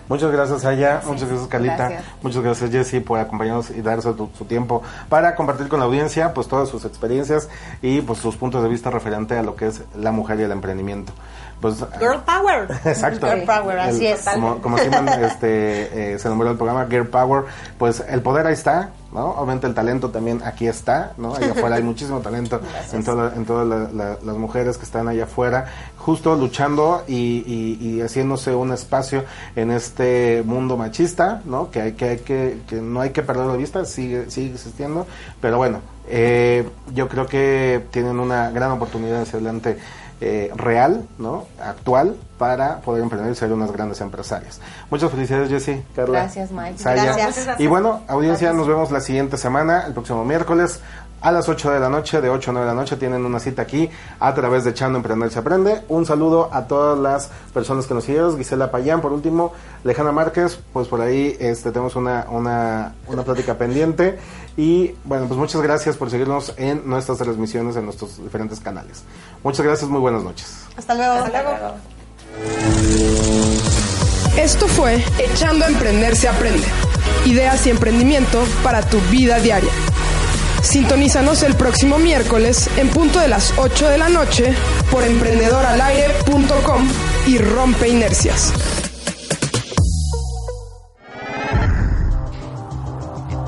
Muchas 0.09 0.31
gracias 0.31 0.65
a 0.65 0.73
ella, 0.75 1.03
muchas 1.07 1.29
gracias 1.29 1.49
Calita, 1.49 1.77
gracias. 1.77 2.05
muchas 2.23 2.43
gracias 2.43 2.71
Jessy 2.71 3.01
por 3.01 3.19
acompañarnos 3.19 3.71
y 3.71 3.81
darse 3.83 4.13
tu- 4.13 4.31
su 4.39 4.45
tiempo 4.45 4.83
para 5.09 5.35
compartir 5.35 5.69
con 5.69 5.81
la 5.81 5.87
audiencia 5.87 6.33
pues 6.35 6.47
todas 6.47 6.69
sus 6.69 6.85
experiencias 6.85 7.49
y 7.83 8.01
pues 8.03 8.19
sus 8.19 8.37
puntos 8.37 8.63
de 8.63 8.69
vista 8.69 8.91
referente 8.91 9.37
a 9.37 9.43
lo 9.43 9.57
que 9.57 9.67
es 9.67 9.83
la 9.99 10.13
mujer 10.13 10.39
y 10.41 10.45
el 10.45 10.53
emprendimiento. 10.53 11.13
Pues 11.61 11.77
Girl 11.99 12.21
Power. 12.25 12.69
Exacto. 12.85 13.27
Girl 13.27 13.43
Power, 13.45 13.79
así 13.81 14.07
El- 14.07 14.13
es. 14.15 14.25
Como, 14.63 14.79
este, 14.79 16.15
eh, 16.15 16.19
se 16.19 16.29
nombró 16.29 16.51
el 16.51 16.57
programa 16.57 16.87
Girl 16.89 17.09
Power, 17.09 17.45
pues 17.79 18.03
el 18.09 18.23
poder 18.23 18.47
ahí 18.47 18.55
está, 18.55 18.91
¿no? 19.13 19.31
Obviamente 19.33 19.67
el 19.67 19.75
talento 19.75 20.11
también 20.11 20.43
aquí 20.45 20.67
está, 20.67 21.13
¿no? 21.17 21.35
Allá 21.35 21.53
afuera 21.53 21.77
hay 21.77 21.83
muchísimo 21.93 22.21
talento 22.21 22.61
en, 22.93 23.05
toda- 23.05 23.35
en 23.35 23.45
todas 23.45 23.67
la- 23.67 23.91
la- 23.93 24.19
las 24.23 24.37
mujeres 24.37 24.77
que 24.79 24.85
están 24.85 25.09
allá 25.09 25.25
afuera, 25.25 25.67
justo 25.97 26.35
luchando 26.37 27.05
y, 27.09 27.15
y- 27.47 27.79
y 27.81 28.01
haciéndose 28.03 28.55
un 28.55 28.73
espacio 28.73 29.25
en 29.57 29.71
este 29.71 30.43
mundo 30.45 30.77
machista, 30.77 31.43
¿no? 31.45 31.71
Que 31.71 31.81
hay 31.83 31.93
que, 31.93 32.09
hay 32.09 32.19
que, 32.19 32.59
que 32.69 32.77
no 32.77 33.01
hay 33.01 33.11
que 33.11 33.23
perderlo 33.23 33.53
de 33.53 33.59
vista, 33.59 33.85
sigue, 33.85 34.31
sigue 34.31 34.55
existiendo, 34.55 35.07
pero 35.41 35.57
bueno, 35.57 35.81
eh, 36.11 36.67
yo 36.95 37.09
creo 37.09 37.27
que 37.27 37.85
tienen 37.91 38.19
una 38.21 38.51
gran 38.51 38.71
oportunidad 38.73 39.23
hacia 39.23 39.35
adelante 39.39 39.79
eh, 40.21 40.51
real, 40.57 41.07
¿no? 41.19 41.47
Actual, 41.63 42.17
para 42.39 42.81
poder 42.81 43.03
emprender 43.03 43.33
y 43.33 43.35
ser 43.35 43.53
unas 43.53 43.71
grandes 43.73 44.01
empresarias. 44.01 44.61
Muchas 44.91 45.11
felicidades, 45.11 45.49
Jessy, 45.49 45.83
Carla. 45.95 46.21
Gracias, 46.21 46.51
Mike. 46.51 46.83
Gracias. 46.83 47.61
Y 47.61 47.67
bueno, 47.67 48.01
audiencia, 48.09 48.53
nos 48.53 48.67
vemos 48.67 48.91
la 48.91 49.01
siguiente 49.01 49.37
semana, 49.37 49.85
el 49.87 49.93
próximo 49.93 50.25
miércoles. 50.25 50.81
A 51.21 51.33
las 51.33 51.49
8 51.49 51.73
de 51.73 51.81
la 51.81 51.89
noche, 51.89 52.21
de 52.21 52.31
8 52.31 52.51
a 52.51 52.53
9 52.53 52.69
de 52.69 52.75
la 52.75 52.81
noche, 52.81 52.97
tienen 52.97 53.25
una 53.27 53.41
cita 53.41 53.63
aquí 53.63 53.91
a 54.21 54.33
través 54.35 54.63
de 54.63 54.71
Echando 54.71 54.99
Emprender 54.99 55.31
se 55.33 55.41
aprende. 55.41 55.83
Un 55.89 56.07
saludo 56.07 56.49
a 56.53 56.69
todas 56.69 56.97
las 56.97 57.31
personas 57.53 57.89
que 57.89 57.95
nos 57.95 58.05
siguieron. 58.05 58.37
Gisela 58.37 58.71
Payán, 58.71 59.01
por 59.01 59.13
último, 59.13 59.53
Lejana 59.83 60.13
Márquez, 60.13 60.61
pues 60.73 60.87
por 60.87 61.01
ahí 61.01 61.37
este, 61.41 61.73
tenemos 61.73 61.97
una, 61.97 62.27
una, 62.31 62.95
una 63.09 63.25
plática 63.25 63.59
pendiente. 63.59 64.17
Y 64.59 64.97
bueno, 65.05 65.29
pues 65.29 65.39
muchas 65.39 65.63
gracias 65.63 65.97
por 65.97 66.11
seguirnos 66.11 66.53
en 66.57 66.83
nuestras 66.85 67.19
transmisiones 67.19 67.77
en 67.77 67.85
nuestros 67.85 68.21
diferentes 68.21 68.59
canales. 68.59 69.05
Muchas 69.45 69.65
gracias, 69.65 69.89
muy 69.89 70.01
buenas 70.01 70.25
noches. 70.25 70.65
Hasta 70.77 70.97
luego. 70.97 71.25
Esto 74.37 74.67
fue 74.67 75.05
Echando 75.21 75.65
a 75.65 75.69
Emprender 75.69 76.17
se 76.17 76.29
aprende. 76.29 76.67
Ideas 77.25 77.69
y 77.69 77.71
emprendimiento 77.71 78.43
para 78.65 78.83
tu 78.83 78.99
vida 79.13 79.39
diaria. 79.39 79.71
Sintonízanos 80.61 81.45
el 81.45 81.55
próximo 81.55 81.99
miércoles 81.99 82.69
en 82.79 82.89
punto 82.89 83.21
de 83.21 83.29
las 83.29 83.55
8 83.59 83.89
de 83.89 83.99
la 83.99 84.09
noche 84.09 84.55
por 84.91 85.05
emprendedoralaire.com 85.05 86.89
y 87.29 87.39
rompe 87.39 87.89
inercias. 87.89 88.53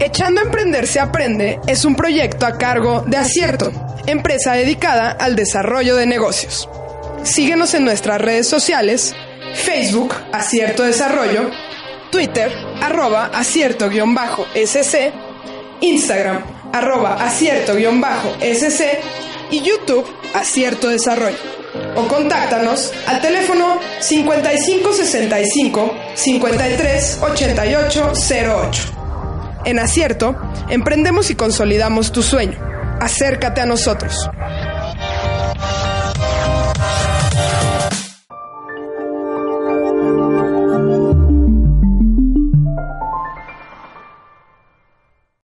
Echando 0.01 0.41
a 0.41 0.45
Emprender 0.45 0.87
se 0.87 0.99
aprende 0.99 1.61
es 1.67 1.85
un 1.85 1.95
proyecto 1.95 2.47
a 2.47 2.57
cargo 2.57 3.05
de 3.07 3.19
Acierto, 3.19 3.71
empresa 4.07 4.55
dedicada 4.55 5.11
al 5.11 5.37
desarrollo 5.37 5.95
de 5.95 6.07
negocios. 6.07 6.71
Síguenos 7.23 7.75
en 7.75 7.85
nuestras 7.85 8.19
redes 8.19 8.49
sociales, 8.49 9.15
Facebook, 9.55 10.15
Acierto 10.33 10.85
Desarrollo, 10.85 11.51
Twitter, 12.11 12.51
arroba 12.81 13.27
acierto-sc, 13.27 15.13
Instagram, 15.83 16.45
arroba 16.73 17.23
acierto-sc 17.23 18.83
y 19.51 19.61
YouTube, 19.61 20.07
Acierto 20.33 20.89
Desarrollo. 20.89 21.37
O 21.95 22.09
contáctanos 22.09 22.91
al 23.07 23.21
teléfono 23.21 23.79
5565 24.01 25.95
53 26.15 27.19
88 27.21 28.13
08. 28.15 29.00
En 29.65 29.79
Acierto, 29.79 30.37
emprendemos 30.69 31.31
y 31.31 31.35
consolidamos 31.35 32.13
tu 32.13 32.23
sueño. 32.23 32.59
Acércate 33.01 33.61
a 33.61 33.67
nosotros. 33.67 34.29